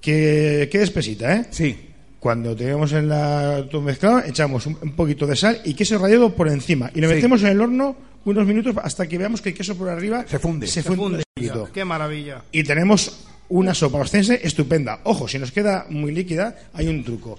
Que 0.00 0.68
quede 0.70 0.84
espesita, 0.84 1.34
¿eh? 1.34 1.46
Sí. 1.50 1.76
Cuando 2.20 2.56
tenemos 2.56 2.92
en 2.92 3.08
la 3.08 3.64
todo 3.70 3.80
mezclado, 3.80 4.20
echamos 4.24 4.66
un, 4.66 4.76
un 4.82 4.92
poquito 4.92 5.26
de 5.26 5.36
sal 5.36 5.60
y 5.64 5.74
queso 5.74 5.98
rallado 5.98 6.34
por 6.34 6.48
encima. 6.48 6.90
Y 6.94 7.00
lo 7.00 7.08
Sí. 7.08 7.14
metemos 7.14 7.42
en 7.42 7.48
el 7.48 7.60
horno 7.60 7.96
unos 8.24 8.46
minutos 8.46 8.74
hasta 8.82 9.06
que 9.06 9.16
veamos 9.18 9.40
que 9.40 9.50
el 9.50 9.54
queso 9.54 9.76
por 9.76 9.88
arriba 9.88 10.24
Se 10.26 10.38
funde. 10.38 10.66
Se 10.66 10.82
Se 10.82 10.82
funde. 10.82 11.18
un 11.18 11.22
poquito. 11.34 11.68
Qué 11.72 11.84
maravilla. 11.84 12.42
Y 12.50 12.64
tenemos 12.64 13.24
una 13.50 13.72
sopa 13.72 13.98
ostense 13.98 14.40
estupenda. 14.42 15.00
Ojo, 15.04 15.28
si 15.28 15.38
nos 15.38 15.52
queda 15.52 15.86
muy 15.90 16.12
líquida, 16.12 16.56
hay 16.74 16.88
un 16.88 17.04
truco. 17.04 17.38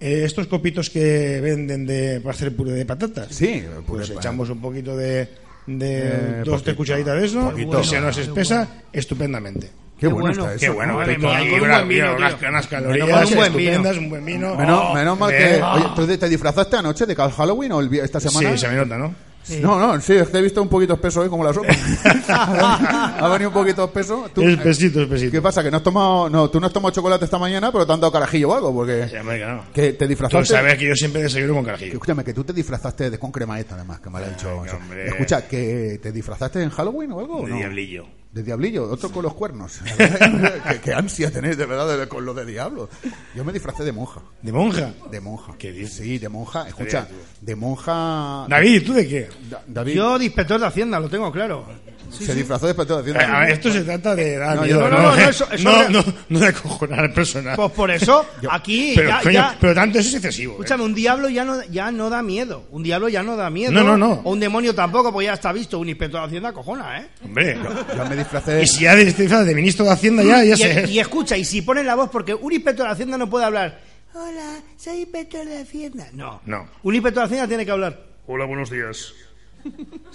Eh, 0.00 0.22
estos 0.24 0.46
copitos 0.48 0.90
que 0.90 1.40
venden 1.40 1.86
de, 1.86 2.20
para 2.20 2.34
hacer 2.34 2.54
puré 2.54 2.72
de 2.72 2.84
patatas. 2.84 3.28
Sí, 3.30 3.62
puré 3.86 4.00
pues 4.00 4.08
de 4.08 4.14
echamos 4.16 4.50
un 4.50 4.60
poquito 4.60 4.94
de, 4.96 5.28
de 5.66 5.98
Eh, 6.02 6.42
dos 6.44 6.62
tres 6.64 6.74
poquito, 6.74 6.76
cucharitas 6.76 7.18
de 7.20 7.26
eso, 7.26 7.50
poquito. 7.50 7.80
que 7.80 7.86
se 7.86 8.00
nos 8.00 8.18
espesa 8.18 8.68
estupendamente. 8.92 9.70
Qué, 9.98 10.08
bueno, 10.08 10.26
bueno, 10.28 10.42
está 10.42 10.54
eso. 10.54 10.60
Qué 10.60 10.68
bueno, 10.70 10.92
¿no? 10.92 10.98
vale, 10.98 11.14
un 11.16 11.22
buen 11.22 11.88
vino, 11.88 12.14
unas, 12.16 12.34
unas 12.42 12.66
calorías 12.66 13.30
un 13.30 13.36
buen 13.36 13.56
vino. 13.56 13.70
estupendas, 13.70 13.96
un 13.96 14.10
buen 14.10 14.24
vino. 14.24 14.54
Menos, 14.54 14.84
Oh, 14.90 14.94
menos 14.94 15.18
mal 15.18 15.30
que. 15.30 15.62
Oye, 15.62 15.84
¿tú 15.96 16.06
te, 16.06 16.18
te 16.18 16.28
disfrazaste 16.28 16.76
anoche 16.76 17.06
de 17.06 17.14
Halloween 17.16 17.72
o 17.72 17.80
el, 17.80 17.94
esta 17.94 18.20
semana? 18.20 18.50
Sí, 18.52 18.58
se 18.58 18.68
me 18.68 18.74
nota, 18.76 18.98
¿no? 18.98 19.14
No, 19.62 19.78
no, 19.78 20.00
sí, 20.00 20.12
es 20.14 20.28
que 20.28 20.38
he 20.38 20.42
visto 20.42 20.60
un 20.60 20.68
poquito 20.68 20.94
espeso 20.94 21.20
hoy 21.20 21.28
como 21.28 21.44
la 21.44 21.52
sopa. 21.54 21.68
ha 22.28 23.28
venido 23.28 23.50
un 23.50 23.54
poquito 23.54 23.84
espeso. 23.84 24.28
¿Tú, 24.34 24.42
Es 24.42 24.56
pesito, 24.58 25.02
es 25.02 25.08
pesito. 25.08 25.30
¿Qué 25.32 25.40
pasa? 25.40 25.62
Que 25.62 25.70
no 25.70 25.76
has 25.76 25.82
tomado, 25.82 26.28
no, 26.28 26.50
tú 26.50 26.58
no 26.60 26.66
has 26.66 26.72
tomado 26.72 26.92
chocolate 26.92 27.24
esta 27.24 27.38
mañana, 27.38 27.70
pero 27.70 27.86
te 27.86 27.92
han 27.92 28.00
dado 28.00 28.12
carajillo 28.12 28.50
o 28.50 28.54
algo, 28.56 28.74
porque 28.74 29.08
Sí, 29.08 29.16
hombre, 29.16 29.38
que 29.38 29.46
no. 29.46 29.62
que 29.72 29.92
te 29.92 30.04
Tú 30.04 30.08
disfrazaste. 30.08 30.46
sabes 30.46 30.76
que 30.76 30.86
yo 30.88 30.94
siempre 30.94 31.22
desayuno 31.22 31.54
con 31.54 31.62
que, 31.62 31.66
carajillo. 31.66 31.92
escúchame, 31.92 32.24
que 32.24 32.34
tú 32.34 32.42
te 32.44 32.52
disfrazaste 32.52 33.08
de 33.10 33.18
con 33.18 33.30
cremaeta, 33.30 33.76
además, 33.76 34.00
que 34.00 34.10
me 34.10 34.18
lo 34.18 34.26
ha 34.26 34.28
dicho. 34.30 34.62
Ay. 34.64 35.00
Escucha, 35.06 35.46
que 35.46 36.00
te 36.02 36.10
disfrazaste 36.12 36.62
en 36.62 36.70
Halloween 36.70 37.12
o 37.12 37.20
algo, 37.20 37.38
o 37.38 37.44
De 37.44 37.50
no? 37.52 37.56
diablillo. 37.56 38.06
De 38.36 38.42
diablillo, 38.42 38.84
otro 38.90 39.10
con 39.10 39.22
los 39.22 39.32
cuernos. 39.32 39.78
qué, 39.96 40.80
qué 40.84 40.92
ansia 40.92 41.30
tenéis, 41.30 41.56
de 41.56 41.64
verdad, 41.64 41.98
de- 41.98 42.06
con 42.06 42.22
lo 42.26 42.34
de 42.34 42.44
diablo. 42.44 42.90
Yo 43.34 43.44
me 43.46 43.50
disfracé 43.50 43.82
de 43.82 43.92
monja. 43.92 44.20
¿De 44.42 44.52
monja? 44.52 44.92
De 45.10 45.20
monja. 45.22 45.54
¿Qué 45.58 45.72
dices? 45.72 45.94
Sí, 45.94 46.18
de 46.18 46.28
monja. 46.28 46.68
Escucha, 46.68 47.08
de 47.40 47.56
monja. 47.56 48.44
David, 48.46 48.74
¿y 48.74 48.80
tú 48.80 48.92
de 48.92 49.08
qué? 49.08 49.28
Da- 49.48 49.64
David 49.66 49.94
Yo, 49.94 50.18
de 50.18 50.26
inspector 50.26 50.60
de 50.60 50.66
Hacienda, 50.66 51.00
lo 51.00 51.08
tengo 51.08 51.32
claro. 51.32 51.64
Se 52.10 52.34
disfrazó 52.34 52.66
de 52.66 52.72
inspector 52.72 53.02
de 53.04 53.10
Eh, 53.12 53.24
a 53.24 53.40
ver, 53.40 53.50
esto 53.50 53.70
se 53.72 53.82
trata 53.82 54.14
de 54.14 54.36
dar 54.38 54.56
No, 54.56 54.62
miedo, 54.62 54.80
no, 54.80 54.88
no, 54.88 55.02
no, 55.02 55.16
no, 55.16 55.28
eso- 55.28 55.48
eso 55.50 55.64
no, 55.70 55.88
no, 55.88 56.04
no 56.28 56.38
de 56.40 56.46
acojonar 56.48 57.00
al 57.00 57.12
personal. 57.12 57.56
Pues 57.56 57.72
por 57.72 57.90
eso, 57.90 58.26
aquí 58.50 58.92
pero, 58.96 59.08
ya, 59.08 59.20
coño, 59.20 59.32
ya- 59.32 59.56
pero 59.60 59.74
tanto 59.74 59.98
eso 59.98 60.08
es 60.08 60.14
excesivo. 60.16 60.52
¿eh? 60.52 60.56
Escúchame, 60.56 60.84
un 60.84 60.94
diablo 60.94 61.28
ya 61.28 61.44
no, 61.44 61.62
ya 61.64 61.90
no 61.90 62.08
da 62.10 62.22
miedo. 62.22 62.66
Un 62.70 62.82
diablo 62.82 63.08
ya 63.08 63.22
no 63.22 63.36
da 63.36 63.50
miedo. 63.50 63.72
No, 63.72 63.82
no, 63.84 63.96
no. 63.96 64.20
O 64.24 64.32
un 64.32 64.40
demonio 64.40 64.74
tampoco, 64.74 65.12
pues 65.12 65.26
ya 65.26 65.34
está 65.34 65.52
visto. 65.52 65.78
Un 65.78 65.88
inspector 65.88 66.20
de 66.20 66.26
Hacienda 66.26 66.52
cojona, 66.52 67.00
¿eh? 67.00 67.08
Hombre, 67.24 67.58
Yo 67.96 68.04
me 68.06 68.16
disfracé. 68.16 68.62
y 68.62 68.66
si 68.66 68.84
ya 68.84 68.94
de, 68.96 69.04
de 69.12 69.54
ministro 69.54 69.84
de 69.84 69.90
Hacienda 69.92 70.22
ya, 70.22 70.42
ya 70.44 70.54
Y, 70.54 70.56
sé. 70.56 70.84
y 70.88 70.98
escucha, 70.98 71.36
y 71.36 71.44
si 71.44 71.62
ponen 71.62 71.86
la 71.86 71.94
voz, 71.94 72.10
porque 72.10 72.34
un 72.34 72.52
inspector 72.52 72.86
de 72.86 72.92
Hacienda 72.92 73.18
no 73.18 73.28
puede 73.28 73.44
hablar. 73.44 73.80
Hola, 74.14 74.60
soy 74.78 75.00
inspector 75.00 75.44
de 75.44 75.58
Hacienda. 75.60 76.06
No. 76.12 76.40
No. 76.46 76.66
Un 76.82 76.94
inspector 76.94 77.22
de 77.22 77.26
Hacienda 77.26 77.48
tiene 77.48 77.66
que 77.66 77.70
hablar. 77.72 78.00
Hola, 78.26 78.44
buenos 78.46 78.70
días. 78.70 79.12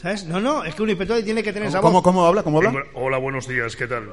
¿Sabes? 0.02 0.26
No, 0.26 0.40
no, 0.40 0.64
es 0.64 0.76
que 0.76 0.84
un 0.84 0.90
inspector 0.90 1.22
tiene 1.24 1.44
que 1.44 1.54
tener 1.54 1.70
esa 1.70 1.82
¿Cómo, 1.82 1.94
voz. 1.94 2.04
cómo 2.04 2.26
habla? 2.26 2.44
¿Cómo 2.44 2.58
habla? 2.60 2.84
Hola, 2.94 3.18
buenos 3.18 3.48
días, 3.48 3.76
¿qué 3.76 3.88
tal? 3.88 4.10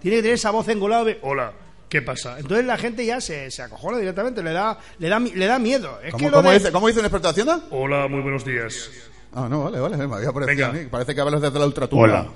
Tiene 0.00 0.16
que 0.18 0.22
tener 0.22 0.34
esa 0.34 0.50
voz 0.50 0.68
engolada. 0.68 1.04
de- 1.04 1.18
Hola, 1.22 1.52
¿qué 1.88 2.02
pasa? 2.02 2.38
Entonces 2.38 2.66
la 2.66 2.76
gente 2.78 3.04
ya 3.06 3.20
se, 3.20 3.50
se 3.50 3.62
acojona 3.62 3.98
directamente, 3.98 4.42
le 4.42 4.52
da, 4.52 4.78
le 4.98 5.08
da, 5.08 5.18
mi- 5.20 5.32
le 5.32 5.46
da 5.46 5.58
miedo. 5.58 5.98
Es 6.00 6.06
que 6.06 6.12
¿Cómo, 6.12 6.30
lo 6.30 6.36
cómo 6.38 6.50
de- 6.50 6.58
dice, 6.58 6.72
¿Cómo 6.72 6.86
dice 6.88 7.00
un 7.00 7.06
experto 7.06 7.28
de 7.28 7.32
Hacienda? 7.32 7.60
Hola, 7.70 8.08
muy 8.08 8.20
buenos 8.20 8.44
días. 8.44 8.90
Ah, 9.34 9.46
no, 9.48 9.64
vale, 9.64 9.80
vale. 9.80 9.96
Me 9.96 10.04
había 10.16 10.32
parecido 10.32 10.46
Venga. 10.46 10.68
a 10.68 10.72
mí. 10.72 10.86
Parece 10.90 11.14
que 11.14 11.20
hablas 11.20 11.40
desde 11.40 11.58
la 11.58 11.66
ultratumba. 11.66 12.04
Hola. 12.04 12.26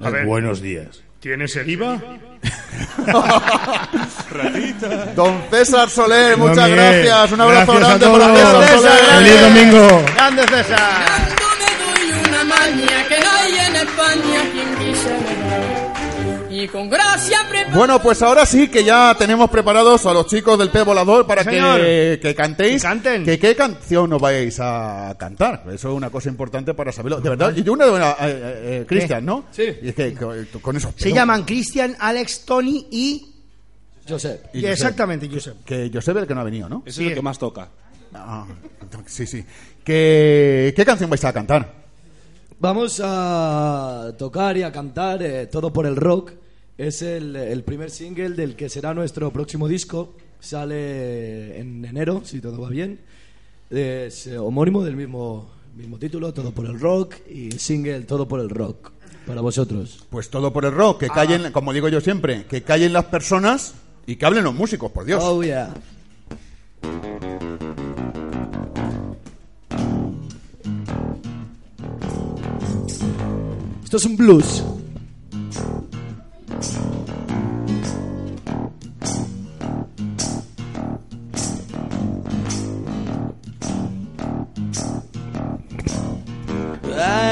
A 0.00 0.10
ver. 0.10 0.26
Buenos 0.26 0.60
días. 0.60 1.02
¿Tienes 1.20 1.54
el 1.54 1.70
IVA? 1.70 2.02
Don 5.14 5.40
César 5.50 5.88
Soler, 5.88 6.36
muchas 6.36 6.68
gracias. 6.68 7.30
Un 7.32 7.40
abrazo 7.42 7.72
Gracias 7.74 8.02
a 8.02 8.08
grande 8.08 8.18
para 8.18 8.34
todos. 8.34 8.64
César 8.66 8.80
Soler. 8.80 9.24
Feliz 9.24 9.40
domingo. 9.40 10.02
¡Grande 10.16 10.42
César! 10.48 11.41
Y 16.62 16.68
con 16.68 16.88
gracia 16.88 17.38
prepara. 17.48 17.76
Bueno, 17.76 18.00
pues 18.00 18.22
ahora 18.22 18.46
sí 18.46 18.68
que 18.68 18.84
ya 18.84 19.16
tenemos 19.18 19.50
preparados 19.50 20.06
a 20.06 20.12
los 20.12 20.26
chicos 20.26 20.56
del 20.56 20.70
P 20.70 20.82
Volador 20.82 21.26
para 21.26 21.44
que, 21.44 22.20
que 22.22 22.34
cantéis. 22.36 22.80
Que 22.82 22.88
canten. 22.88 23.24
Que 23.24 23.36
qué 23.36 23.56
canción 23.56 24.08
nos 24.08 24.20
vais 24.20 24.60
a 24.60 25.12
cantar. 25.18 25.64
Eso 25.72 25.88
es 25.90 25.94
una 25.96 26.08
cosa 26.10 26.28
importante 26.28 26.72
para 26.72 26.92
saberlo. 26.92 27.20
De 27.20 27.30
verdad, 27.30 27.52
y 27.56 27.68
una 27.68 27.84
de 27.86 27.90
una, 27.90 28.10
eh, 28.12 28.14
eh, 28.20 28.60
eh, 28.64 28.84
Cristian, 28.86 29.24
¿no? 29.24 29.46
Sí. 29.50 29.64
Y 29.82 29.88
es 29.88 29.94
que, 29.96 30.14
que- 30.14 30.60
con 30.60 30.76
eso. 30.76 30.94
Se 30.96 31.12
llaman 31.12 31.42
Cristian, 31.42 31.96
Alex, 31.98 32.44
Tony 32.44 32.86
y... 32.92 33.28
Josep. 34.08 34.54
Y 34.54 34.60
Josep. 34.60 34.72
Exactamente, 34.72 35.28
Josep. 35.28 35.64
Que 35.64 35.90
Josep 35.92 36.16
el 36.16 36.26
que 36.28 36.34
no 36.34 36.42
ha 36.42 36.44
venido, 36.44 36.68
¿no? 36.68 36.84
Ese 36.86 37.02
es 37.02 37.08
el 37.08 37.14
que 37.14 37.22
más 37.22 37.40
toca. 37.40 37.68
Ah, 38.14 38.46
sí, 39.06 39.26
sí. 39.26 39.44
¿Qué, 39.82 40.72
¿Qué 40.76 40.84
canción 40.84 41.10
vais 41.10 41.24
a 41.24 41.32
cantar? 41.32 41.72
Vamos 42.60 43.00
a 43.02 44.12
tocar 44.16 44.56
y 44.56 44.62
a 44.62 44.70
cantar 44.70 45.20
eh, 45.24 45.46
Todo 45.46 45.72
por 45.72 45.86
el 45.86 45.96
Rock. 45.96 46.34
Es 46.82 47.00
el, 47.00 47.36
el 47.36 47.62
primer 47.62 47.92
single 47.92 48.30
del 48.30 48.56
que 48.56 48.68
será 48.68 48.92
nuestro 48.92 49.30
próximo 49.30 49.68
disco. 49.68 50.16
Sale 50.40 51.60
en 51.60 51.84
enero, 51.84 52.22
si 52.24 52.40
todo 52.40 52.60
va 52.60 52.70
bien. 52.70 52.98
Es 53.70 54.26
eh, 54.26 54.36
homónimo 54.36 54.82
del 54.82 54.96
mismo, 54.96 55.48
mismo 55.76 55.96
título, 55.96 56.34
Todo 56.34 56.50
por 56.50 56.66
el 56.66 56.80
Rock. 56.80 57.14
Y 57.30 57.52
single 57.52 58.00
Todo 58.00 58.26
por 58.26 58.40
el 58.40 58.50
Rock. 58.50 58.90
Para 59.28 59.40
vosotros. 59.42 60.04
Pues 60.10 60.28
todo 60.28 60.52
por 60.52 60.64
el 60.64 60.72
rock, 60.72 60.98
que 60.98 61.08
callen, 61.08 61.52
como 61.52 61.72
digo 61.72 61.88
yo 61.88 62.00
siempre, 62.00 62.46
que 62.46 62.62
callen 62.62 62.92
las 62.92 63.04
personas 63.04 63.74
y 64.04 64.16
que 64.16 64.26
hablen 64.26 64.42
los 64.42 64.52
músicos, 64.52 64.90
por 64.90 65.04
Dios. 65.04 65.22
Oh, 65.24 65.40
yeah. 65.40 65.72
Esto 73.84 73.96
es 73.98 74.04
un 74.04 74.16
blues. 74.16 74.64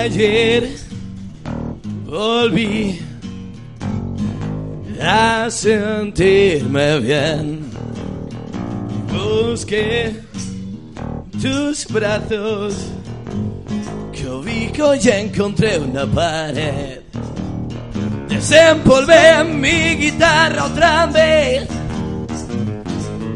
Ayer 0.03 0.69
volví 2.05 2.99
a 5.01 5.51
sentirme 5.51 6.99
bien. 7.01 7.71
Busqué 9.13 10.15
tus 11.41 11.87
brazos, 11.87 12.75
que 14.13 14.27
ubico 14.27 14.95
y 14.95 15.09
encontré 15.09 15.79
una 15.79 16.07
pared. 16.07 17.01
Desempolvé 18.31 19.45
mi 19.45 19.97
guitarra 19.97 20.65
otra 20.65 21.07
vez. 21.07 21.69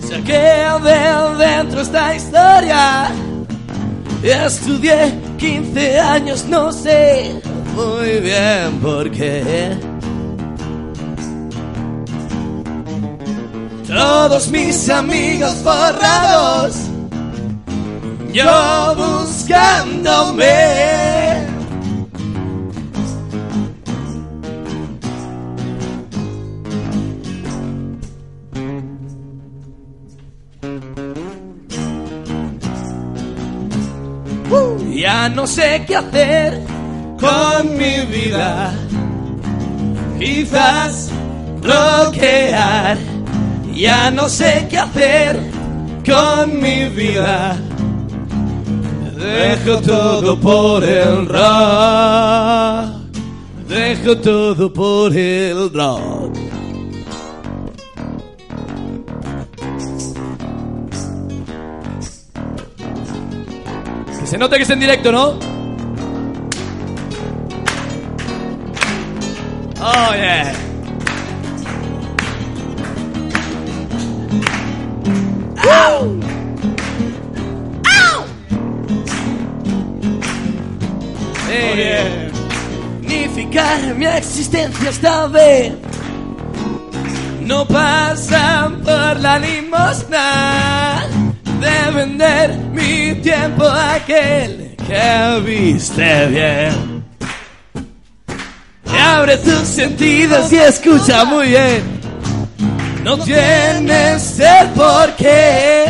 Saqué 0.08 0.66
de 0.82 1.44
dentro 1.44 1.80
esta 1.82 2.14
historia. 2.14 3.10
Estudié 4.22 5.12
15 5.36 6.00
años, 6.00 6.46
no 6.46 6.72
sé 6.72 7.42
muy 7.74 8.20
bien 8.20 8.80
por 8.80 9.10
qué. 9.10 9.76
Todos 13.86 14.48
mis 14.48 14.88
amigos 14.88 15.62
borrados, 15.62 16.76
yo 18.32 18.94
buscándome. 18.96 20.93
No 35.28 35.46
sé 35.46 35.84
qué 35.86 35.96
hacer 35.96 36.60
con 37.18 37.78
mi 37.78 38.00
vida. 38.06 38.74
Quizás 40.18 41.10
bloquear. 41.60 42.98
Ya 43.74 44.10
no 44.10 44.28
sé 44.28 44.66
qué 44.70 44.78
hacer 44.78 45.40
con 46.04 46.60
mi 46.60 46.88
vida. 46.88 47.56
Dejo 49.16 49.80
todo 49.80 50.38
por 50.38 50.84
el 50.84 51.26
rock. 51.26 52.90
Dejo 53.66 54.18
todo 54.18 54.72
por 54.72 55.16
el 55.16 55.72
rock. 55.72 56.43
Que 64.24 64.30
se 64.30 64.38
note 64.38 64.56
que 64.56 64.62
es 64.62 64.70
en 64.70 64.80
directo, 64.80 65.12
¿no? 65.12 65.38
Oh, 69.82 70.14
yeah. 70.14 70.54
¡Au! 75.58 76.18
¡Au! 77.84 78.24
Eh, 81.50 82.30
Dignificar 83.02 83.94
mi 83.94 84.06
existencia 84.06 84.88
esta 84.88 85.26
vez 85.26 85.74
no 87.42 87.68
pasan 87.68 88.80
por 88.80 89.20
la 89.20 89.38
limosna 89.38 91.02
de 91.60 91.90
vender 91.94 92.56
mi 92.72 93.14
tiempo 93.22 93.64
a 93.64 93.94
aquel 93.94 94.74
que 94.86 95.40
viste 95.44 96.26
bien. 96.26 97.04
Abre 98.86 99.36
tus 99.38 99.68
sentidos 99.68 100.52
y 100.52 100.56
escucha 100.56 101.24
muy 101.24 101.48
bien. 101.48 101.82
No 103.02 103.18
tienes 103.18 104.40
el 104.40 104.68
porqué 104.68 105.84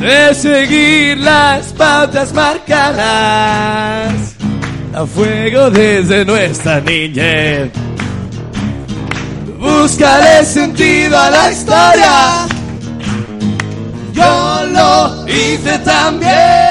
de 0.00 0.34
seguir 0.34 1.18
las 1.18 1.72
pautas 1.72 2.32
marcadas 2.32 4.12
a 4.92 5.06
fuego 5.06 5.70
desde 5.70 6.24
nuestra 6.24 6.80
niñez. 6.80 7.70
Búscale 9.58 10.44
sentido 10.44 11.18
a 11.18 11.30
la 11.30 11.50
historia. 11.50 12.53
Yo 14.14 14.64
lo 14.66 15.28
hice 15.28 15.78
también. 15.80 16.64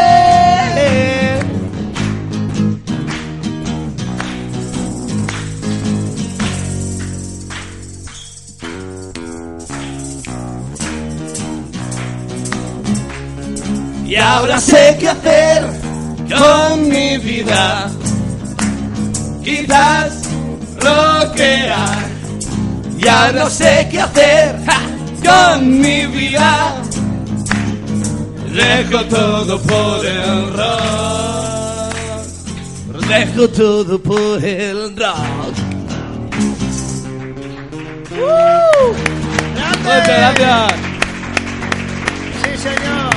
Y 14.07 14.15
ahora 14.15 14.59
sé 14.59 14.95
qué 14.99 15.09
hacer 15.09 15.65
con 16.29 16.87
mi 16.87 17.17
vida. 17.17 17.89
Quizás 19.43 20.29
bloquear. 20.79 22.03
Ya 22.99 23.31
no 23.33 23.49
sé 23.49 23.87
qué 23.91 23.99
hacer 23.99 24.55
con 25.25 25.81
mi 25.81 26.05
vida. 26.05 26.82
Dejo 28.53 29.03
todo 29.05 29.59
por 29.61 30.05
el 30.05 30.53
rock. 30.53 31.93
Dejo 33.07 33.49
todo 33.49 33.99
por 33.99 34.45
el 34.45 34.95
rock. 34.95 35.17
Muchas 39.83 40.07
gracias. 40.07 40.71
Sí, 42.43 42.57
señor. 42.57 43.09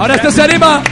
Ahora 0.00 0.14
esto 0.16 0.30
se 0.32 0.42
anima. 0.42 0.82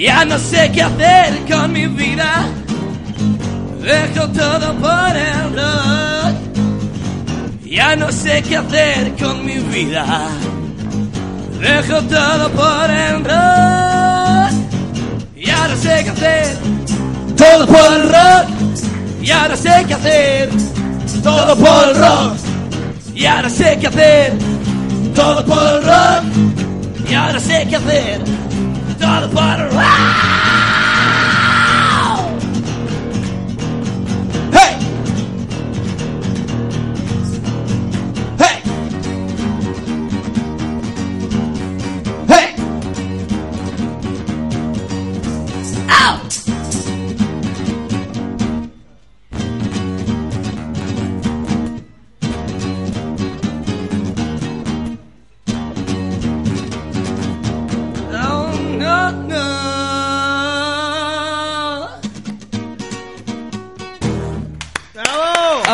Ya 0.00 0.24
no 0.24 0.38
sé 0.38 0.72
qué 0.72 0.82
hacer 0.82 1.44
con 1.46 1.74
mi 1.74 1.86
vida. 1.86 2.48
Dejo 3.82 4.28
todo 4.28 4.72
por 4.76 5.14
el 5.14 5.52
rock. 5.52 6.36
Ya 7.66 7.94
no 7.96 8.10
sé 8.10 8.42
qué 8.48 8.56
hacer 8.56 9.14
con 9.20 9.44
mi 9.44 9.58
vida. 9.58 10.26
Dejo 11.60 12.00
todo 12.04 12.48
por 12.52 12.90
el 12.90 13.24
rock. 13.24 14.52
Ya 15.36 15.68
no 15.68 15.76
sé 15.76 16.02
qué 16.02 16.10
hacer. 16.10 16.56
Todo 17.36 17.66
por 17.66 17.92
el 17.92 18.08
rock. 18.08 18.48
Ya 19.22 19.48
no 19.48 19.56
sé 19.56 19.84
qué 19.86 19.94
hacer. 19.94 20.48
Todo 21.22 21.56
por 21.56 21.88
el 21.90 21.96
rock. 21.96 22.36
Ya 23.14 23.42
no 23.42 23.50
sé 23.50 23.78
qué 23.78 23.86
hacer. 23.86 24.32
Todo 25.14 25.44
por 25.44 25.62
el 25.62 25.84
rock. 25.84 26.24
Ya 27.06 27.32
no 27.34 27.38
sé 27.38 27.66
qué 27.68 27.76
hacer. 27.76 28.39
Todo 29.10 29.28
por 29.30 29.42
el 29.42 29.70
rock. 29.70 30.49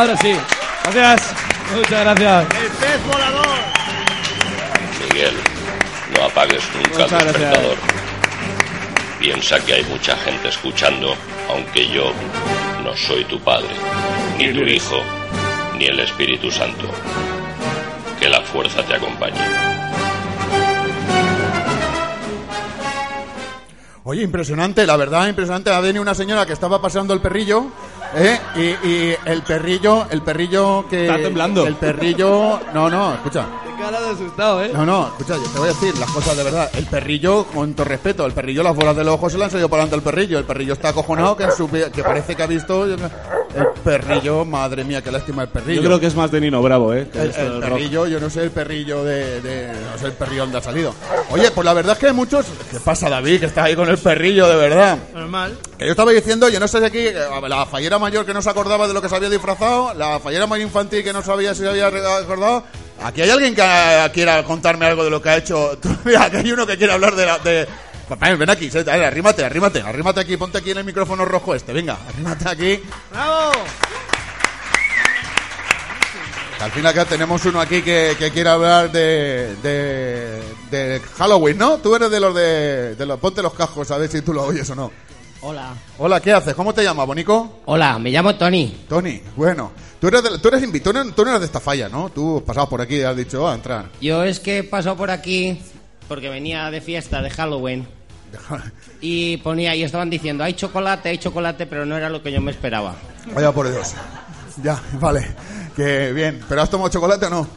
Ahora 0.07 0.20
sí. 0.20 0.36
Gracias. 0.84 1.34
Muchas 1.74 2.00
gracias. 2.04 2.46
El 2.62 2.70
pez 2.70 3.07
volador. 3.09 3.59
Miguel, 5.02 5.34
no 6.14 6.24
apagues 6.26 6.62
nunca 6.76 7.04
el 7.07 7.26
despertador. 7.26 7.76
Piensa 9.18 9.59
que 9.59 9.74
hay 9.74 9.84
mucha 9.86 10.16
gente 10.18 10.46
escuchando, 10.46 11.16
aunque 11.50 11.88
yo 11.88 12.12
no 12.84 12.96
soy 12.96 13.24
tu 13.24 13.40
padre, 13.40 13.70
ni 14.38 14.52
tu 14.52 14.61
hijo, 14.61 15.02
ni 15.76 15.86
el 15.86 15.98
Espíritu 15.98 16.52
Santo. 16.52 16.88
Que 18.20 18.28
la 18.28 18.42
fuerza 18.42 18.84
te 18.84 18.94
acompañe. 18.94 19.40
Oye, 24.04 24.22
impresionante, 24.22 24.86
la 24.86 24.96
verdad, 24.96 25.26
impresionante. 25.26 25.70
Ha 25.70 25.80
venido 25.80 26.00
una 26.00 26.14
señora 26.14 26.46
que 26.46 26.52
estaba 26.52 26.80
paseando 26.80 27.12
el 27.12 27.20
perrillo, 27.20 27.72
¿eh? 28.14 28.38
Y, 28.57 28.88
y 28.88 29.16
el 29.24 29.42
perrillo, 29.42 30.07
el 30.11 30.22
perrillo 30.22 30.86
que... 30.88 31.07
Está 31.07 31.16
temblando. 31.16 31.66
El 31.66 31.76
perrillo... 31.76 32.61
No, 32.72 32.88
no, 32.88 33.14
escucha. 33.14 33.46
Cara 33.78 34.00
de 34.00 34.11
asustado, 34.11 34.64
¿eh? 34.64 34.70
No, 34.72 34.86
no, 34.86 35.09
escucha, 35.09 35.34
yo 35.34 35.42
te 35.50 35.59
voy 35.59 35.68
a 35.68 35.72
decir 35.72 35.96
las 35.98 36.11
cosas 36.11 36.36
de 36.36 36.44
verdad. 36.44 36.70
El 36.74 36.86
perrillo, 36.86 37.44
con 37.44 37.74
todo 37.74 37.84
respeto, 37.84 38.24
el 38.24 38.32
perrillo 38.32 38.62
las 38.62 38.74
bolas 38.74 38.96
del 38.96 39.09
ojo 39.09 39.28
se 39.28 39.36
le 39.36 39.44
han 39.44 39.50
salido 39.50 39.68
para 39.68 39.82
adelante 39.82 40.09
al 40.09 40.14
perrillo. 40.14 40.38
El 40.38 40.44
perrillo 40.44 40.72
está 40.72 40.88
acojonado 40.88 41.36
que, 41.36 41.44
en 41.44 41.52
su 41.52 41.68
que 41.70 42.02
parece 42.02 42.34
que 42.34 42.42
ha 42.42 42.46
visto... 42.46 42.86
El 43.57 43.66
perrillo, 43.82 44.44
madre 44.44 44.84
mía, 44.84 45.02
qué 45.02 45.11
lástima 45.11 45.42
el 45.42 45.48
perrillo. 45.48 45.80
Yo 45.80 45.88
creo 45.88 46.00
que 46.00 46.07
es 46.07 46.14
más 46.14 46.30
de 46.30 46.40
Nino 46.40 46.61
Bravo, 46.62 46.92
¿eh? 46.92 47.09
que 47.12 47.20
El, 47.22 47.30
esto 47.30 47.40
el 47.42 47.48
del 47.52 47.62
rock. 47.62 47.70
perrillo, 47.72 48.07
yo 48.07 48.20
no 48.20 48.28
sé 48.30 48.42
el 48.42 48.50
perrillo 48.50 49.02
de, 49.04 49.40
de- 49.40 49.68
No 49.68 49.98
sé 49.98 50.07
el 50.07 50.12
perrillo 50.12 50.42
dónde 50.42 50.59
ha 50.59 50.62
salido. 50.62 50.94
Oye, 51.30 51.50
pues 51.50 51.64
la 51.64 51.72
verdad 51.72 51.92
es 51.94 51.98
que 51.98 52.07
hay 52.09 52.12
muchos. 52.12 52.46
¿Qué 52.70 52.80
pasa, 52.80 53.09
David? 53.09 53.40
Que 53.40 53.46
estás 53.46 53.64
ahí 53.64 53.74
con 53.76 53.88
el 53.88 53.98
perrillo, 53.98 54.46
de 54.48 54.57
verdad. 54.57 54.98
Normal. 55.14 55.57
Que 55.78 55.86
yo 55.86 55.90
estaba 55.92 56.11
diciendo, 56.12 56.48
yo 56.48 56.61
no 56.61 56.68
sé 56.68 56.78
si 56.80 56.84
aquí. 56.84 56.98
eh, 56.98 57.14
La 57.48 57.66
fallera 57.66 57.98
mayor 57.98 58.26
que 58.26 58.34
no 58.34 58.42
se 58.42 58.50
acordaba 58.50 58.86
de 58.88 58.94
lo 58.94 59.00
que 59.02 59.09
se 59.09 59.16
había 59.16 59.30
disfrazado. 59.30 59.94
La 59.94 60.20
fallera 60.20 60.46
mayor 60.46 60.66
infantil 60.66 61.02
que 61.02 61.12
no 61.12 61.22
sabía 61.22 61.54
si 61.54 61.62
se 61.62 61.68
había 61.68 61.86
acordado. 61.86 62.64
Aquí 63.02 63.20
hay 63.20 63.28
alguien 63.30 63.54
que 63.54 64.11
quiera 64.14 64.42
contarme 64.44 64.86
algo 64.86 65.04
de 65.04 65.11
lo 65.11 65.20
que 65.20 65.28
ha 65.28 65.36
hecho. 65.36 65.78
Mira, 66.04 66.24
aquí 66.24 66.36
hay 66.38 66.52
uno 66.52 66.66
que 66.66 66.76
quiere 66.78 66.92
hablar 66.94 67.14
de 67.14 67.26
la. 67.26 67.38
De... 67.38 67.66
Papá, 68.09 68.32
ven 68.34 68.48
aquí, 68.50 68.68
dale, 68.70 69.04
arrímate, 69.04 69.44
arrímate, 69.44 69.80
arrímate 69.80 70.20
aquí, 70.20 70.36
ponte 70.36 70.59
aquí 70.59 70.70
en 70.70 70.78
el 70.78 70.84
micrófono 70.84 71.24
rojo 71.24 71.54
este, 71.54 71.72
venga, 71.72 71.98
arrímate 72.09 72.48
aquí. 72.48 72.82
¡Bravo! 73.11 73.52
Al 76.61 76.70
fin 76.70 76.84
y 76.84 76.86
al 76.86 76.94
cabo 76.94 77.07
tenemos 77.07 77.44
uno 77.44 77.61
aquí 77.61 77.82
que, 77.82 78.14
que 78.18 78.30
quiere 78.30 78.48
hablar 78.48 78.90
de, 78.90 79.57
de, 79.62 80.40
de 80.70 81.00
Halloween, 81.18 81.59
¿no? 81.59 81.78
Tú 81.78 81.94
eres 81.94 82.11
de 82.11 82.18
los 82.20 82.34
de, 82.34 82.94
de 82.94 83.07
los... 83.07 83.18
Ponte 83.20 83.42
los 83.42 83.52
cascos 83.52 83.90
a 83.90 83.98
ver 83.98 84.09
si 84.11 84.22
tú 84.22 84.32
lo 84.32 84.44
oyes 84.44 84.68
o 84.70 84.74
no. 84.74 84.90
Hola. 85.42 85.74
Hola, 85.98 86.20
¿qué 86.20 86.32
haces? 86.32 86.54
¿Cómo 86.54 86.72
te 86.72 86.82
llamas, 86.82 87.07
Bonico? 87.07 87.61
Hola, 87.66 87.98
me 87.98 88.11
llamo 88.11 88.36
Tony. 88.36 88.84
Tony, 88.88 89.20
bueno. 89.36 89.72
Tú 90.00 90.09
eres, 90.09 90.22
de, 90.22 90.38
tú 90.38 90.48
eres 90.48 90.62
invi- 90.62 90.82
tú 90.82 90.92
no, 90.94 91.04
tú 91.12 91.22
eres 91.22 91.40
de 91.40 91.46
esta 91.46 91.61
falla, 91.61 91.88
¿no? 91.90 92.09
Tú 92.09 92.42
pasabas 92.46 92.70
por 92.70 92.80
aquí 92.80 92.96
y 92.96 93.02
has 93.02 93.16
dicho, 93.16 93.46
ah, 93.46 93.54
entrar. 93.54 93.90
Yo 94.00 94.24
es 94.24 94.40
que 94.40 94.59
he 94.59 94.62
pasado 94.64 94.96
por 94.96 95.11
aquí 95.11 95.61
porque 96.09 96.28
venía 96.28 96.70
de 96.70 96.80
fiesta 96.80 97.22
de 97.22 97.30
Halloween 97.30 97.86
y 99.00 99.36
ponía 99.38 99.74
y 99.74 99.82
estaban 99.82 100.11
diciendo 100.11 100.44
hay 100.44 100.54
chocolate, 100.54 101.09
hay 101.11 101.18
chocolate, 101.18 101.66
pero 101.66 101.86
no 101.86 101.96
era 101.96 102.09
lo 102.09 102.22
que 102.22 102.32
yo 102.32 102.40
me 102.40 102.50
esperaba. 102.50 102.94
Vaya 103.34 103.52
por 103.52 103.70
Dios. 103.70 103.94
Ya, 104.62 104.80
vale. 104.94 105.26
Que 105.74 106.12
bien. 106.12 106.40
¿Pero 106.48 106.62
has 106.62 106.70
tomado 106.70 106.90
chocolate 106.90 107.26
o 107.26 107.30
no? 107.30 107.48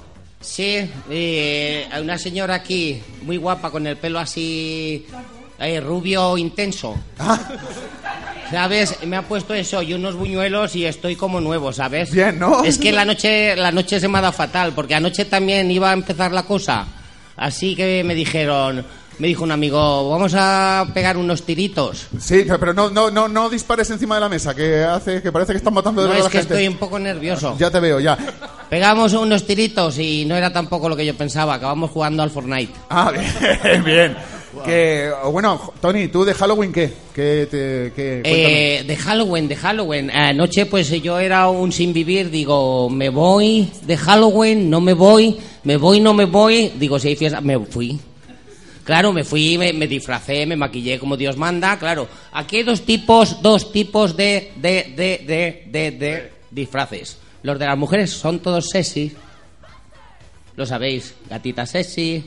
Sí, 0.42 0.90
eh, 1.10 1.88
hay 1.92 2.02
una 2.02 2.18
señora 2.18 2.56
aquí 2.56 3.02
muy 3.24 3.38
guapa 3.38 3.72
con 3.72 3.86
el 3.88 3.98
pelo 3.98 4.20
así 4.20 5.06
eh, 5.60 5.80
rubio 5.82 6.38
intenso. 6.38 6.98
¿Sabes? 8.50 9.04
Me 9.06 9.16
ha 9.16 9.22
puesto 9.22 9.54
eso 9.54 9.82
y 9.84 9.94
unos 9.94 10.16
buñuelos 10.16 10.76
y 10.76 10.86
estoy 10.86 11.16
como 11.16 11.40
nuevo, 11.40 11.72
¿sabes? 11.72 12.12
Bien, 12.12 12.40
¿no? 12.40 12.64
Es 12.64 12.80
que 12.80 12.92
la 12.92 13.06
noche, 13.06 13.56
la 13.56 13.72
noche 13.72 14.00
se 14.00 14.08
me 14.08 14.18
ha 14.18 14.22
dado 14.22 14.34
fatal, 14.34 14.74
porque 14.74 14.96
anoche 14.96 15.26
también 15.26 15.70
iba 15.70 15.92
a 15.92 15.94
empezar 15.94 16.32
la 16.32 16.44
cosa. 16.44 16.88
Así 17.40 17.76
que 17.76 18.04
me 18.04 18.14
dijeron, 18.16 18.86
me 19.18 19.28
dijo 19.28 19.44
un 19.44 19.52
amigo, 19.52 20.10
vamos 20.10 20.34
a 20.36 20.86
pegar 20.94 21.16
unos 21.18 21.44
tiritos. 21.44 22.08
Sí, 22.20 22.46
pero 22.60 22.74
no, 22.74 22.90
no, 22.90 23.10
no, 23.10 23.28
no 23.30 23.50
dispares 23.50 23.90
encima 23.90 24.16
de 24.16 24.22
la 24.22 24.30
mesa, 24.30 24.54
que 24.54 24.84
hace, 24.84 25.22
que 25.22 25.32
parece 25.32 25.54
que 25.54 25.58
están 25.58 25.74
matando 25.74 26.04
de 26.04 26.10
No, 26.10 26.14
es 26.16 26.20
que 26.20 26.26
a 26.26 26.26
la 26.26 26.32
gente. 26.32 26.54
estoy 26.56 26.68
un 26.68 26.78
poco 26.78 27.00
nervioso. 27.00 27.56
Ya 27.58 27.72
te 27.72 27.80
veo, 27.80 28.00
ya. 28.00 28.18
Pegamos 28.70 29.14
unos 29.14 29.48
tiritos 29.48 29.98
y 30.00 30.26
no 30.26 30.36
era 30.36 30.52
tampoco 30.52 30.90
lo 30.90 30.96
que 30.96 31.06
yo 31.06 31.16
pensaba, 31.16 31.56
acabamos 31.56 31.92
jugando 31.92 32.22
al 32.22 32.30
Fortnite. 32.30 32.74
Ah, 32.90 33.12
bien, 33.64 33.84
bien. 33.84 34.18
Que, 34.66 35.12
bueno, 35.32 35.74
Tony, 35.80 36.08
¿tú 36.08 36.26
de 36.26 36.34
Halloween 36.34 36.74
qué? 36.74 36.92
¿Qué 37.14 37.48
te, 37.50 37.94
qué. 37.96 38.22
Eh, 38.24 38.84
de 38.84 38.96
Halloween, 38.96 39.48
de 39.48 39.56
Halloween. 39.56 40.10
Anoche 40.10 40.66
pues 40.66 40.90
yo 40.90 41.20
era 41.20 41.48
un 41.50 41.72
sin 41.72 41.94
vivir, 41.94 42.32
digo, 42.32 42.90
me 42.90 43.10
voy 43.10 43.72
de 43.84 43.96
Halloween, 43.96 44.70
no 44.70 44.82
me 44.82 44.94
voy, 44.94 45.38
me 45.64 45.78
voy, 45.78 46.00
no 46.00 46.14
me 46.14 46.26
voy, 46.26 46.74
digo, 46.80 46.98
si 46.98 47.10
hay 47.10 47.16
fiesta, 47.16 47.42
me 47.42 47.60
fui. 47.60 48.00
Claro, 48.84 49.14
me 49.14 49.24
fui, 49.24 49.56
me, 49.60 49.72
me 49.72 49.86
disfracé, 49.86 50.48
me 50.48 50.56
maquillé 50.56 50.98
como 50.98 51.16
Dios 51.16 51.38
manda, 51.38 51.78
claro. 51.78 52.08
Aquí 52.32 52.58
hay 52.58 52.64
dos 52.64 52.82
tipos, 52.82 53.44
dos 53.44 53.72
tipos 53.72 54.18
de, 54.18 54.52
de, 54.56 54.94
de, 54.96 55.24
de, 55.28 55.66
de, 55.70 55.92
de 55.92 56.32
disfraces. 56.50 57.20
Los 57.44 57.60
de 57.60 57.68
las 57.68 57.78
mujeres 57.78 58.10
son 58.10 58.40
todos 58.40 58.68
sexy, 58.70 59.14
lo 60.56 60.66
sabéis, 60.66 61.14
gatita 61.30 61.68
sexy, 61.68 62.24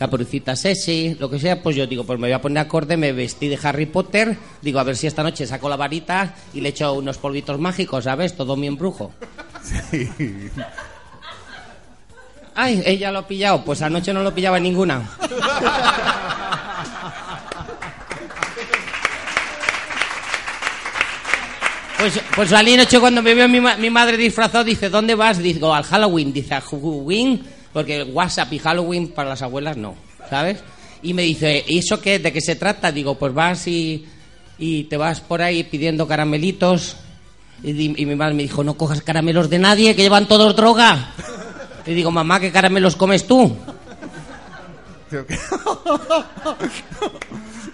caperucita 0.00 0.56
sexy, 0.56 1.14
lo 1.20 1.28
que 1.28 1.38
sea, 1.38 1.62
pues 1.62 1.76
yo 1.76 1.86
digo, 1.86 2.04
pues 2.04 2.18
me 2.18 2.26
voy 2.28 2.32
a 2.32 2.40
poner 2.40 2.56
acorde, 2.64 2.96
me 2.96 3.12
vestí 3.12 3.48
de 3.48 3.58
Harry 3.62 3.84
Potter, 3.84 4.34
digo, 4.62 4.80
a 4.80 4.82
ver 4.82 4.96
si 4.96 5.06
esta 5.06 5.22
noche 5.22 5.46
saco 5.46 5.68
la 5.68 5.76
varita 5.76 6.34
y 6.54 6.62
le 6.62 6.70
echo 6.70 6.94
unos 6.94 7.18
polvitos 7.18 7.58
mágicos, 7.60 8.04
¿sabes? 8.04 8.34
Todo 8.34 8.56
mi 8.56 8.66
embrujo. 8.66 9.12
Ay, 12.54 12.82
ella 12.86 13.12
lo 13.12 13.18
ha 13.18 13.28
pillado, 13.28 13.62
pues 13.62 13.82
anoche 13.82 14.14
no 14.14 14.22
lo 14.22 14.34
pillaba 14.34 14.58
ninguna. 14.58 15.06
Pues, 21.98 22.18
pues 22.34 22.48
salí 22.50 22.76
noche 22.76 22.98
cuando 22.98 23.20
me 23.22 23.34
vio 23.34 23.46
mi, 23.48 23.60
ma- 23.60 23.76
mi 23.76 23.90
madre 23.90 24.16
disfrazado, 24.16 24.64
dice, 24.64 24.88
¿dónde 24.88 25.14
vas? 25.14 25.38
Digo, 25.38 25.74
al 25.74 25.84
Halloween. 25.84 26.32
Dice, 26.32 26.54
¿a 26.54 26.60
Halloween? 26.62 27.42
Porque 27.72 28.02
WhatsApp 28.02 28.52
y 28.52 28.58
Halloween 28.58 29.08
para 29.08 29.28
las 29.30 29.42
abuelas 29.42 29.76
no, 29.76 29.94
¿sabes? 30.28 30.58
Y 31.02 31.14
me 31.14 31.22
dice, 31.22 31.64
¿y 31.66 31.78
eso 31.78 32.00
qué? 32.00 32.18
¿De 32.18 32.32
qué 32.32 32.40
se 32.40 32.56
trata? 32.56 32.90
Digo, 32.92 33.14
pues 33.16 33.32
vas 33.32 33.66
y, 33.68 34.06
y 34.58 34.84
te 34.84 34.96
vas 34.96 35.20
por 35.20 35.40
ahí 35.42 35.62
pidiendo 35.64 36.06
caramelitos. 36.06 36.96
Y, 37.62 37.72
mi 37.90 38.14
madre 38.16 38.34
me 38.34 38.42
dijo, 38.42 38.64
no 38.64 38.74
cojas 38.74 39.02
caramelos 39.02 39.48
de 39.50 39.58
nadie, 39.58 39.94
que 39.94 40.02
llevan 40.02 40.26
todos 40.26 40.56
droga. 40.56 41.12
Y 41.86 41.92
digo, 41.94 42.10
mamá, 42.10 42.40
¿qué 42.40 42.50
caramelos 42.50 42.96
comes 42.96 43.26
tú? 43.26 43.56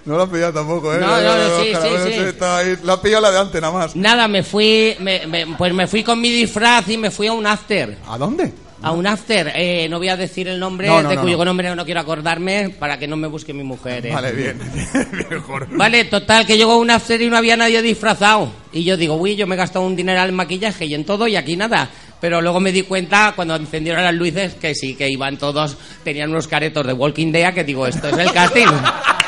No 0.05 0.17
lo 0.17 0.23
has 0.23 0.31
pillado 0.31 0.53
tampoco, 0.53 0.95
¿eh? 0.95 0.99
No, 1.01 1.07
no, 1.21 1.37
no, 1.37 1.61
sí, 1.63 1.73
sí, 1.75 2.13
sí. 2.13 2.19
está 2.21 2.59
ahí. 2.59 2.77
La 2.85 2.93
has 2.93 3.01
pillado 3.01 3.23
la 3.23 3.31
de 3.33 3.39
antes, 3.41 3.61
nada 3.61 3.73
más. 3.75 3.97
Nada, 3.97 4.29
me 4.29 4.45
fui, 4.45 4.95
me- 5.01 5.27
me- 5.27 5.47
pues 5.59 5.75
me 5.75 5.89
fui 5.89 6.05
con 6.05 6.21
mi 6.21 6.31
disfraz 6.31 6.89
y 6.89 6.97
me 6.97 7.11
fui 7.11 7.27
a 7.27 7.33
un 7.33 7.45
after. 7.45 7.99
¿A 8.07 8.17
dónde? 8.17 8.53
A 8.83 8.93
un 8.93 9.07
after, 9.07 9.53
eh, 9.55 9.89
no 9.89 9.99
voy 9.99 10.09
a 10.11 10.17
decir 10.17 10.49
el 10.49 10.61
nombre, 10.61 10.87
No, 10.87 11.03
no, 11.03 11.09
de 11.09 11.17
no, 11.17 11.23
cuyo 11.23 11.39
no. 11.39 11.45
nombre 11.47 11.75
no 11.75 11.85
quiero 11.85 12.01
acordarme 12.01 12.69
para 12.79 12.99
que 12.99 13.09
no 13.09 13.17
me 13.17 13.27
busque 13.27 13.53
mi 13.55 13.63
mujer. 13.65 14.07
eh. 14.07 14.13
Vale, 14.13 14.33
bien. 14.33 14.59
Mejor. 15.31 15.67
Vale, 15.77 16.05
total, 16.05 16.47
que 16.47 16.57
llegó 16.59 16.73
a 16.73 16.77
un 16.77 16.91
after 16.91 17.21
y 17.21 17.29
no 17.31 17.37
había 17.37 17.57
nadie 17.57 17.81
disfrazado. 17.83 18.51
Y 18.73 18.85
yo 18.85 18.97
digo, 18.97 19.15
uy, 19.15 19.35
yo 19.35 19.47
me 19.47 19.55
he 19.55 19.59
gastado 19.59 19.85
un 19.87 19.97
dineral 19.97 20.29
en 20.29 20.35
maquillaje 20.35 20.85
y 20.85 20.95
en 20.95 21.05
todo 21.05 21.27
y 21.27 21.37
aquí 21.37 21.57
nada. 21.57 21.89
Pero 22.21 22.41
luego 22.41 22.61
me 22.61 22.73
di 22.73 22.83
cuenta 22.83 23.33
cuando 23.35 23.57
encendieron 23.57 24.03
las 24.05 24.15
luces 24.15 24.55
que 24.55 24.75
sí, 24.75 24.95
que 24.95 25.09
iban 25.09 25.37
todos, 25.39 25.77
tenían 26.05 26.31
unos 26.31 26.47
caretos 26.49 26.87
de 26.87 26.93
Walking 26.93 27.33
Dead 27.33 27.53
que 27.55 27.65
digo, 27.65 27.87
esto 27.87 28.09
es 28.09 28.19
el 28.19 28.33
casting. 28.33 28.67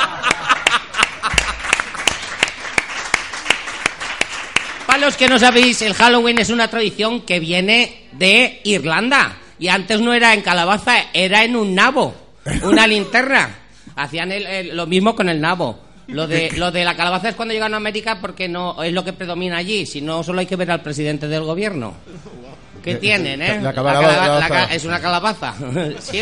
los 5.09 5.16
que 5.16 5.26
no 5.28 5.38
sabéis, 5.38 5.80
el 5.80 5.94
Halloween 5.94 6.38
es 6.38 6.50
una 6.50 6.68
tradición 6.68 7.22
que 7.22 7.40
viene 7.40 8.09
de 8.12 8.61
Irlanda. 8.64 9.38
Y 9.59 9.68
antes 9.68 10.00
no 10.02 10.12
era 10.12 10.34
en 10.34 10.42
calabaza, 10.42 10.96
era 11.14 11.44
en 11.44 11.56
un 11.56 11.74
nabo, 11.74 12.14
una 12.62 12.86
linterna. 12.86 13.56
Hacían 13.96 14.30
el- 14.32 14.46
el- 14.46 14.76
lo 14.76 14.86
mismo 14.86 15.16
con 15.16 15.30
el 15.30 15.40
nabo. 15.40 15.80
Lo 16.09 16.26
de, 16.26 16.50
lo 16.56 16.70
de 16.70 16.84
la 16.84 16.94
calabaza 16.94 17.30
es 17.30 17.34
cuando 17.36 17.54
llegan 17.54 17.72
a 17.72 17.78
América 17.78 18.18
porque 18.20 18.48
no 18.48 18.82
es 18.82 18.92
lo 18.92 19.02
que 19.02 19.14
predomina 19.14 19.56
allí. 19.56 19.86
Si 19.86 20.02
no, 20.02 20.22
solo 20.22 20.40
hay 20.40 20.46
que 20.46 20.56
ver 20.56 20.70
al 20.70 20.82
presidente 20.82 21.26
del 21.26 21.42
gobierno. 21.42 21.94
¿Qué 22.84 22.96
tienen, 22.96 23.40
eh? 23.40 23.56
La 23.56 23.62
La 23.62 23.72
calabaza- 23.72 24.00
calaba- 24.00 24.40
la 24.40 24.48
calabaza. 24.48 24.68
ca- 24.68 24.74
es 24.74 24.84
una 24.84 25.00
calabaza. 25.00 25.54
sí, 26.00 26.20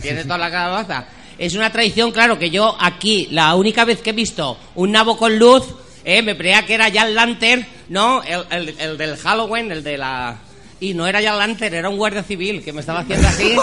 tiene 0.00 0.22
toda 0.22 0.38
la 0.38 0.50
calabaza. 0.50 1.04
Es 1.36 1.54
una 1.54 1.70
tradición, 1.70 2.10
claro, 2.10 2.38
que 2.38 2.48
yo 2.48 2.74
aquí, 2.80 3.28
la 3.32 3.54
única 3.54 3.84
vez 3.84 4.00
que 4.00 4.10
he 4.10 4.14
visto 4.14 4.56
un 4.76 4.92
nabo 4.92 5.16
con 5.18 5.38
luz, 5.38 5.62
eh, 6.06 6.22
me 6.22 6.36
creía 6.36 6.64
que 6.66 6.74
era 6.74 6.90
Jan 6.90 7.14
Lantern, 7.14 7.66
¿no? 7.88 8.22
El, 8.22 8.44
el- 8.50 8.74
el 8.80 8.98
del 8.98 9.16
Halloween, 9.16 9.70
el 9.72 9.82
de 9.84 9.98
la... 9.98 10.36
Y 10.80 10.92
no 10.94 11.06
era 11.06 11.22
Jan 11.22 11.38
Lantern, 11.38 11.74
era 11.74 11.88
un 11.88 11.96
guardia 11.96 12.22
civil 12.22 12.62
que 12.62 12.72
me 12.72 12.80
estaba 12.80 13.00
haciendo 13.00 13.26
así. 13.28 13.56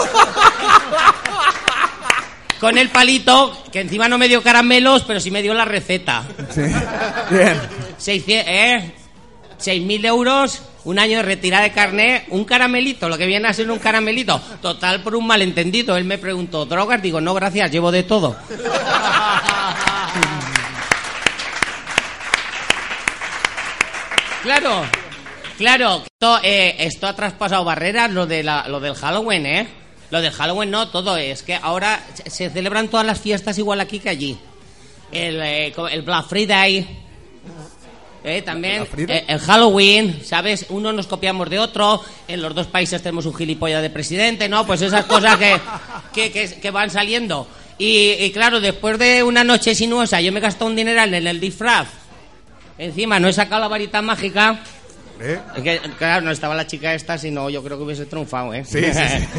con 2.58 2.78
el 2.78 2.88
palito, 2.90 3.56
que 3.72 3.80
encima 3.80 4.08
no 4.08 4.18
me 4.18 4.28
dio 4.28 4.42
caramelos, 4.42 5.02
pero 5.04 5.20
sí 5.20 5.30
me 5.30 5.42
dio 5.42 5.52
la 5.54 5.64
receta. 5.64 6.24
Bien. 7.30 7.60
600, 7.98 8.46
¿eh? 8.48 8.92
6.000 9.60 10.06
euros, 10.06 10.62
un 10.84 10.98
año 10.98 11.18
de 11.18 11.22
retirada 11.22 11.64
de 11.64 11.72
carnet, 11.72 12.24
un 12.30 12.44
caramelito, 12.44 13.08
lo 13.08 13.16
que 13.18 13.26
viene 13.26 13.46
a 13.48 13.52
ser 13.52 13.70
un 13.70 13.78
caramelito. 13.78 14.40
Total, 14.60 15.02
por 15.02 15.14
un 15.14 15.26
malentendido. 15.26 15.96
Él 15.96 16.04
me 16.04 16.18
preguntó, 16.18 16.64
¿drogas? 16.66 17.00
Digo, 17.02 17.20
no, 17.20 17.34
gracias, 17.34 17.70
llevo 17.70 17.92
de 17.92 18.02
todo. 18.04 18.36
Claro, 24.42 24.82
claro. 25.56 26.02
Esto, 26.04 26.40
eh, 26.42 26.76
esto 26.80 27.06
ha 27.06 27.14
traspasado 27.14 27.64
barreras, 27.64 28.10
lo, 28.10 28.26
de 28.26 28.42
la- 28.42 28.66
lo 28.68 28.80
del 28.80 28.94
Halloween, 28.94 29.46
¿eh? 29.46 29.68
Lo 30.10 30.20
del 30.20 30.32
Halloween 30.32 30.70
no, 30.70 30.88
todo. 30.88 31.16
Es 31.16 31.42
que 31.42 31.54
ahora 31.54 32.02
se- 32.26 32.50
celebran 32.50 32.88
todas 32.88 33.06
las 33.06 33.20
fiestas 33.20 33.56
igual 33.58 33.80
aquí 33.80 33.98
que 33.98 34.08
allí. 34.08 34.38
el, 35.12 35.40
eh, 35.42 35.72
el 35.90 36.02
Black 36.02 36.26
Friday. 36.26 36.86
Eh, 38.24 38.40
también 38.42 38.82
eh, 39.10 39.24
el 39.28 39.38
Halloween, 39.40 40.22
¿sabes? 40.24 40.66
Uno 40.70 40.92
nos 40.92 41.06
copiamos 41.06 41.50
de 41.50 41.58
otro, 41.58 42.02
en 42.28 42.40
los 42.40 42.54
dos 42.54 42.66
países 42.68 43.02
tenemos 43.02 43.26
un 43.26 43.34
gilipollas 43.34 43.82
de 43.82 43.90
presidente, 43.90 44.48
¿no? 44.48 44.64
Pues 44.66 44.80
esas 44.80 45.04
cosas 45.06 45.36
que, 45.36 45.60
que, 46.14 46.30
que- 46.32 46.60
que 46.60 46.70
van 46.70 46.88
saliendo. 46.88 47.46
Y, 47.78 48.10
y 48.12 48.30
claro, 48.32 48.60
después 48.60 48.98
de 48.98 49.22
una 49.22 49.44
noche 49.44 49.74
sinuosa, 49.74 50.20
yo 50.20 50.32
me 50.32 50.38
he 50.38 50.42
gastado 50.42 50.66
un 50.70 50.76
dineral 50.76 51.12
en 51.14 51.26
el 51.26 51.40
disfraz. 51.40 51.88
Encima 52.78 53.20
no 53.20 53.28
he 53.28 53.32
sacado 53.32 53.60
la 53.60 53.68
varita 53.68 54.02
mágica. 54.02 54.60
¿Eh? 55.20 55.38
Es 55.56 55.62
que, 55.62 55.80
claro, 55.98 56.24
no 56.24 56.30
estaba 56.32 56.54
la 56.54 56.66
chica 56.66 56.94
esta, 56.94 57.16
sino 57.18 57.48
yo 57.48 57.62
creo 57.62 57.76
que 57.78 57.84
hubiese 57.84 58.06
triunfado, 58.06 58.52
¿eh? 58.54 58.64
Sí, 58.64 58.80
sí, 58.82 58.92
sí. 58.92 59.28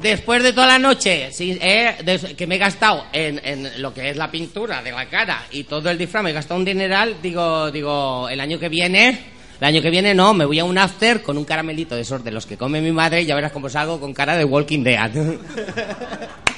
Después 0.00 0.42
de 0.42 0.52
toda 0.52 0.66
la 0.66 0.78
noche 0.78 1.30
sí, 1.32 1.56
eh, 1.60 1.96
des- 2.04 2.34
que 2.34 2.46
me 2.46 2.56
he 2.56 2.58
gastado 2.58 3.04
en, 3.12 3.40
en 3.44 3.82
lo 3.82 3.92
que 3.94 4.10
es 4.10 4.16
la 4.16 4.30
pintura 4.30 4.82
de 4.82 4.90
la 4.90 5.06
cara 5.06 5.44
y 5.50 5.64
todo 5.64 5.90
el 5.90 5.98
disfraz, 5.98 6.24
me 6.24 6.30
he 6.30 6.32
gastado 6.32 6.58
un 6.58 6.64
dineral, 6.64 7.16
digo, 7.22 7.70
digo, 7.70 8.28
el 8.28 8.40
año 8.40 8.58
que 8.58 8.68
viene, 8.68 9.20
el 9.60 9.66
año 9.66 9.82
que 9.82 9.90
viene 9.90 10.14
no, 10.14 10.34
me 10.34 10.44
voy 10.44 10.58
a 10.58 10.64
un 10.64 10.78
after 10.78 11.22
con 11.22 11.38
un 11.38 11.44
caramelito 11.44 11.94
de 11.94 12.00
esos 12.02 12.24
de 12.24 12.32
los 12.32 12.46
que 12.46 12.56
come 12.56 12.80
mi 12.80 12.90
madre 12.90 13.22
y 13.22 13.26
ya 13.26 13.34
verás 13.34 13.52
cómo 13.52 13.68
salgo 13.68 14.00
con 14.00 14.12
cara 14.14 14.36
de 14.36 14.44
Walking 14.44 14.82
Dead. 14.82 15.10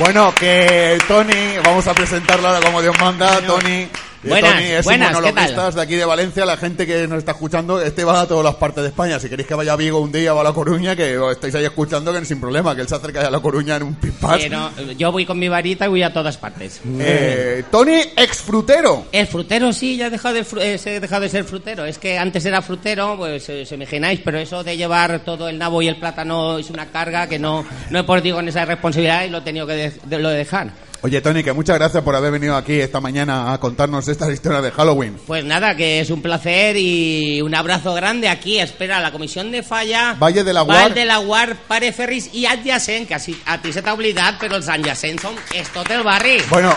Bueno, 0.00 0.34
que 0.34 0.98
Tony, 1.06 1.58
vamos 1.62 1.86
a 1.86 1.92
presentarlo 1.92 2.48
ahora 2.48 2.64
como 2.64 2.80
Dios 2.80 2.98
manda, 2.98 3.38
Tony. 3.42 3.86
Eh, 4.22 4.28
Buenas, 4.28 4.52
Tony 4.52 4.64
es 4.64 4.84
buenas, 4.84 5.08
un 5.08 5.14
monologuista 5.14 5.70
de 5.70 5.80
aquí 5.82 5.94
de 5.96 6.04
Valencia, 6.04 6.44
la 6.44 6.56
gente 6.58 6.86
que 6.86 7.08
nos 7.08 7.18
está 7.18 7.32
escuchando, 7.32 7.80
este 7.80 8.04
va 8.04 8.20
a 8.20 8.26
todas 8.28 8.44
las 8.44 8.54
partes 8.56 8.82
de 8.82 8.88
España. 8.90 9.18
Si 9.18 9.28
queréis 9.28 9.48
que 9.48 9.54
vaya 9.54 9.72
a 9.72 9.76
Vigo 9.76 9.98
un 10.00 10.12
día 10.12 10.34
o 10.34 10.40
a 10.40 10.44
La 10.44 10.52
Coruña, 10.52 10.94
que 10.94 11.16
os 11.16 11.32
estáis 11.32 11.54
ahí 11.54 11.64
escuchando, 11.64 12.12
que 12.12 12.24
sin 12.26 12.38
problema, 12.40 12.74
que 12.74 12.82
él 12.82 12.88
se 12.88 12.94
acerca 12.96 13.26
a 13.26 13.30
La 13.30 13.40
Coruña 13.40 13.76
en 13.76 13.82
un. 13.84 13.96
Pero 14.42 14.92
yo 14.92 15.10
voy 15.12 15.24
con 15.24 15.38
mi 15.38 15.48
varita 15.48 15.86
y 15.86 15.88
voy 15.88 16.02
a 16.02 16.12
todas 16.12 16.36
partes. 16.36 16.80
Eh, 16.98 17.64
Tony, 17.70 18.00
exfrutero. 18.16 19.06
El 19.12 19.26
frutero 19.26 19.72
sí, 19.72 19.96
ya 19.96 20.08
he 20.08 20.10
dejado 20.10 20.34
de, 20.34 20.44
fru- 20.44 20.60
eh, 20.60 20.78
he 20.84 21.00
dejado 21.00 21.22
de 21.22 21.28
ser 21.28 21.44
frutero. 21.44 21.84
Es 21.84 21.98
que 21.98 22.18
antes 22.18 22.44
era 22.44 22.60
frutero, 22.62 23.16
pues 23.16 23.48
eh, 23.48 23.64
se 23.64 23.74
imagináis, 23.74 24.20
pero 24.24 24.38
eso 24.38 24.62
de 24.62 24.76
llevar 24.76 25.20
todo 25.24 25.48
el 25.48 25.58
nabo 25.58 25.80
y 25.82 25.88
el 25.88 25.96
plátano 25.96 26.58
es 26.58 26.68
una 26.70 26.86
carga 26.86 27.26
que 27.26 27.38
no, 27.38 27.64
no 27.90 27.98
he 27.98 28.04
podido 28.04 28.36
con 28.36 28.48
esa 28.48 28.64
responsabilidad 28.64 29.24
y 29.24 29.30
lo 29.30 29.38
he 29.38 29.42
tenido 29.42 29.66
que 29.66 29.72
de- 29.74 29.92
de- 30.04 30.18
lo 30.18 30.28
de 30.28 30.36
dejar. 30.38 30.70
Oye, 31.02 31.20
Tony, 31.22 31.42
que 31.42 31.54
muchas 31.54 31.78
gracias 31.78 32.02
por 32.02 32.14
haber 32.14 32.30
venido 32.30 32.54
aquí 32.54 32.78
esta 32.78 33.00
mañana 33.00 33.52
a 33.54 33.58
contarnos 33.58 34.06
estas 34.06 34.30
historias 34.30 34.62
de 34.62 34.70
Halloween. 34.70 35.16
Pues 35.26 35.44
nada, 35.44 35.74
que 35.74 36.00
es 36.00 36.10
un 36.10 36.20
placer 36.20 36.76
y 36.76 37.40
un 37.40 37.54
abrazo 37.54 37.94
grande 37.94 38.28
aquí. 38.28 38.58
Espera 38.58 39.00
la 39.00 39.10
comisión 39.10 39.50
de 39.50 39.62
falla. 39.62 40.14
Valle 40.20 40.44
de 40.44 40.52
la 40.52 40.60
Guar. 40.60 40.92
de 40.92 41.06
la 41.06 41.16
Guar, 41.16 41.56
Pare 41.66 41.92
Ferris 41.92 42.28
i 42.34 42.44
adjacent, 42.44 43.08
que 43.08 43.14
así, 43.14 43.40
a 43.46 43.62
ti 43.62 43.72
se 43.72 43.80
t'ha 43.80 43.94
oblidat, 43.94 44.36
però 44.40 44.56
els 44.60 44.68
adjacents 44.68 45.22
són 45.22 45.36
és 45.56 45.68
tot 45.72 45.88
el 45.90 46.02
barri. 46.04 46.36
Bueno, 46.50 46.74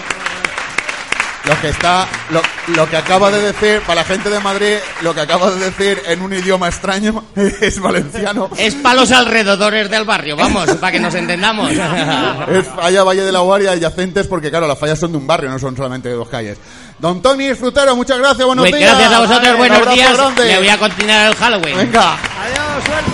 lo 1.46 1.60
que 1.62 1.70
está, 1.70 2.08
lo, 2.30 2.42
lo 2.76 2.90
que 2.90 2.96
acaba 2.96 3.30
de 3.30 3.42
decir, 3.52 3.82
para 3.82 3.96
la 4.02 4.06
gente 4.06 4.30
de 4.30 4.40
Madrid, 4.40 4.76
lo 5.02 5.14
que 5.14 5.22
acaba 5.22 5.52
de 5.52 5.60
decir 5.66 6.02
en 6.08 6.22
un 6.22 6.32
idioma 6.34 6.68
extraño 6.70 7.24
es 7.36 7.80
valenciano. 7.80 8.50
Es 8.58 8.76
para 8.76 8.96
los 8.96 9.12
alrededores 9.12 9.90
del 9.90 10.06
barrio, 10.06 10.38
vamos, 10.38 10.70
para 10.76 10.92
que 10.94 11.00
nos 11.00 11.14
entendamos. 11.16 11.72
Es 12.54 12.66
falla 12.68 13.04
Valle 13.04 13.24
de 13.24 13.32
la 13.32 13.40
Guardia 13.40 13.72
adyacentes 13.72 14.28
porque 14.28 14.50
claro, 14.50 14.68
las 14.68 14.78
fallas 14.80 15.00
son 15.00 15.12
de 15.12 15.18
un 15.18 15.28
barrio, 15.28 15.50
no 15.50 15.60
son 15.60 15.76
solamente 15.76 16.10
de 16.10 16.16
dos 16.16 16.30
calles. 16.30 16.58
Don 17.00 17.22
Tony 17.22 17.54
Frutero, 17.56 17.96
muchas 17.96 18.18
gracias, 18.20 18.46
buenos 18.46 18.64
Pues 18.70 18.76
días. 18.80 18.92
gracias 18.92 19.14
a 19.14 19.20
vosotros, 19.20 19.58
buenos 19.58 19.94
días. 19.94 20.14
grande. 20.18 20.46
Me 20.46 20.58
voy 20.60 20.70
a 20.70 20.78
continuar 20.78 21.26
el 21.28 21.36
Halloween. 21.36 21.78
Venga. 21.78 22.14
Adiós, 22.14 22.84
suerte. 22.86 23.13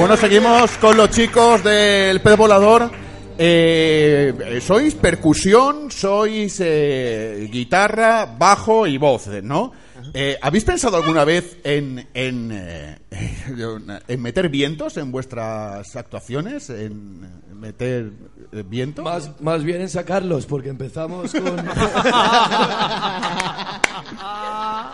Bueno, 0.00 0.16
seguimos 0.16 0.70
con 0.78 0.96
los 0.96 1.10
chicos 1.10 1.62
del 1.62 2.22
pez 2.22 2.34
volador. 2.34 2.90
Eh, 3.36 4.58
sois 4.64 4.94
percusión, 4.94 5.90
sois 5.90 6.56
eh, 6.64 7.46
guitarra, 7.52 8.24
bajo 8.24 8.86
y 8.86 8.96
voz, 8.96 9.26
¿no? 9.42 9.72
Eh, 10.14 10.38
¿Habéis 10.40 10.64
pensado 10.64 10.96
alguna 10.96 11.26
vez 11.26 11.58
en, 11.64 12.08
en, 12.14 12.50
eh, 12.50 12.96
en 14.08 14.22
meter 14.22 14.48
vientos 14.48 14.96
en 14.96 15.10
vuestras 15.10 15.96
actuaciones? 15.96 16.70
¿En 16.70 17.20
meter 17.58 18.10
eh, 18.52 18.62
vientos? 18.66 19.04
Más, 19.04 19.40
más 19.40 19.64
bien 19.64 19.80
en 19.80 19.88
sacarlos, 19.88 20.46
porque 20.46 20.68
empezamos 20.68 21.32
con. 21.32 21.42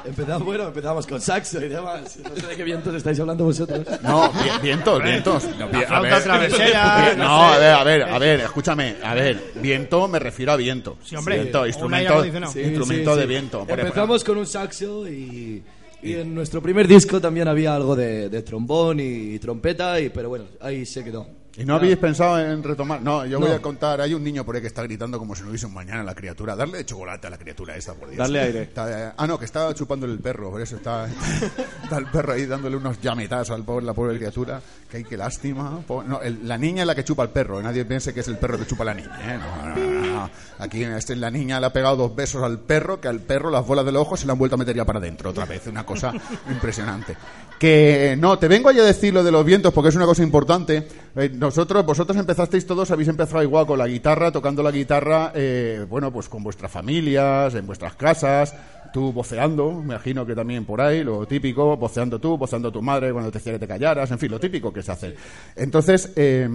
empezamos, 0.07 0.45
bueno, 0.45 0.69
empezamos 0.69 1.07
con 1.07 1.21
saxo 1.21 1.64
y 1.64 1.69
demás. 1.69 2.19
No 2.23 2.37
sé 2.41 2.47
de 2.47 2.57
qué 2.57 2.64
vientos 2.64 2.95
estáis 2.95 3.21
hablando 3.21 3.45
vosotros. 3.45 3.81
No, 4.03 4.31
vi- 4.33 4.62
vientos, 4.62 5.03
vientos. 5.03 5.45
No, 5.59 5.67
a 5.67 6.01
ver. 6.01 6.23
travesera, 6.23 7.14
No, 7.17 7.53
a 7.53 7.59
ver, 7.59 7.75
a 7.75 7.85
ver, 7.85 8.03
a 8.03 8.19
ver, 8.19 8.41
escúchame. 8.41 8.97
A 9.03 9.14
ver, 9.14 9.53
viento 9.57 10.09
me 10.09 10.19
refiero 10.19 10.53
a 10.53 10.57
viento. 10.57 10.97
Sí, 11.05 11.17
hombre. 11.17 11.41
Viento, 11.41 11.62
un 11.62 11.67
instrumento. 11.69 12.23
Sí, 12.53 12.61
instrumento 12.61 13.11
sí, 13.12 13.17
de 13.17 13.23
sí. 13.23 13.29
viento. 13.29 13.67
Empezamos 13.69 14.25
con 14.25 14.39
un 14.39 14.47
saxo 14.47 15.07
y, 15.07 15.62
y 16.07 16.15
en 16.15 16.35
nuestro 16.35 16.63
primer 16.63 16.87
disco 16.87 17.21
también 17.21 17.49
había 17.49 17.75
algo 17.75 17.97
de, 17.97 18.29
de 18.29 18.43
trombón 18.43 19.01
y 19.01 19.39
trompeta, 19.39 20.01
y, 20.01 20.11
pero 20.11 20.29
bueno, 20.29 20.45
ahí 20.61 20.87
se 20.87 21.03
quedó. 21.03 21.27
¿Y 21.59 21.65
no 21.65 21.77
habéis 21.77 21.97
pensado 21.97 22.39
en 22.39 22.63
retomar? 22.63 23.01
No, 23.01 23.25
yo 23.25 23.41
voy 23.41 23.49
No. 23.49 23.55
a 23.57 23.61
contar. 23.63 24.01
Hay 24.03 24.13
un 24.13 24.23
niño 24.23 24.45
por 24.45 24.55
ahí 24.57 24.61
que 24.61 24.67
está 24.67 24.83
gritando 24.83 25.19
como 25.19 25.35
si 25.35 25.43
no 25.43 25.49
hubiese 25.49 25.65
un 25.65 25.73
mañana 25.73 26.03
a 26.03 26.05
la 26.05 26.15
criatura. 26.15 26.55
Darle 26.55 26.79
de 26.79 26.85
chocolate 26.85 27.29
a 27.29 27.31
la 27.31 27.39
criatura 27.39 27.75
esta, 27.75 27.95
por 27.95 28.09
Dios. 28.09 28.19
Darle 28.19 28.41
aire. 28.41 28.63
Está, 28.63 29.09
eh, 29.09 29.13
ah, 29.17 29.27
no, 29.27 29.39
que 29.39 29.47
está 29.47 29.73
chupándole 29.73 30.13
el 30.13 30.19
perro. 30.19 30.51
Por 30.51 30.61
eso 30.61 30.77
está, 30.77 31.07
está 31.83 31.97
el 31.97 32.07
perro 32.07 32.35
ahí 32.35 32.45
dándole 32.45 32.77
unos 32.77 33.01
llametazos 33.01 33.51
al 33.57 33.65
pobre, 33.65 33.87
la 33.87 33.95
pobre 33.95 34.17
criatura. 34.19 34.61
Que 34.91 34.99
hay 34.99 35.05
que 35.05 35.17
lástima. 35.17 35.81
Po- 35.87 36.03
no, 36.03 36.21
el- 36.21 36.47
la 36.47 36.59
niña 36.59 36.83
es 36.83 36.87
la 36.87 36.95
que 36.95 37.05
chupa 37.05 37.23
al 37.23 37.31
perro. 37.31 37.63
Nadie 37.63 37.87
piense 37.87 38.13
que 38.13 38.21
es 38.21 38.29
el 38.29 38.37
perro 38.37 38.59
que 38.59 38.67
chupa 38.67 38.83
a 38.83 38.87
la 38.87 38.95
niña. 38.95 39.19
¿eh? 39.35 39.39
No, 39.39 39.69
no, 39.69 39.77
no, 39.77 40.07
no. 40.15 40.31
Aquí 40.59 40.85
este, 40.85 41.17
la 41.17 41.31
niña 41.31 41.59
le 41.59 41.67
ha 41.67 41.73
pegado 41.73 41.97
dos 41.97 42.15
besos 42.15 42.43
al 42.43 42.59
perro. 42.61 43.01
Que 43.01 43.09
al 43.09 43.21
perro 43.21 43.51
las 43.51 43.67
bolas 43.67 43.87
de 43.87 43.93
los 43.93 44.03
ojos 44.03 44.21
se 44.21 44.27
le 44.27 44.33
han 44.33 44.39
vuelto 44.39 44.57
a 44.57 44.59
meter 44.59 44.77
ya 44.77 44.85
para 44.85 44.99
adentro 44.99 45.31
otra 45.31 45.47
vez. 45.47 45.67
Una 45.69 45.85
cosa 45.87 46.13
impresionante. 46.51 47.17
Que 47.59 48.15
no, 48.19 48.39
te 48.39 48.49
vengo 48.49 48.69
a 48.69 48.73
decir 48.75 49.15
lo 49.15 49.25
de 49.25 49.33
los 49.33 49.43
vientos 49.45 49.73
porque 49.73 49.89
es 49.89 49.97
una 49.97 50.05
cosa 50.05 50.23
importante. 50.23 50.87
Eh, 51.17 51.31
nosotros, 51.47 51.86
vosotros 51.86 52.18
empezasteis 52.18 52.66
todos, 52.66 52.90
habéis 52.90 53.09
empezado 53.09 53.40
igual 53.42 53.66
con 53.66 53.78
la 53.78 53.86
guitarra, 53.86 54.32
tocando 54.32 54.62
la 54.62 54.72
guitarra, 54.72 55.30
eh, 55.34 55.86
bueno, 55.88 56.12
pues 56.12 56.28
con 56.28 56.42
vuestras 56.42 56.70
familias, 56.72 57.55
en 57.55 57.66
vuestras 57.66 57.94
casas, 57.94 58.55
tú 58.92 59.12
voceando, 59.12 59.72
me 59.72 59.94
imagino 59.94 60.26
que 60.26 60.34
también 60.34 60.64
por 60.64 60.80
ahí, 60.80 61.05
lo 61.05 61.24
típico, 61.26 61.76
voceando 61.76 62.18
tú, 62.18 62.36
voceando 62.36 62.72
tu 62.72 62.82
madre 62.82 63.12
cuando 63.12 63.30
te 63.30 63.38
decía 63.38 63.53
que 63.53 63.61
te 63.61 63.68
callaras, 63.68 64.11
en 64.11 64.18
fin, 64.18 64.30
lo 64.30 64.40
típico 64.40 64.72
que 64.72 64.82
se 64.82 64.90
hace. 64.90 65.14
Entonces, 65.55 66.12
eh, 66.16 66.49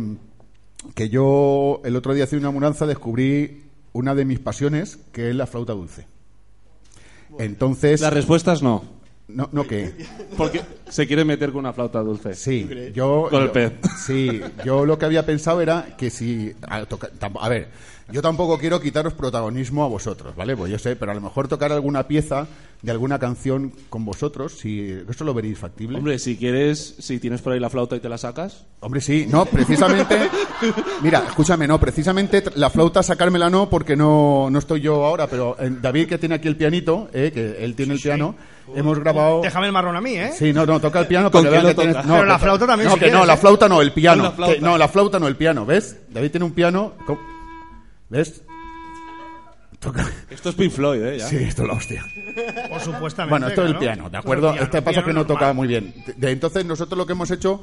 que 0.94 1.08
yo 1.08 1.82
el 1.86 1.96
otro 1.96 2.14
día 2.14 2.26
haciendo 2.26 2.50
una 2.50 2.60
mudanza 2.60 2.86
descubrí 2.86 3.64
una 3.94 4.14
de 4.14 4.26
mis 4.26 4.40
pasiones, 4.40 5.00
que 5.14 5.30
es 5.30 5.36
la 5.36 5.48
flauta 5.48 5.74
dulce. 5.74 6.06
Entonces... 7.40 8.02
Las 8.02 8.14
respuestas 8.14 8.62
no. 8.62 8.84
No, 9.30 9.48
no 9.54 9.66
que... 9.66 9.94
Porque 10.38 10.62
se 10.92 11.08
quiere 11.08 11.26
meter 11.26 11.50
con 11.52 11.60
una 11.62 11.74
flauta 11.74 12.00
dulce. 12.02 12.36
Sí, 12.36 12.70
yo... 12.94 13.28
Con 13.30 13.42
el 13.42 13.48
yo- 13.48 13.54
pez. 13.54 13.74
Sí, 14.06 14.42
yo 14.64 14.86
lo 14.86 14.98
que 15.00 15.06
había 15.06 15.26
pensado 15.26 15.62
era 15.62 15.96
que 15.98 16.10
si... 16.10 16.54
A, 16.68 16.86
toca- 16.86 17.10
tam- 17.20 17.38
a 17.40 17.50
ver, 17.50 17.70
yo 18.12 18.22
tampoco 18.22 18.58
quiero 18.58 18.80
quitaros 18.82 19.14
protagonismo 19.14 19.84
a 19.84 19.88
vosotros, 19.88 20.36
¿vale? 20.36 20.56
Pues 20.56 20.72
yo 20.72 20.78
sé, 20.78 20.96
pero 20.96 21.12
a 21.12 21.16
lo 21.16 21.22
mejor 21.22 21.48
tocar 21.48 21.72
alguna 21.72 22.08
pieza 22.08 22.48
de 22.82 22.92
alguna 22.92 23.20
canción 23.20 23.72
con 23.90 24.06
vosotros, 24.06 24.54
si 24.58 24.90
eso 25.08 25.24
lo 25.24 25.36
veréis 25.36 25.58
factible. 25.60 26.00
Hombre, 26.00 26.18
si 26.18 26.36
quieres, 26.36 26.96
si 26.98 27.20
tienes 27.20 27.40
por 27.42 27.54
ahí 27.54 27.60
la 27.60 27.70
flauta 27.70 27.96
y 27.96 28.00
te 28.00 28.10
la 28.10 28.18
sacas. 28.18 28.66
Hombre, 28.80 29.02
sí, 29.02 29.28
no, 29.30 29.46
precisamente. 29.46 30.18
Mira, 31.04 31.24
escúchame, 31.28 31.68
no, 31.68 31.80
precisamente 31.80 32.44
la 32.56 32.72
flauta 32.72 33.04
sacármela 33.04 33.52
no, 33.52 33.70
porque 33.70 33.96
no, 33.96 34.50
no 34.50 34.58
estoy 34.60 34.82
yo 34.82 35.06
ahora, 35.06 35.28
pero 35.28 35.56
eh, 35.60 35.72
David, 35.80 36.08
que 36.08 36.18
tiene 36.18 36.36
aquí 36.36 36.48
el 36.48 36.58
pianito, 36.58 37.08
eh, 37.14 37.32
que 37.32 37.64
él 37.64 37.76
tiene 37.76 37.94
el 37.94 38.00
piano, 38.00 38.36
hemos 38.76 38.98
grabado. 39.00 39.42
Déjame 39.44 39.68
el 39.68 39.74
marrón 39.74 39.96
a 39.96 40.02
mí, 40.02 40.16
¿eh? 40.16 40.32
Sí, 40.36 40.52
no, 40.52 40.66
no, 40.66 40.80
toca 40.82 41.00
el 41.00 41.08
piano 41.08 41.32
¿Con 41.32 41.44
para 41.44 41.56
que 41.56 41.62
vean 41.64 41.76
tienes- 41.76 42.06
no, 42.06 42.14
Pero 42.16 42.26
la 42.26 42.40
flauta 42.40 42.68
también, 42.68 42.88
No, 42.90 42.94
si 42.96 43.00
que 43.00 43.06
quieres, 43.06 43.20
no, 43.20 43.26
la 43.26 43.34
¿eh? 43.34 43.38
flauta 43.38 43.70
no, 43.70 43.82
el 43.82 43.92
piano. 43.94 44.24
Con 44.24 44.30
la 44.32 44.36
flauta. 44.36 44.56
Que- 44.56 44.62
no, 44.62 44.78
la 44.78 44.88
flauta 44.88 45.20
no, 45.20 45.28
el 45.28 45.36
piano, 45.38 45.66
¿ves? 45.66 45.98
David 46.10 46.32
tiene 46.32 46.46
un 46.46 46.52
piano. 46.54 46.94
¿Ves? 48.10 48.42
Toca. 49.80 50.06
Esto 50.30 50.50
es 50.50 50.56
Pink 50.56 50.72
Floyd, 50.72 51.02
¿eh? 51.02 51.18
Ya. 51.18 51.28
Sí, 51.28 51.38
esto 51.38 51.64
es 51.64 51.68
la 51.68 51.74
hostia. 51.74 52.06
Por 52.70 52.80
supuestamente. 52.82 53.30
Bueno, 53.32 53.48
esto 53.48 53.64
es 53.64 53.72
el 53.72 53.78
piano, 53.78 54.10
¿de 54.12 54.18
acuerdo? 54.18 54.52
piano, 54.52 54.64
este 54.66 54.82
piano 54.82 55.04
que 55.06 55.14
no 55.14 55.20
normal. 55.22 55.38
toca 55.38 55.54
muy 55.54 55.68
bien. 55.68 55.94
De- 56.18 56.30
entonces, 56.32 56.66
nosotros 56.66 56.98
lo 57.00 57.06
que 57.08 57.14
hemos 57.14 57.32
hecho 57.32 57.62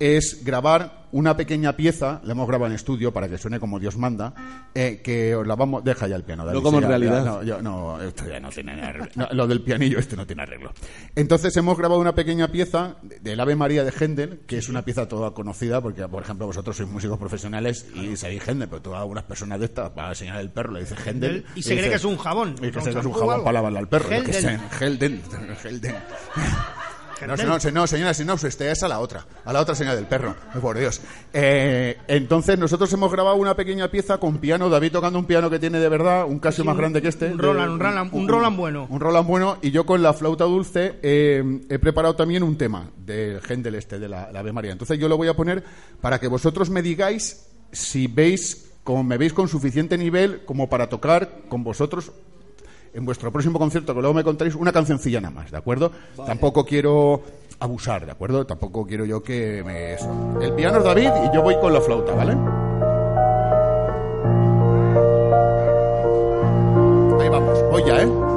es 0.00 0.42
grabar 0.44 0.98
una 1.12 1.36
pequeña 1.36 1.74
pieza, 1.76 2.20
la 2.22 2.32
hemos 2.32 2.46
grabado 2.46 2.68
en 2.70 2.76
estudio 2.76 3.12
para 3.12 3.28
que 3.28 3.36
suene 3.36 3.58
como 3.58 3.80
Dios 3.80 3.96
manda, 3.96 4.32
eh, 4.74 5.00
que 5.02 5.34
os 5.34 5.44
la 5.44 5.56
vamos... 5.56 5.82
Deja 5.82 6.06
ya 6.06 6.14
el 6.14 6.22
piano, 6.22 6.44
David, 6.44 6.58
No 6.58 6.62
como 6.62 6.78
en 6.78 6.86
realidad. 6.86 7.24
ya- 7.24 7.30
no, 7.30 7.42
yo- 7.42 7.62
no, 7.62 8.00
esto 8.00 8.28
ya 8.28 8.38
no 8.38 8.48
tiene 8.50 8.80
arreglo. 8.80 9.08
No, 9.16 9.26
lo 9.32 9.46
del 9.48 9.60
pianillo 9.60 9.98
este 9.98 10.14
no 10.16 10.24
tiene 10.24 10.42
arreglo. 10.42 10.72
Entonces, 11.16 11.56
hemos 11.56 11.76
grabado 11.76 12.00
una 12.00 12.14
pequeña 12.14 12.46
pieza 12.48 12.94
de- 13.02 13.18
del 13.18 13.40
Ave 13.40 13.56
María 13.56 13.82
de 13.82 13.90
Händel, 13.92 14.42
que 14.46 14.58
es 14.58 14.68
una 14.68 14.82
pieza 14.82 15.08
toda 15.08 15.32
conocida, 15.32 15.80
porque, 15.80 16.06
por 16.06 16.22
ejemplo, 16.22 16.46
vosotros 16.46 16.76
sois 16.76 16.88
músicos 16.88 17.18
profesionales 17.18 17.86
y 17.92 18.16
sabéis 18.16 18.46
Händel, 18.46 18.68
pero 18.68 18.94
a 18.94 19.00
algunas 19.00 19.24
personas 19.24 19.58
de 19.58 19.64
estas, 19.64 19.90
para 19.90 20.10
enseñar 20.10 20.38
el 20.40 20.50
perro, 20.50 20.70
le 20.72 20.80
dices 20.80 20.96
Händel... 21.04 21.44
Y 21.56 21.62
se 21.62 21.76
cree 21.76 21.88
que 21.90 21.96
es 21.96 22.04
un 22.04 22.18
jabón. 22.18 22.54
Y 22.62 22.70
que 22.70 22.78
¿Un 22.78 22.84
se 22.84 22.92
cree 22.92 22.94
que 22.94 23.00
es 23.00 23.06
un 23.06 23.12
jabón 23.14 23.40
para 23.42 23.54
lavarle 23.54 23.80
al 23.80 23.88
perro. 23.88 24.08
yo 24.10 24.22
qué 24.22 24.32
No, 27.26 27.36
no, 27.36 27.58
no, 27.72 27.86
señora, 27.86 28.14
si 28.14 28.24
no, 28.24 28.34
usted 28.34 28.70
es 28.70 28.82
a 28.82 28.88
la 28.88 28.98
otra, 29.00 29.26
a 29.44 29.52
la 29.52 29.60
otra 29.60 29.74
señora 29.74 29.96
del 29.96 30.06
perro, 30.06 30.34
por 30.60 30.78
Dios. 30.78 31.00
Eh, 31.32 31.96
entonces, 32.08 32.58
nosotros 32.58 32.92
hemos 32.92 33.12
grabado 33.12 33.36
una 33.36 33.54
pequeña 33.54 33.88
pieza 33.90 34.18
con 34.18 34.38
piano, 34.38 34.68
David 34.68 34.92
tocando 34.92 35.18
un 35.18 35.24
piano 35.26 35.50
que 35.50 35.58
tiene 35.58 35.78
de 35.78 35.88
verdad, 35.88 36.24
un 36.26 36.38
Casio 36.38 36.62
Sí, 36.64 36.66
más 36.66 36.74
un- 36.74 36.80
grande 36.80 37.02
que 37.02 37.08
este. 37.08 37.26
un 37.32 37.38
Roland, 37.38 37.68
de- 37.68 37.74
un 37.74 37.80
Roland- 37.80 38.10
un 38.12 38.28
Roland 38.28 38.56
bueno. 38.56 38.86
Un 38.88 39.00
Roland 39.00 39.26
bueno, 39.26 39.58
y 39.62 39.70
yo 39.70 39.84
con 39.86 40.02
la 40.02 40.12
flauta 40.12 40.44
dulce 40.44 40.98
eh, 41.02 41.60
he 41.68 41.78
preparado 41.78 42.16
también 42.16 42.42
un 42.42 42.56
tema 42.56 42.90
del 42.96 43.40
Händel 43.48 43.74
este, 43.74 43.98
de 43.98 44.08
la, 44.08 44.30
la 44.32 44.40
Ave 44.40 44.52
María. 44.52 44.72
Entonces, 44.72 44.98
yo 44.98 45.08
lo 45.08 45.16
voy 45.16 45.28
a 45.28 45.34
poner 45.34 45.62
para 46.00 46.18
que 46.18 46.28
vosotros 46.28 46.70
me 46.70 46.82
digáis 46.82 47.46
si 47.72 48.06
veis, 48.06 48.70
como 48.82 49.04
me 49.04 49.16
veis 49.18 49.32
con 49.32 49.46
suficiente 49.46 49.96
nivel 49.98 50.44
como 50.44 50.68
para 50.68 50.88
tocar 50.88 51.40
con 51.48 51.62
vosotros 51.62 52.12
en 52.92 53.04
vuestro 53.04 53.30
próximo 53.30 53.58
concierto, 53.58 53.94
que 53.94 54.00
luego 54.00 54.14
me 54.14 54.24
contaréis 54.24 54.54
una 54.54 54.72
cancioncilla 54.72 55.20
nada 55.20 55.34
más, 55.34 55.50
¿de 55.50 55.56
acuerdo? 55.56 55.92
Tampoco 56.26 56.64
quiero 56.64 57.22
abusar, 57.58 58.06
¿de 58.06 58.12
acuerdo? 58.12 58.46
Tampoco 58.46 58.86
quiero 58.86 59.04
yo 59.04 59.22
que 59.22 59.62
me... 59.64 59.94
El 60.44 60.54
piano 60.54 60.78
es 60.78 60.84
David 60.84 61.10
y 61.30 61.34
yo 61.34 61.42
voy 61.42 61.56
con 61.60 61.72
la 61.72 61.80
flauta, 61.80 62.14
¿vale? 62.14 62.32
Ahí 67.22 67.28
vamos, 67.28 67.62
voy 67.70 67.84
ya, 67.84 68.02
¿eh? 68.02 68.29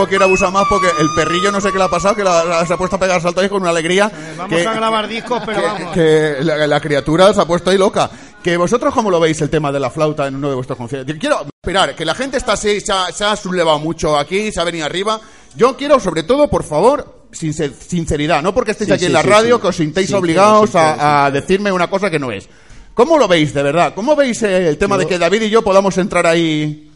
Tampoco, 0.00 0.08
quiero 0.08 0.24
abusar 0.24 0.52
más 0.52 0.64
porque 0.68 0.88
el 0.98 1.08
perrillo 1.14 1.50
no 1.52 1.60
sé 1.60 1.70
qué 1.72 1.78
le 1.78 1.84
ha 1.84 1.88
pasado, 1.88 2.14
que 2.14 2.24
la- 2.24 2.44
la- 2.44 2.66
se 2.66 2.72
ha 2.74 2.76
puesto 2.76 2.96
a 2.96 2.98
pegar 3.00 3.20
saltos 3.20 3.42
ahí 3.42 3.48
con 3.48 3.62
una 3.62 3.70
alegría. 3.70 4.10
Vamos 4.36 4.58
que- 4.58 4.66
a 4.66 4.74
grabar 4.74 5.08
discos, 5.08 5.42
pero 5.46 5.60
que, 5.60 5.66
vamos. 5.66 5.92
que 5.92 6.36
la, 6.40 6.66
la 6.66 6.80
criatura 6.80 7.32
se 7.32 7.40
ha 7.40 7.44
puesto 7.44 7.70
ahí 7.70 7.78
loca. 7.78 8.10
Que 8.42 8.56
vosotros, 8.56 8.94
¿cómo 8.94 9.10
lo 9.10 9.20
veis 9.20 9.40
el 9.42 9.50
tema 9.50 9.70
de 9.70 9.78
la 9.80 9.90
flauta 9.90 10.26
en 10.26 10.36
uno 10.36 10.48
de 10.48 10.54
vuestros 10.54 10.78
conciertos? 10.78 11.14
Quiero 11.20 11.44
esperar, 11.62 11.94
que 11.94 12.04
la 12.04 12.14
gente 12.14 12.36
está 12.38 12.52
así, 12.54 12.80
se 12.80 12.92
ha, 12.92 13.12
se 13.12 13.24
ha 13.24 13.36
sublevado 13.36 13.78
mucho 13.78 14.16
aquí, 14.16 14.50
se 14.50 14.60
ha 14.60 14.64
venido 14.64 14.86
arriba. 14.86 15.20
Yo 15.56 15.76
quiero, 15.76 16.00
sobre 16.00 16.22
todo, 16.22 16.48
por 16.48 16.64
favor, 16.64 17.26
sincer- 17.32 17.72
sinceridad, 17.74 18.42
no 18.42 18.54
porque 18.54 18.70
estéis 18.70 18.88
Sí, 18.88 18.92
aquí 18.94 19.00
sí, 19.00 19.06
en 19.06 19.12
la 19.12 19.22
sí, 19.22 19.28
radio, 19.28 19.56
sí. 19.56 19.62
que 19.62 19.68
os 19.68 19.76
sintéis 19.76 20.12
obligados 20.14 20.74
a, 20.74 21.26
a 21.26 21.30
decirme 21.30 21.70
una 21.70 21.90
cosa 21.90 22.08
que 22.10 22.18
no 22.18 22.30
es. 22.32 22.48
¿Cómo 22.94 23.18
lo 23.18 23.28
veis, 23.28 23.52
de 23.54 23.62
verdad? 23.62 23.92
¿Cómo 23.94 24.16
veis 24.16 24.42
eh, 24.42 24.68
el 24.68 24.78
tema 24.78 24.96
Yo- 24.96 25.00
de 25.00 25.06
que 25.06 25.18
David 25.18 25.42
y 25.42 25.50
yo 25.50 25.62
podamos 25.62 25.96
entrar 25.98 26.26
ahí? 26.26 26.89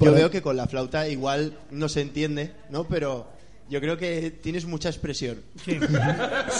Yo 0.00 0.12
veo 0.12 0.30
que 0.30 0.42
con 0.42 0.56
la 0.56 0.66
flauta 0.66 1.08
igual 1.08 1.52
no 1.70 1.88
se 1.88 2.00
entiende, 2.00 2.52
¿no? 2.70 2.84
Pero 2.84 3.26
yo 3.68 3.80
creo 3.80 3.96
que 3.96 4.30
tienes 4.42 4.64
mucha 4.64 4.88
expresión. 4.88 5.38
Sí. 5.64 5.78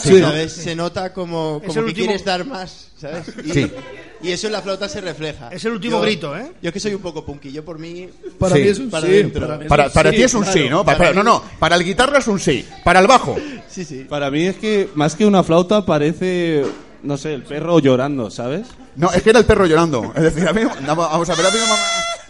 Sí, 0.02 0.20
¿sabes? 0.20 0.52
Se 0.52 0.74
nota 0.76 1.12
como, 1.12 1.60
como 1.60 1.72
que 1.74 1.80
último- 1.80 1.94
quieres 2.06 2.24
dar 2.24 2.44
más, 2.46 2.88
¿sabes? 2.98 3.26
Y, 3.44 3.52
Sí. 3.52 3.72
y 4.22 4.30
eso 4.30 4.46
en 4.46 4.52
la 4.54 4.62
flauta 4.62 4.88
se 4.88 5.00
refleja. 5.00 5.48
Es 5.52 5.64
el 5.64 5.72
último 5.72 5.96
Yo- 5.98 6.02
grito, 6.02 6.36
¿eh? 6.36 6.52
Yo 6.62 6.72
que 6.72 6.78
soy 6.80 6.94
un 6.94 7.02
poco 7.02 7.24
punky, 7.24 7.50
yo 7.52 7.64
por 7.64 7.78
mí... 7.78 8.08
Para 8.38 8.54
Sí. 8.56 8.62
mí 8.62 8.68
es 8.68 8.78
un 8.78 8.88
Para 8.90 9.06
sí. 9.06 9.12
dentro. 9.12 9.46
Para, 9.46 9.58
mí 9.58 9.66
Para, 9.66 9.88
para 9.90 10.10
sí, 10.10 10.16
ti 10.16 10.22
es 10.22 10.34
un 10.34 10.42
claro. 10.42 10.58
sí, 10.58 10.68
¿no? 10.70 10.78
Pa- 10.78 10.84
Para 10.84 10.98
para- 10.98 11.12
no, 11.12 11.20
mí- 11.22 11.24
no. 11.30 11.42
Para 11.58 11.76
el 11.76 11.84
guitarra 11.84 12.18
es 12.18 12.28
un 12.28 12.38
sí. 12.38 12.64
Para 12.84 13.00
el 13.00 13.06
bajo. 13.08 13.36
Sí, 13.68 13.84
sí. 13.84 14.06
Para 14.08 14.30
mí 14.30 14.46
es 14.46 14.56
que 14.56 14.88
más 14.94 15.14
que 15.16 15.26
una 15.26 15.42
flauta 15.42 15.84
parece, 15.84 16.64
no 17.02 17.16
sé, 17.18 17.34
el 17.34 17.42
perro 17.42 17.78
llorando, 17.80 18.30
¿sabes? 18.30 18.68
No, 18.96 19.10
es 19.12 19.22
que 19.22 19.30
era 19.30 19.38
el 19.40 19.44
perro 19.44 19.66
llorando. 19.66 20.12
Es 20.16 20.22
decir, 20.22 20.46
a 20.48 20.52
mí, 20.52 20.62
vamos 20.86 21.28
a 21.30 21.34
ver, 21.34 21.46
ha 21.46 21.48
habido, 21.48 21.66
mom- 21.66 21.78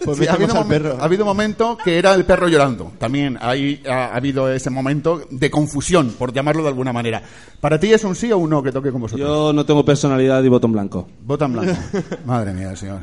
Pues 0.04 0.18
sí, 0.18 0.26
ha, 0.26 0.32
habido 0.34 0.56
al 0.58 0.66
perro. 0.66 0.96
ha 1.00 1.04
habido 1.04 1.24
momento 1.24 1.76
que 1.82 1.98
era 1.98 2.14
el 2.14 2.24
perro 2.24 2.48
llorando. 2.48 2.92
También 2.98 3.38
ahí 3.40 3.82
ha, 3.88 4.06
ha 4.06 4.16
habido 4.16 4.50
ese 4.50 4.70
momento 4.70 5.22
de 5.30 5.50
confusión, 5.50 6.14
por 6.18 6.32
llamarlo 6.32 6.62
de 6.62 6.68
alguna 6.68 6.92
manera. 6.92 7.22
¿Para 7.60 7.78
ti 7.78 7.92
es 7.92 8.02
un 8.04 8.14
sí 8.14 8.32
o 8.32 8.38
un 8.38 8.50
no 8.50 8.62
que 8.62 8.72
toque 8.72 8.90
con 8.90 9.00
vosotros? 9.02 9.26
Yo 9.28 9.52
no 9.52 9.64
tengo 9.66 9.84
personalidad 9.84 10.42
y 10.42 10.48
voto 10.48 10.66
en 10.66 10.72
blanco. 10.72 11.08
Vota 11.22 11.44
en 11.44 11.52
blanco. 11.52 11.72
Madre 12.24 12.52
mía, 12.52 12.74
señor. 12.76 13.00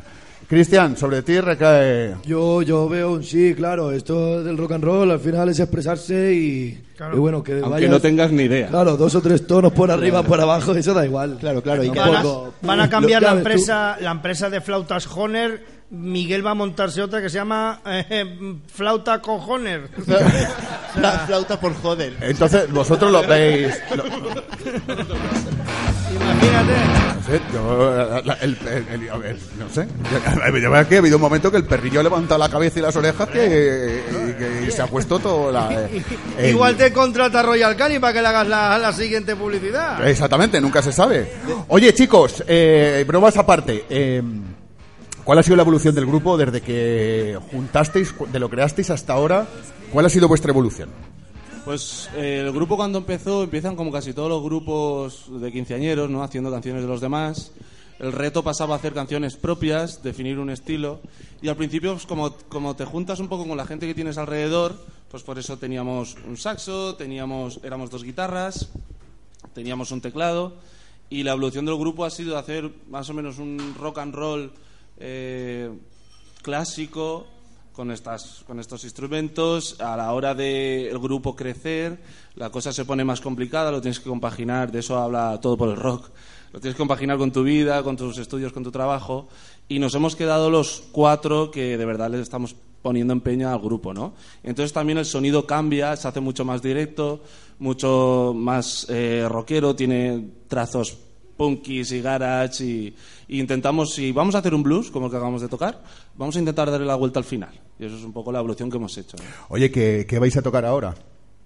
Cristian, 0.48 0.96
sobre 0.96 1.20
ti 1.22 1.38
recae... 1.42 2.14
Yo, 2.24 2.62
yo 2.62 2.88
veo 2.88 3.12
un 3.12 3.22
sí, 3.22 3.52
claro. 3.54 3.92
Esto 3.92 4.42
del 4.42 4.56
rock 4.56 4.72
and 4.72 4.84
roll 4.84 5.10
al 5.10 5.20
final 5.20 5.50
es 5.50 5.60
expresarse 5.60 6.32
y, 6.32 6.82
Claro. 6.96 7.16
y 7.16 7.20
bueno, 7.20 7.42
que 7.42 7.52
Aunque 7.52 7.68
vayas- 7.68 7.90
no 7.90 8.00
tengas 8.00 8.32
ni 8.32 8.44
idea. 8.44 8.68
Claro, 8.68 8.96
dos 8.96 9.14
o 9.14 9.20
tres 9.20 9.46
tonos 9.46 9.74
por 9.74 9.90
arriba, 9.90 10.22
por 10.22 10.40
abajo, 10.40 10.72
eso 10.74 10.94
da 10.94 11.04
igual. 11.04 11.36
Claro, 11.38 11.62
claro. 11.62 11.84
Y 11.84 11.90
Van 11.90 11.98
a, 12.16 12.22
van 12.62 12.80
a 12.80 12.88
cambiar 12.88 13.22
la 13.22 13.32
tú. 13.32 13.36
empresa, 13.38 13.98
la 14.00 14.10
empresa 14.10 14.48
de 14.48 14.62
flautas 14.62 15.06
Honer. 15.14 15.77
Miguel 15.90 16.44
va 16.44 16.50
a 16.50 16.54
montarse 16.54 17.00
otra 17.02 17.22
que 17.22 17.30
se 17.30 17.36
llama 17.36 17.80
eh, 17.86 18.56
Flauta 18.72 19.20
Cojoner. 19.20 19.88
La 21.00 21.12
flauta 21.26 21.58
por 21.60 21.74
joder. 21.74 22.16
Entonces, 22.20 22.70
vosotros 22.72 23.10
lo 23.12 23.22
veis... 23.26 23.74
lo- 23.94 24.04
Imagínate. 26.10 26.72
no 27.14 27.22
sé, 27.22 27.40
yo, 27.52 28.22
la- 28.24 28.34
el- 28.40 28.58
el- 28.66 29.02
el- 29.02 29.10
a 29.10 29.16
ver, 29.18 29.36
no 29.58 29.68
sé. 29.68 29.86
Yo, 30.10 30.58
yo 30.58 30.70
veo 30.70 30.88
que 30.88 30.96
ha 30.96 30.98
habido 30.98 31.16
un 31.16 31.22
momento 31.22 31.50
que 31.50 31.58
el 31.58 31.64
perrillo 31.64 32.00
ha 32.00 32.02
levantado 32.02 32.38
la 32.38 32.48
cabeza 32.48 32.78
y 32.78 32.82
las 32.82 32.96
orejas 32.96 33.28
que, 33.28 34.02
y 34.28 34.64
que 34.66 34.70
se 34.70 34.82
ha 34.82 34.86
puesto 34.86 35.18
todo 35.18 35.52
la... 35.52 35.68
el- 36.38 36.50
Igual 36.50 36.76
te 36.76 36.92
contrata 36.92 37.42
Royal 37.42 37.76
Canin 37.76 38.00
para 38.00 38.12
que 38.14 38.22
le 38.22 38.28
hagas 38.28 38.48
la, 38.48 38.78
la 38.78 38.92
siguiente 38.92 39.36
publicidad. 39.36 40.06
Exactamente, 40.08 40.60
nunca 40.60 40.82
se 40.82 40.92
sabe. 40.92 41.30
Oye, 41.68 41.92
chicos, 41.94 42.42
eh, 42.46 43.04
bromas 43.06 43.36
aparte. 43.36 43.84
eh, 43.88 44.22
¿Cuál 45.28 45.40
ha 45.40 45.42
sido 45.42 45.56
la 45.56 45.62
evolución 45.62 45.94
del 45.94 46.06
grupo 46.06 46.38
desde 46.38 46.62
que 46.62 47.38
juntasteis, 47.50 48.14
de 48.32 48.38
lo 48.38 48.48
creasteis 48.48 48.88
hasta 48.88 49.12
ahora? 49.12 49.46
¿Cuál 49.92 50.06
ha 50.06 50.08
sido 50.08 50.26
vuestra 50.26 50.52
evolución? 50.52 50.88
Pues 51.66 52.08
eh, 52.16 52.40
el 52.46 52.50
grupo 52.50 52.78
cuando 52.78 52.96
empezó, 52.96 53.42
empiezan 53.42 53.76
como 53.76 53.92
casi 53.92 54.14
todos 54.14 54.30
los 54.30 54.42
grupos 54.42 55.26
de 55.38 55.52
quinceañeros, 55.52 56.08
¿no? 56.08 56.22
Haciendo 56.22 56.50
canciones 56.50 56.80
de 56.80 56.88
los 56.88 57.02
demás. 57.02 57.52
El 57.98 58.12
reto 58.12 58.42
pasaba 58.42 58.74
a 58.74 58.78
hacer 58.78 58.94
canciones 58.94 59.36
propias, 59.36 60.02
definir 60.02 60.38
un 60.38 60.48
estilo. 60.48 61.00
Y 61.42 61.48
al 61.48 61.56
principio, 61.56 61.92
pues, 61.92 62.06
como, 62.06 62.34
como 62.48 62.74
te 62.74 62.86
juntas 62.86 63.20
un 63.20 63.28
poco 63.28 63.46
con 63.46 63.58
la 63.58 63.66
gente 63.66 63.86
que 63.86 63.94
tienes 63.94 64.16
alrededor, 64.16 64.76
pues 65.10 65.24
por 65.24 65.38
eso 65.38 65.58
teníamos 65.58 66.16
un 66.26 66.38
saxo, 66.38 66.94
teníamos, 66.94 67.60
éramos 67.62 67.90
dos 67.90 68.02
guitarras, 68.02 68.70
teníamos 69.52 69.90
un 69.90 70.00
teclado. 70.00 70.54
Y 71.10 71.22
la 71.22 71.32
evolución 71.32 71.66
del 71.66 71.76
grupo 71.76 72.06
ha 72.06 72.10
sido 72.10 72.38
hacer 72.38 72.70
más 72.88 73.10
o 73.10 73.12
menos 73.12 73.38
un 73.38 73.74
rock 73.78 73.98
and 73.98 74.14
roll 74.14 74.52
eh, 74.98 75.70
clásico 76.42 77.26
con 77.72 77.90
estas 77.92 78.42
con 78.46 78.58
estos 78.58 78.84
instrumentos. 78.84 79.80
A 79.80 79.96
la 79.96 80.12
hora 80.12 80.34
de 80.34 80.88
el 80.88 80.98
grupo 80.98 81.36
crecer 81.36 81.98
la 82.34 82.50
cosa 82.50 82.72
se 82.72 82.84
pone 82.84 83.04
más 83.04 83.20
complicada 83.20 83.70
lo 83.70 83.80
tienes 83.80 84.00
que 84.00 84.08
compaginar 84.08 84.72
de 84.72 84.80
eso 84.80 84.98
habla 84.98 85.38
todo 85.40 85.56
por 85.56 85.68
el 85.68 85.76
rock. 85.76 86.10
Lo 86.52 86.60
tienes 86.60 86.74
que 86.74 86.78
compaginar 86.78 87.18
con 87.18 87.30
tu 87.30 87.42
vida 87.42 87.82
con 87.82 87.96
tus 87.96 88.18
estudios 88.18 88.52
con 88.52 88.64
tu 88.64 88.72
trabajo. 88.72 89.28
Y 89.68 89.78
nos 89.78 89.94
hemos 89.94 90.16
quedado 90.16 90.50
los 90.50 90.82
cuatro 90.92 91.50
que 91.50 91.76
de 91.76 91.84
verdad 91.84 92.10
le 92.10 92.20
estamos 92.20 92.56
poniendo 92.82 93.12
empeño 93.12 93.48
al 93.48 93.58
grupo 93.58 93.92
no 93.92 94.14
entonces 94.42 94.72
también 94.72 94.98
el 94.98 95.04
sonido 95.04 95.46
cambia 95.46 95.96
se 95.96 96.06
hace 96.06 96.20
mucho 96.20 96.44
más 96.44 96.62
directo 96.62 97.20
mucho 97.58 98.32
más 98.36 98.86
eh, 98.88 99.26
rockero 99.28 99.74
tiene 99.74 100.28
trazos 100.46 100.96
punkis 101.38 101.92
y 101.92 102.02
garage 102.02 102.64
y, 102.64 102.94
y 103.28 103.40
intentamos, 103.40 103.94
si 103.94 104.12
vamos 104.12 104.34
a 104.34 104.38
hacer 104.38 104.52
un 104.52 104.62
blues 104.62 104.90
como 104.90 105.06
el 105.06 105.10
que 105.10 105.16
acabamos 105.16 105.40
de 105.40 105.48
tocar, 105.48 105.82
vamos 106.16 106.36
a 106.36 106.40
intentar 106.40 106.70
darle 106.70 106.86
la 106.86 106.96
vuelta 106.96 107.18
al 107.18 107.24
final. 107.24 107.58
Y 107.78 107.86
eso 107.86 107.96
es 107.96 108.04
un 108.04 108.12
poco 108.12 108.30
la 108.30 108.40
evolución 108.40 108.70
que 108.70 108.76
hemos 108.76 108.98
hecho. 108.98 109.16
Oye, 109.48 109.70
¿qué, 109.70 110.04
qué 110.06 110.18
vais 110.18 110.36
a 110.36 110.42
tocar 110.42 110.66
ahora? 110.66 110.94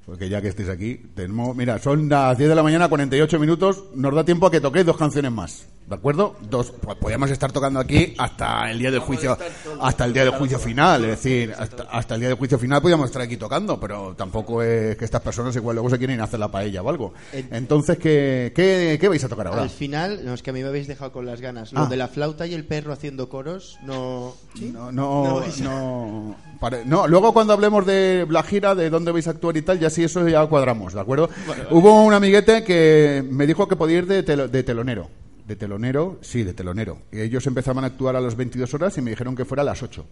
Porque 0.06 0.28
ya 0.28 0.42
que 0.42 0.48
estéis 0.48 0.68
aquí, 0.68 1.00
tenemos, 1.14 1.54
mira, 1.54 1.78
son 1.78 2.08
las 2.08 2.36
10 2.36 2.50
de 2.50 2.56
la 2.56 2.62
mañana, 2.64 2.88
48 2.88 3.38
minutos, 3.38 3.84
nos 3.94 4.12
da 4.14 4.24
tiempo 4.24 4.46
a 4.46 4.50
que 4.50 4.60
toquéis 4.60 4.84
dos 4.84 4.96
canciones 4.96 5.30
más, 5.30 5.64
¿de 5.86 5.94
acuerdo? 5.94 6.34
Dos, 6.50 6.72
pues 6.80 6.98
podríamos 6.98 7.30
estar 7.30 7.52
tocando 7.52 7.78
aquí 7.78 8.12
hasta 8.18 8.68
el 8.72 8.80
día 8.80 8.90
del 8.90 8.98
juicio, 8.98 9.38
hasta 9.80 10.04
el 10.04 10.12
día 10.12 10.24
del 10.24 10.34
juicio 10.34 10.58
final, 10.58 11.04
es 11.04 11.10
decir, 11.22 11.54
hasta, 11.56 11.84
hasta 11.84 12.14
el 12.16 12.20
día 12.20 12.30
del 12.30 12.36
juicio 12.38 12.58
final 12.58 12.80
podríamos 12.82 13.06
estar 13.06 13.22
aquí 13.22 13.36
tocando, 13.36 13.78
pero 13.78 14.14
tampoco 14.16 14.60
es 14.60 14.96
que 14.96 15.04
estas 15.04 15.20
personas 15.20 15.54
igual 15.54 15.76
luego 15.76 15.88
se 15.88 15.98
quieren 15.98 16.20
hacer 16.20 16.40
la 16.40 16.48
paella 16.50 16.82
o 16.82 16.88
algo. 16.88 17.14
Entonces, 17.32 17.96
¿qué, 17.98 18.52
qué, 18.56 18.98
qué 19.00 19.08
vais 19.08 19.22
a 19.22 19.28
tocar 19.28 19.46
ahora? 19.46 19.62
Al 19.62 19.70
final, 19.70 20.24
no, 20.24 20.34
es 20.34 20.42
que 20.42 20.50
a 20.50 20.52
mí 20.52 20.62
me 20.62 20.68
habéis 20.68 20.88
dejado 20.88 21.12
con 21.12 21.26
las 21.26 21.40
ganas. 21.40 21.72
Lo 21.72 21.82
Ah. 21.82 21.86
de 21.86 21.96
la 21.96 22.08
flauta 22.08 22.44
y 22.44 22.54
el 22.54 22.64
perro 22.64 22.92
haciendo 22.92 23.28
coros, 23.28 23.78
no... 23.84 24.34
No, 24.60 24.90
no, 24.90 25.40
No, 25.40 25.46
no, 25.62 26.36
pare- 26.60 26.84
no, 26.84 27.06
luego 27.06 27.32
cuando 27.32 27.52
hablemos 27.52 27.86
de 27.86 28.26
la 28.28 28.42
gira, 28.42 28.74
de 28.74 28.90
dónde 28.90 29.12
vais 29.12 29.26
a 29.28 29.30
actuar 29.30 29.56
y 29.56 29.62
tal, 29.62 29.78
ya 29.78 29.90
sí 29.92 30.02
eso 30.04 30.26
ya 30.28 30.44
cuadramos, 30.46 30.94
¿de 30.94 31.00
acuerdo? 31.00 31.30
Hubo 31.70 32.02
un 32.02 32.12
amiguete 32.14 32.64
que 32.64 33.24
me 33.30 33.46
dijo 33.46 33.68
que 33.68 33.76
podía 33.76 33.98
ir 33.98 34.06
de, 34.06 34.24
telo- 34.24 34.48
de 34.48 34.62
telonero. 34.62 35.08
De 35.46 35.56
telonero, 35.56 36.18
sí, 36.22 36.42
de 36.44 36.54
telonero. 36.54 36.98
Y 37.12 37.20
ellos 37.20 37.46
empezaban 37.46 37.84
a 37.84 37.88
actuar 37.88 38.16
a 38.16 38.20
las 38.20 38.36
22 38.36 38.72
horas 38.74 38.96
y 38.98 39.02
me 39.02 39.10
dijeron 39.10 39.34
que 39.36 39.44
fuera 39.44 39.62
a 39.62 39.66
las 39.66 39.82
8. 39.82 40.04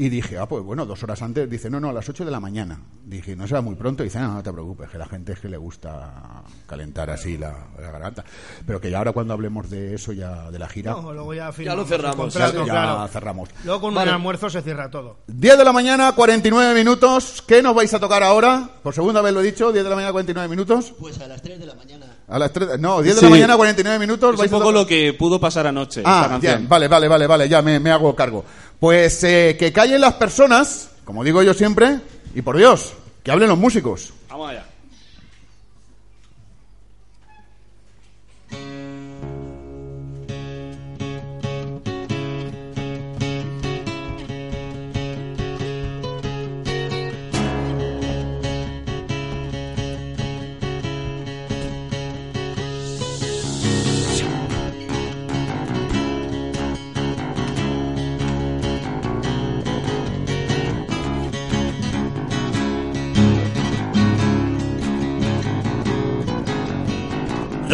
Y 0.00 0.08
dije, 0.10 0.38
ah, 0.38 0.46
pues 0.46 0.62
bueno, 0.62 0.86
dos 0.86 1.02
horas 1.02 1.20
antes. 1.22 1.50
Dice, 1.50 1.68
no, 1.68 1.80
no, 1.80 1.88
a 1.88 1.92
las 1.92 2.08
8 2.08 2.24
de 2.24 2.30
la 2.30 2.38
mañana. 2.38 2.78
Dije, 3.04 3.34
no 3.34 3.48
será 3.48 3.60
muy 3.62 3.74
pronto. 3.74 4.04
Dice, 4.04 4.20
no, 4.20 4.34
no 4.34 4.42
te 4.44 4.52
preocupes, 4.52 4.88
que 4.90 4.96
la 4.98 5.06
gente 5.06 5.32
es 5.32 5.40
que 5.40 5.48
le 5.48 5.56
gusta 5.56 6.44
calentar 6.68 7.10
así 7.10 7.36
la, 7.36 7.52
la 7.80 7.90
garganta. 7.90 8.24
Pero 8.64 8.80
que 8.80 8.90
ya 8.92 8.98
ahora 8.98 9.10
cuando 9.12 9.34
hablemos 9.34 9.68
de 9.70 9.94
eso, 9.96 10.12
ya 10.12 10.50
de 10.52 10.58
la 10.60 10.68
gira. 10.68 10.92
No, 10.92 11.12
luego 11.12 11.34
ya, 11.34 11.50
Ya 11.50 11.74
lo 11.74 11.84
cerramos, 11.84 12.16
contrato, 12.16 12.64
ya 12.64 12.72
claro. 12.72 13.08
cerramos. 13.08 13.48
Luego 13.64 13.80
con 13.80 13.94
Vale. 13.94 14.10
un 14.10 14.14
almuerzo 14.16 14.48
se 14.48 14.62
cierra 14.62 14.88
todo. 14.88 15.16
10 15.26 15.58
de 15.58 15.64
la 15.64 15.72
mañana, 15.72 16.12
49 16.12 16.74
minutos. 16.74 17.42
¿Qué 17.46 17.60
nos 17.60 17.74
vais 17.74 17.92
a 17.92 17.98
tocar 17.98 18.22
ahora? 18.22 18.68
Por 18.82 18.94
segunda 18.94 19.20
vez 19.20 19.32
lo 19.34 19.40
he 19.40 19.44
dicho, 19.44 19.72
10 19.72 19.82
de 19.82 19.90
la 19.90 19.96
mañana, 19.96 20.12
49 20.12 20.48
minutos. 20.48 20.94
Pues 21.00 21.18
a 21.20 21.26
las 21.26 21.42
3 21.42 21.58
de 21.58 21.66
la 21.66 21.74
mañana. 21.74 22.06
A 22.28 22.38
las 22.38 22.52
3, 22.52 22.78
no, 22.78 23.02
10 23.02 23.16
de 23.16 23.20
Sí. 23.20 23.24
la 23.26 23.30
mañana, 23.30 23.56
49 23.56 23.98
minutos. 23.98 24.32
Es 24.34 24.38
vais 24.38 24.50
un 24.52 24.56
a 24.56 24.58
poco 24.58 24.70
tocar- 24.70 24.80
lo 24.82 24.86
que 24.86 25.12
pudo 25.14 25.40
pasar 25.40 25.66
anoche. 25.66 26.02
Ah, 26.04 26.18
esta 26.20 26.28
canción. 26.34 26.56
bien, 26.58 26.68
vale, 26.68 26.86
vale, 26.86 27.08
vale, 27.08 27.26
vale, 27.26 27.48
ya 27.48 27.62
me, 27.62 27.80
me 27.80 27.90
hago 27.90 28.14
cargo. 28.14 28.44
Pues 28.80 29.24
eh, 29.24 29.56
que 29.58 29.72
callen 29.72 30.00
las 30.00 30.14
personas, 30.14 30.90
como 31.04 31.24
digo 31.24 31.42
yo 31.42 31.52
siempre, 31.54 31.98
y 32.34 32.42
por 32.42 32.56
Dios, 32.56 32.92
que 33.24 33.30
hablen 33.30 33.48
los 33.48 33.58
músicos. 33.58 34.12
Vamos 34.28 34.50
allá. 34.50 34.66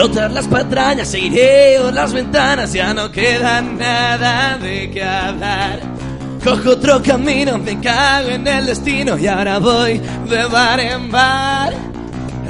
Rotas 0.05 0.33
las 0.35 0.47
patrañas, 0.49 1.09
seguiré 1.09 1.79
las 1.91 2.13
ventanas, 2.13 2.75
ya 2.75 2.93
no 2.93 3.11
queda 3.11 3.63
nada 3.63 4.59
de 4.59 4.91
qué 4.91 5.03
hablar. 5.03 5.81
Cojo 6.45 6.73
otro 6.73 7.03
camino, 7.03 7.57
me 7.57 7.81
cago 7.81 8.29
en 8.29 8.47
el 8.47 8.67
destino 8.67 9.17
y 9.17 9.27
ahora 9.27 9.59
voy 9.61 9.99
de 10.29 10.45
bar 10.45 10.79
en 10.79 11.11
bar. 11.11 11.73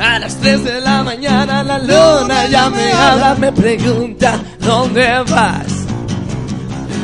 A 0.00 0.18
las 0.18 0.36
3 0.38 0.64
de 0.64 0.80
la 0.80 1.04
mañana 1.04 1.62
la 1.62 1.78
luna 1.78 2.48
ya 2.48 2.68
me 2.70 2.90
habla, 2.90 3.36
me 3.36 3.52
pregunta 3.52 4.36
¿dónde 4.58 5.22
vas? 5.30 5.86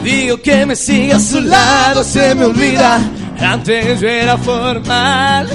Digo 0.02 0.42
que 0.42 0.66
me 0.66 0.74
siga 0.74 1.14
a 1.14 1.20
su 1.20 1.40
lado, 1.42 2.02
se 2.02 2.34
me 2.34 2.46
olvida, 2.46 2.98
antes 3.38 4.02
era 4.02 4.36
formal. 4.36 5.48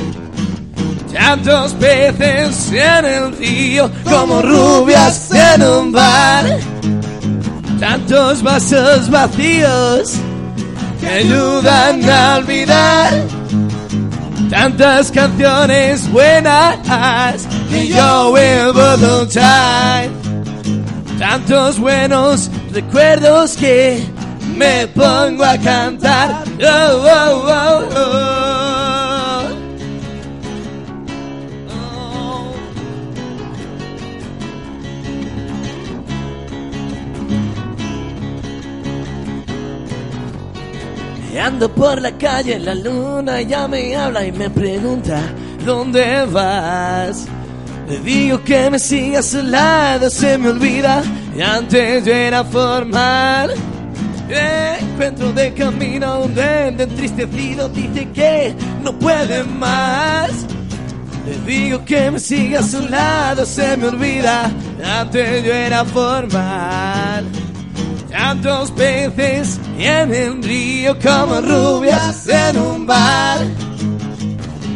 Tantos 1.16 1.74
peces 1.76 2.74
en 2.74 3.06
el 3.06 3.38
río 3.38 3.90
como 4.04 4.42
rubias 4.42 5.32
en 5.32 5.64
un 5.64 5.92
bar. 5.94 6.60
Tantos 7.80 8.44
vasos 8.44 9.10
vacíos 9.10 10.16
que 11.00 11.08
ayudan 11.08 12.10
a 12.10 12.36
olvidar. 12.36 13.14
Tantas 14.50 15.10
canciones 15.10 16.12
buenas 16.12 17.48
que 17.70 17.88
yo 17.88 18.32
vuelvo 18.32 18.82
a 18.82 18.98
luchar. 18.98 20.10
Tantos 21.18 21.80
buenos 21.80 22.52
recuerdos 22.74 23.56
que 23.56 24.06
me 24.58 24.86
pongo 24.88 25.46
a 25.46 25.58
cantar. 25.60 26.44
Oh, 26.62 27.08
oh, 27.08 27.90
oh, 27.96 28.55
Ando 41.40 41.70
por 41.70 42.02
la 42.02 42.12
calle, 42.14 42.58
la 42.60 42.74
luna 42.74 43.42
ya 43.42 43.68
me 43.68 43.96
habla 43.96 44.26
y 44.26 44.32
me 44.32 44.50
pregunta 44.50 45.22
¿Dónde 45.66 46.26
vas? 46.32 47.28
Le 47.88 48.00
digo 48.00 48.42
que 48.44 48.70
me 48.70 48.80
siga 48.80 49.20
a 49.20 49.24
su 49.24 49.44
lado, 49.44 50.10
se 50.10 50.38
me 50.38 50.50
olvida 50.50 51.04
Y 51.36 51.42
antes 51.42 52.06
yo 52.06 52.14
era 52.14 52.44
formal 52.44 53.54
Encuentro 54.30 55.32
de 55.34 55.54
camino 55.54 56.22
un 56.22 56.34
duende 56.34 56.84
entristecido 56.84 57.70
Dice 57.70 58.08
que 58.12 58.56
no 58.82 58.98
puede 58.98 59.44
más 59.44 60.32
Le 61.26 61.54
digo 61.54 61.84
que 61.84 62.12
me 62.12 62.20
siga 62.20 62.60
a 62.60 62.64
su 62.64 62.88
lado, 62.88 63.46
se 63.46 63.76
me 63.78 63.88
olvida 63.88 64.50
Antes 64.84 65.44
yo 65.44 65.54
era 65.54 65.84
formal 65.84 67.26
Tantos 68.10 68.72
peces 68.72 69.60
en 69.78 70.14
el 70.14 70.44
río 70.44 70.98
como 71.00 71.42
rubias 71.42 72.28
en 72.28 72.58
un 72.58 72.88
bar. 72.88 73.40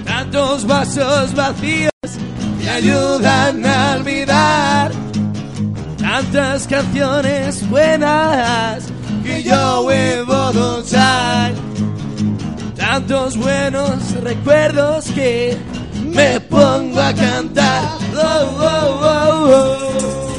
Tantos 0.06 0.66
vasos 0.68 1.34
vacíos 1.34 1.92
que 2.62 2.70
ayudan 2.70 3.66
a 3.66 3.96
olvidar. 3.98 4.92
Tantas 5.98 6.68
canciones 6.68 7.70
buenas 7.70 8.86
que 9.24 9.44
yo 9.44 9.84
vuelvo 9.84 10.34
a 10.34 10.52
gozar. 10.52 11.54
Tantos 12.76 13.38
buenos 13.38 14.12
recuerdos 14.22 15.06
que 15.12 15.58
me 16.04 16.40
pongo 16.42 17.00
a 17.00 17.14
cantar. 17.14 17.84
Oh, 18.16 18.58
oh. 18.62 19.00
Oh, 19.02 20.39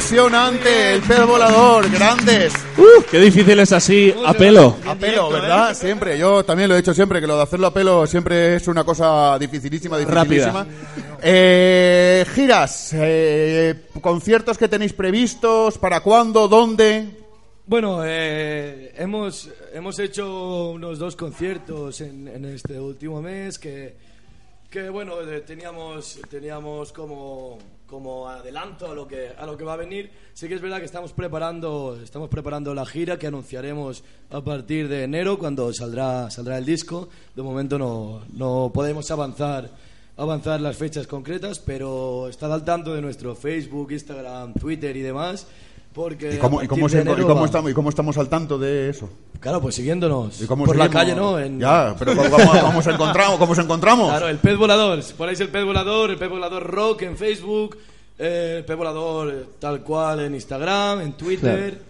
Impresionante, 0.00 0.94
el 0.94 1.02
pez 1.02 1.26
volador, 1.26 1.90
grandes. 1.90 2.54
Uh, 2.78 3.02
qué 3.10 3.20
difícil 3.20 3.60
es 3.60 3.70
así, 3.70 4.14
a 4.24 4.32
pelo. 4.32 4.78
A 4.86 4.94
pelo, 4.94 5.28
¿verdad? 5.28 5.74
Siempre. 5.74 6.18
Yo 6.18 6.42
también 6.42 6.70
lo 6.70 6.74
he 6.74 6.78
dicho 6.78 6.94
siempre, 6.94 7.20
que 7.20 7.26
lo 7.26 7.36
de 7.36 7.42
hacerlo 7.42 7.66
a 7.66 7.74
pelo 7.74 8.06
siempre 8.06 8.56
es 8.56 8.66
una 8.66 8.82
cosa 8.82 9.38
dificilísima, 9.38 9.98
dificilísima. 9.98 10.66
Eh, 11.22 12.24
giras, 12.34 12.94
eh, 12.94 13.88
conciertos 14.00 14.56
que 14.56 14.68
tenéis 14.68 14.94
previstos, 14.94 15.76
¿para 15.76 16.00
cuándo, 16.00 16.48
dónde? 16.48 17.06
Bueno, 17.66 18.00
eh, 18.02 18.94
hemos, 18.96 19.50
hemos 19.74 19.98
hecho 19.98 20.70
unos 20.70 20.98
dos 20.98 21.14
conciertos 21.14 22.00
en, 22.00 22.26
en 22.26 22.46
este 22.46 22.80
último 22.80 23.20
mes 23.20 23.58
que, 23.58 23.96
que 24.70 24.88
bueno, 24.88 25.20
eh, 25.20 25.42
teníamos, 25.42 26.20
teníamos 26.30 26.90
como, 26.90 27.58
como 27.90 28.28
adelanto 28.28 28.88
a 28.88 28.94
lo, 28.94 29.08
que, 29.08 29.32
a 29.36 29.44
lo 29.44 29.56
que 29.56 29.64
va 29.64 29.72
a 29.72 29.76
venir. 29.76 30.12
Sí 30.32 30.46
que 30.46 30.54
es 30.54 30.60
verdad 30.60 30.78
que 30.78 30.84
estamos 30.84 31.12
preparando, 31.12 31.98
estamos 32.00 32.28
preparando 32.28 32.72
la 32.72 32.86
gira 32.86 33.18
que 33.18 33.26
anunciaremos 33.26 34.04
a 34.30 34.40
partir 34.42 34.86
de 34.86 35.02
enero 35.02 35.38
cuando 35.38 35.72
saldrá, 35.72 36.30
saldrá 36.30 36.58
el 36.58 36.64
disco. 36.64 37.08
De 37.34 37.42
momento 37.42 37.78
no, 37.78 38.22
no 38.32 38.70
podemos 38.72 39.10
avanzar, 39.10 39.70
avanzar 40.16 40.60
las 40.60 40.76
fechas 40.76 41.08
concretas, 41.08 41.58
pero 41.58 42.28
estad 42.28 42.52
al 42.52 42.64
tanto 42.64 42.94
de 42.94 43.02
nuestro 43.02 43.34
Facebook, 43.34 43.90
Instagram, 43.90 44.54
Twitter 44.54 44.96
y 44.96 45.00
demás 45.00 45.48
Porque 45.92 46.34
¿Y 46.34 46.38
cómo, 46.38 46.62
y 46.62 46.68
cómo 46.68 46.88
se- 46.88 46.98
y 46.98 47.00
estamos, 47.00 47.70
y 47.70 47.74
cómo 47.74 47.88
estamos 47.90 48.16
al 48.16 48.28
tanto 48.28 48.58
de 48.58 48.90
eso? 48.90 49.08
Claro, 49.40 49.60
pues 49.60 49.74
siguiéndonos 49.74 50.40
¿Y 50.40 50.46
cómo 50.46 50.64
por 50.64 50.76
la 50.76 50.88
calle, 50.88 51.16
¿no? 51.16 51.38
En- 51.38 51.58
Ya, 51.58 51.96
pero 51.98 52.14
¿cómo, 52.14 52.30
cómo- 52.30 52.78
os 52.78 52.86
encontramos? 52.86 53.38
¿Cómo 53.38 53.52
os 53.52 53.58
encontramos? 53.58 54.08
Claro, 54.08 54.28
el 54.28 54.38
pez 54.38 54.56
volador. 54.56 55.02
Si 55.02 55.14
ponéis 55.14 55.40
el 55.40 55.48
pez 55.48 55.64
volador, 55.64 56.10
el 56.10 56.16
pez 56.18 56.28
volador 56.30 56.62
rock 56.62 57.02
en 57.02 57.16
Facebook, 57.16 57.76
eh, 58.18 58.56
el 58.58 58.64
pez 58.64 58.76
volador 58.76 59.30
eh, 59.34 59.44
tal 59.58 59.80
cual 59.82 60.20
en 60.20 60.34
Instagram, 60.36 61.00
en 61.00 61.12
Twitter. 61.14 61.70
Claro. 61.70 61.84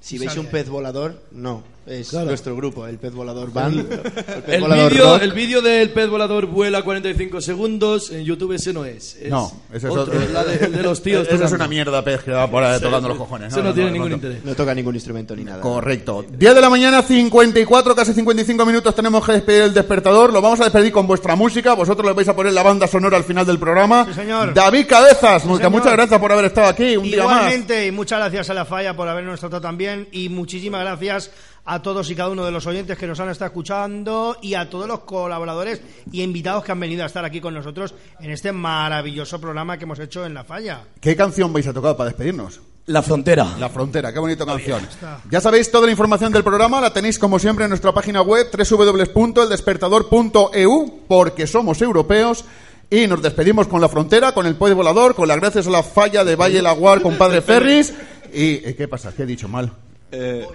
Si 0.00 0.18
veis 0.18 0.36
un 0.36 0.46
pez 0.46 0.68
volador, 0.68 1.22
no. 1.32 1.62
Es 1.86 2.08
Claro. 2.10 2.26
nuestro 2.26 2.56
grupo, 2.56 2.84
el 2.86 2.98
pez 2.98 3.12
volador 3.14 3.52
band. 3.52 3.78
el 4.48 4.64
vídeo, 4.64 5.12
rock. 5.14 5.22
el 5.22 5.32
vídeo 5.32 5.62
del 5.62 5.90
pez 5.90 6.08
volador 6.10 6.46
vuela 6.46 6.82
45 6.82 7.40
segundos. 7.40 8.10
En 8.10 8.24
YouTube 8.24 8.52
ese 8.52 8.72
no 8.72 8.84
es. 8.84 9.16
es 9.20 9.30
No, 9.30 9.52
ese 9.72 9.86
es 9.86 9.92
otro, 9.96 10.02
otro. 10.16 10.32
la 10.32 10.42
de, 10.44 10.64
el 10.64 10.72
de 10.72 10.82
los 10.82 11.00
tíos. 11.00 11.28
Esa 11.30 11.44
es 11.44 11.52
una 11.52 11.68
mierda 11.68 12.02
pez 12.02 12.24
que 12.24 12.32
va 12.32 12.50
por 12.50 12.64
ahí 12.64 12.76
Sí, 12.78 12.82
tocando 12.84 13.02
sí. 13.06 13.08
los 13.10 13.18
cojones. 13.18 13.52
Ese 13.52 13.62
no, 13.62 13.72
tiene 13.72 13.92
ningún 13.92 14.12
interés. 14.12 14.44
No 14.44 14.54
toca 14.56 14.74
ningún 14.74 14.94
instrumento 14.96 15.36
ni 15.36 15.44
nada. 15.44 15.60
Correcto. 15.60 16.24
10 16.28 16.54
de 16.56 16.60
la 16.60 16.68
mañana, 16.70 17.02
54, 17.02 17.94
casi 17.94 18.12
55 18.14 18.66
minutos 18.66 18.92
tenemos 18.94 19.24
que 19.24 19.32
despedir 19.32 19.62
el 19.62 19.74
despertador. 19.74 20.32
Lo 20.32 20.42
vamos 20.42 20.60
a 20.60 20.64
despedir 20.64 20.90
con 20.92 21.06
vuestra 21.06 21.36
música. 21.36 21.74
Vosotros 21.74 22.04
le 22.04 22.12
vais 22.14 22.28
a 22.28 22.34
poner 22.34 22.52
la 22.52 22.64
banda 22.64 22.88
sonora 22.88 23.16
al 23.16 23.24
final 23.24 23.46
del 23.46 23.58
programa. 23.60 24.06
Sí, 24.08 24.14
señor. 24.14 24.52
David 24.52 24.86
Cabezas, 24.88 25.42
Sí, 25.42 25.48
muchas, 25.48 25.66
señor. 25.66 25.70
muchas 25.80 25.92
gracias 25.92 26.18
por 26.20 26.32
haber 26.32 26.46
estado 26.46 26.66
aquí 26.68 26.96
un 26.96 27.04
día 27.04 27.22
más. 27.24 27.36
Igualmente, 27.36 27.86
y 27.86 27.92
muchas 27.92 28.18
gracias 28.18 28.50
a 28.50 28.54
la 28.54 28.64
falla 28.64 28.96
por 28.96 29.06
habernos 29.08 29.38
tratado 29.38 29.60
también 29.62 30.08
y 30.10 30.28
muchísimas 30.30 30.80
gracias 30.80 31.30
a 31.66 31.82
todos 31.82 32.08
y 32.10 32.14
cada 32.14 32.30
uno 32.30 32.44
de 32.44 32.52
los 32.52 32.66
oyentes 32.66 32.96
que 32.96 33.06
nos 33.06 33.20
han 33.20 33.28
estado 33.28 33.48
escuchando 33.48 34.38
y 34.40 34.54
a 34.54 34.70
todos 34.70 34.86
los 34.86 35.00
colaboradores 35.00 35.82
y 36.12 36.22
invitados 36.22 36.64
que 36.64 36.72
han 36.72 36.80
venido 36.80 37.02
a 37.02 37.06
estar 37.06 37.24
aquí 37.24 37.40
con 37.40 37.54
nosotros 37.54 37.94
en 38.20 38.30
este 38.30 38.52
maravilloso 38.52 39.40
programa 39.40 39.76
que 39.76 39.84
hemos 39.84 39.98
hecho 39.98 40.24
en 40.24 40.34
la 40.34 40.44
falla. 40.44 40.82
¿Qué 41.00 41.16
canción 41.16 41.52
vais 41.52 41.66
a 41.66 41.72
tocar 41.72 41.96
para 41.96 42.10
despedirnos? 42.10 42.60
La 42.86 43.02
frontera. 43.02 43.56
La 43.58 43.68
frontera, 43.68 44.12
qué 44.12 44.20
bonita 44.20 44.46
canción. 44.46 44.86
Ya 45.28 45.40
sabéis, 45.40 45.72
toda 45.72 45.86
la 45.86 45.90
información 45.90 46.32
del 46.32 46.44
programa 46.44 46.80
la 46.80 46.92
tenéis 46.92 47.18
como 47.18 47.40
siempre 47.40 47.64
en 47.64 47.70
nuestra 47.70 47.92
página 47.92 48.22
web 48.22 48.46
www.eldespertador.eu 48.52 51.00
porque 51.08 51.48
somos 51.48 51.82
europeos 51.82 52.44
y 52.88 53.08
nos 53.08 53.20
despedimos 53.20 53.66
con 53.66 53.80
la 53.80 53.88
frontera, 53.88 54.30
con 54.30 54.46
el 54.46 54.54
Poi 54.54 54.72
Volador, 54.72 55.16
con 55.16 55.26
las 55.26 55.38
gracias 55.38 55.66
a 55.66 55.70
la 55.70 55.82
falla 55.82 56.24
de 56.24 56.36
Valle 56.36 56.62
Laguar 56.62 57.02
con 57.02 57.18
Padre 57.18 57.42
Ferris. 57.42 57.92
¿Y 58.32 58.64
eh, 58.64 58.76
qué 58.76 58.86
pasa? 58.86 59.12
¿Qué 59.12 59.24
he 59.24 59.26
dicho 59.26 59.48
mal? 59.48 59.72
Eh, 60.12 60.46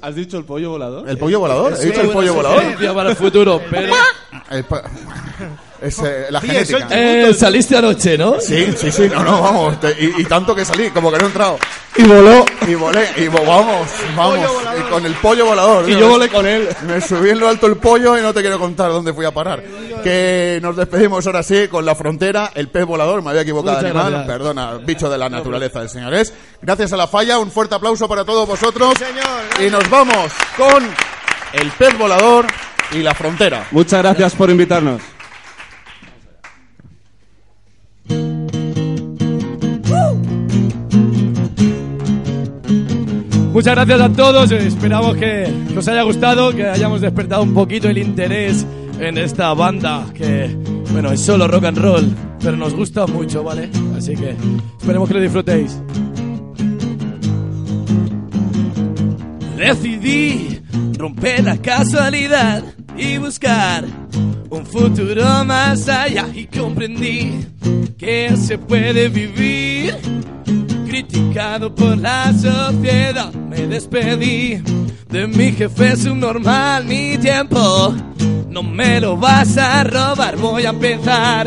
¿Has 0.00 0.14
dicho 0.14 0.38
el 0.38 0.44
pollo 0.44 0.70
volador? 0.70 1.08
¿El 1.08 1.18
pollo 1.18 1.40
volador? 1.40 1.74
¿He 1.80 1.86
dicho 1.86 2.02
el 2.02 2.10
pollo 2.10 2.34
volador? 2.34 2.94
para 2.94 3.10
el 3.10 3.16
futuro, 3.16 3.60
pero... 3.70 3.92
El 4.50 4.64
Es 5.82 5.98
eh, 5.98 6.26
la 6.30 6.38
Oye, 6.38 6.64
genética. 6.64 6.86
Eh, 6.90 7.34
saliste 7.34 7.76
anoche, 7.76 8.16
¿no? 8.16 8.40
Sí, 8.40 8.72
sí, 8.76 8.92
sí, 8.92 9.08
no, 9.12 9.24
no, 9.24 9.42
vamos. 9.42 9.80
te- 9.80 9.96
y, 9.98 10.20
y 10.22 10.24
tanto 10.24 10.54
que 10.54 10.64
salí, 10.64 10.90
como 10.90 11.10
que 11.10 11.18
no 11.18 11.24
he 11.24 11.26
entrado. 11.26 11.58
Y 11.96 12.04
voló. 12.04 12.44
Y 12.68 12.74
volé, 12.74 13.06
y 13.16 13.22
vo- 13.26 13.44
vamos, 13.46 13.88
vamos. 14.16 14.38
Y 14.78 14.82
con 14.90 15.04
el 15.04 15.14
pollo 15.14 15.46
volador. 15.46 15.88
Y 15.90 15.96
yo 15.96 16.08
volé 16.08 16.28
con 16.28 16.46
él. 16.46 16.68
Me 16.86 17.00
subí 17.00 17.30
en 17.30 17.40
lo 17.40 17.48
alto 17.48 17.66
el 17.66 17.76
pollo 17.76 18.16
y 18.16 18.22
no 18.22 18.32
te 18.32 18.40
quiero 18.42 18.58
contar 18.60 18.90
dónde 18.92 19.12
fui 19.12 19.24
a 19.26 19.32
parar. 19.32 19.62
Que 20.04 20.60
nos 20.62 20.76
despedimos 20.76 21.26
ahora 21.26 21.42
sí 21.42 21.66
con 21.68 21.84
la 21.84 21.94
frontera, 21.96 22.52
el 22.54 22.68
pez 22.68 22.86
volador, 22.86 23.20
me 23.22 23.30
había 23.30 23.42
equivocado 23.42 23.80
de 23.80 23.86
animal, 23.88 24.10
gracias. 24.12 24.26
perdona, 24.32 24.74
bicho 24.78 25.10
de 25.10 25.18
la 25.18 25.28
naturaleza 25.28 25.80
del 25.80 25.88
señores. 25.88 26.32
Gracias 26.62 26.92
a 26.92 26.96
la 26.96 27.06
falla, 27.08 27.38
un 27.38 27.50
fuerte 27.50 27.74
aplauso 27.74 28.08
para 28.08 28.24
todos 28.24 28.46
vosotros. 28.48 28.94
Y 29.60 29.68
nos 29.68 29.88
vamos 29.90 30.32
con 30.56 30.82
el 31.54 31.68
pez 31.72 31.98
volador 31.98 32.46
y 32.92 32.98
la 33.02 33.14
frontera. 33.14 33.66
Muchas 33.72 34.00
gracias 34.02 34.34
por 34.34 34.48
invitarnos. 34.50 35.00
Muchas 43.52 43.74
gracias 43.74 44.00
a 44.00 44.08
todos. 44.08 44.50
Esperamos 44.50 45.16
que 45.16 45.52
os 45.76 45.86
haya 45.86 46.02
gustado, 46.02 46.52
que 46.52 46.64
hayamos 46.64 47.00
despertado 47.00 47.42
un 47.42 47.54
poquito 47.54 47.88
el 47.88 47.98
interés 47.98 48.66
en 48.98 49.18
esta 49.18 49.52
banda 49.54 50.06
que, 50.14 50.50
bueno, 50.90 51.12
es 51.12 51.20
solo 51.20 51.46
rock 51.46 51.66
and 51.66 51.78
roll, 51.78 52.16
pero 52.40 52.56
nos 52.56 52.74
gusta 52.74 53.06
mucho, 53.06 53.44
¿vale? 53.44 53.68
Así 53.96 54.14
que 54.14 54.34
esperemos 54.80 55.06
que 55.08 55.14
lo 55.14 55.20
disfrutéis. 55.20 55.80
Decidí 59.56 60.60
romper 60.98 61.44
la 61.44 61.56
casualidad 61.58 62.64
y 62.96 63.18
buscar 63.18 63.84
un 64.50 64.66
futuro 64.66 65.44
más 65.44 65.88
allá 65.88 66.26
y 66.34 66.46
comprendí 66.46 67.46
que 68.02 68.36
se 68.36 68.58
puede 68.58 69.08
vivir 69.08 69.96
criticado 70.86 71.72
por 71.72 71.96
la 71.96 72.32
sociedad. 72.32 73.32
Me 73.32 73.68
despedí 73.68 74.60
de 75.08 75.28
mi 75.28 75.52
jefe 75.52 75.96
subnormal, 75.96 76.84
mi 76.84 77.16
tiempo 77.18 77.94
no 78.48 78.64
me 78.64 79.00
lo 79.00 79.16
vas 79.16 79.56
a 79.56 79.84
robar. 79.84 80.36
Voy 80.36 80.66
a 80.66 80.70
empezar 80.70 81.46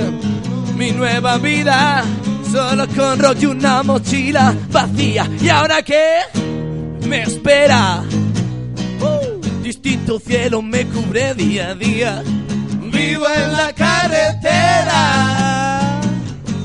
mi 0.77 0.91
nueva 0.91 1.37
vida 1.39 2.05
solo 2.49 2.87
con 2.95 3.19
rock 3.19 3.37
y 3.41 3.47
una 3.47 3.83
mochila 3.83 4.55
vacía. 4.71 5.29
¿Y 5.41 5.49
ahora 5.49 5.81
qué 5.81 6.19
me 7.05 7.23
espera? 7.23 8.01
Uh, 9.01 9.41
distinto 9.61 10.19
cielo 10.19 10.61
me 10.61 10.85
cubre 10.85 11.33
día 11.33 11.71
a 11.71 11.75
día. 11.75 12.23
Vivo 12.93 13.25
en 13.27 13.51
la 13.51 13.73
carretera. 13.73 15.25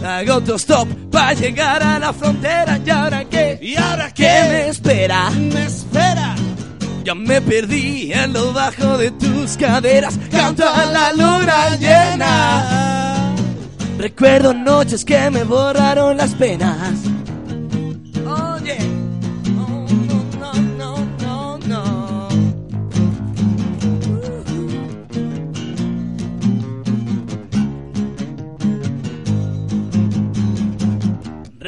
Hago 0.04 0.32
autostop 0.34 0.88
para 1.10 1.34
llegar 1.34 1.82
a 1.82 1.98
la 1.98 2.12
frontera. 2.12 2.78
¿Y 2.84 2.90
ahora 2.90 3.24
qué? 3.24 3.58
¿Y 3.60 3.76
ahora 3.76 4.12
qué? 4.12 4.46
me 4.48 4.68
espera? 4.68 5.30
Me 5.30 5.64
espera. 5.66 6.34
Ya 7.04 7.14
me 7.14 7.40
perdí 7.40 8.12
en 8.12 8.32
lo 8.32 8.52
bajo 8.52 8.98
de 8.98 9.10
tus 9.12 9.56
caderas. 9.56 10.18
Canto 10.30 10.68
a 10.68 10.84
la 10.86 11.12
luna 11.12 11.76
llena. 11.76 13.34
Recuerdo 13.98 14.54
noches 14.54 15.04
que 15.04 15.30
me 15.30 15.44
borraron 15.44 16.16
las 16.16 16.34
penas. 16.34 16.98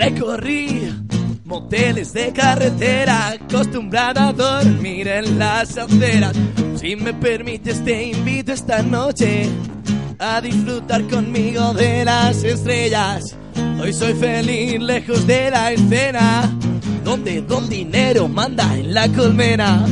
Recorrí 0.05 0.93
moteles 1.45 2.13
de 2.13 2.33
carretera, 2.33 3.29
acostumbrada 3.29 4.29
a 4.29 4.33
dormir 4.33 5.07
en 5.07 5.39
las 5.39 5.79
aceras. 5.79 6.33
Si 6.75 6.97
me 6.97 7.15
permites, 7.15 7.85
te 7.85 8.09
invito 8.09 8.53
esta 8.53 8.83
noche 8.83 9.49
a 10.19 10.41
disfrutar 10.41 11.07
conmigo 11.07 11.73
de 11.75 12.05
las 12.05 12.43
estrellas. 12.43 13.37
Hoy 13.81 13.93
soy 13.93 14.15
feliz 14.15 14.81
lejos 14.81 15.25
de 15.25 15.53
la 15.53 15.71
escena, 15.71 16.51
donde 17.05 17.41
don 17.41 17.69
dinero 17.69 18.27
manda 18.27 18.77
en 18.77 18.93
la 18.93 19.07
colmena. 19.07 19.87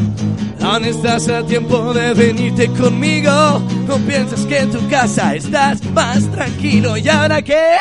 Aún 0.61 0.86
estás 0.86 1.28
a 1.28 1.46
tiempo 1.46 1.94
de 1.94 2.14
venirte 2.14 2.66
conmigo. 2.72 3.62
No 3.86 3.96
piensas 4.08 4.44
que 4.46 4.58
en 4.58 4.72
tu 4.72 4.88
casa 4.88 5.36
estás 5.36 5.84
más 5.92 6.28
tranquilo. 6.32 6.96
¿Y 6.96 7.08
ahora 7.08 7.40
qué? 7.42 7.76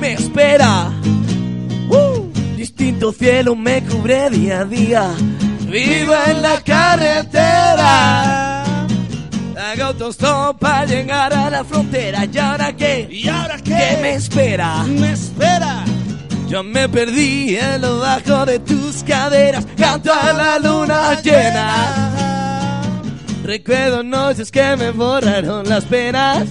Me 0.00 0.14
espera. 0.14 0.90
Distinto 2.58 3.12
cielo 3.12 3.54
me 3.54 3.84
cubre 3.84 4.28
día 4.30 4.62
a 4.62 4.64
día. 4.64 5.14
Vivo 5.70 6.12
en 6.26 6.42
la 6.42 6.60
carretera. 6.60 7.84
Hago 9.56 9.84
autostop 9.84 10.58
para 10.58 10.84
llegar 10.84 11.32
a 11.32 11.50
la 11.50 11.62
frontera. 11.62 12.24
¿Y 12.24 12.36
ahora 12.36 12.74
qué? 12.74 13.06
¿Y 13.12 13.28
ahora 13.28 13.58
qué? 13.58 13.70
¿Qué 13.70 13.98
me 14.02 14.14
espera? 14.14 14.82
Me 14.82 15.12
espera. 15.12 15.84
Yo 16.48 16.64
me 16.64 16.88
perdí 16.88 17.54
en 17.54 17.80
lo 17.80 18.00
bajo 18.00 18.44
de 18.44 18.58
tus 18.58 19.04
caderas. 19.04 19.64
Canto 19.76 20.12
a 20.12 20.32
la 20.32 20.58
luna 20.58 21.22
llena. 21.22 22.82
Recuerdo 23.44 24.02
noches 24.02 24.50
que 24.50 24.74
me 24.76 24.90
borraron 24.90 25.68
las 25.68 25.84
penas. 25.84 26.48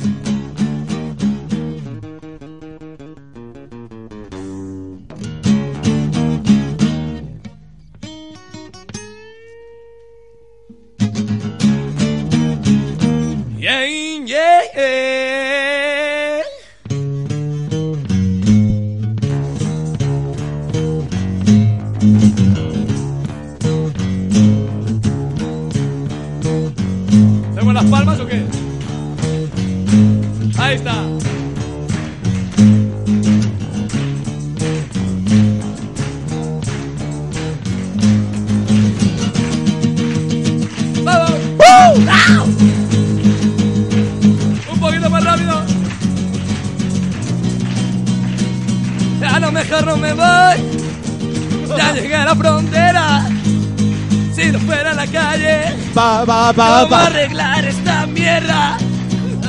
Va, 56.88 56.98
va, 56.98 57.04
¿cómo 57.04 57.04
va. 57.04 57.06
arreglar 57.06 57.66
esta 57.66 58.08
mierda? 58.08 58.78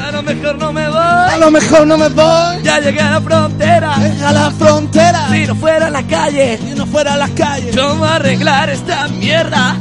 A 0.07 0.11
lo 0.13 0.23
mejor 0.23 0.59
no 0.59 0.73
me 0.73 0.89
voy. 0.89 0.97
A 0.99 1.37
lo 1.39 1.51
mejor 1.51 1.87
no 1.87 1.99
me 1.99 2.09
voy. 2.09 2.63
Ya 2.63 2.81
llegué 2.81 3.01
a 3.01 3.11
la 3.11 3.21
frontera. 3.21 3.95
A 3.95 4.33
la 4.33 4.51
frontera. 4.51 5.29
Si 5.31 5.47
no 5.47 5.55
fuera 5.55 5.87
a 5.87 5.91
la 5.91 6.03
calle, 6.03 6.59
Si 6.59 6.75
no 6.75 6.87
fuera 6.87 7.15
a 7.15 7.17
la 7.17 7.29
calle. 7.29 7.71
¿cómo 7.77 8.05
arreglar 8.05 8.71
esta 8.71 9.09
mierda? 9.09 9.77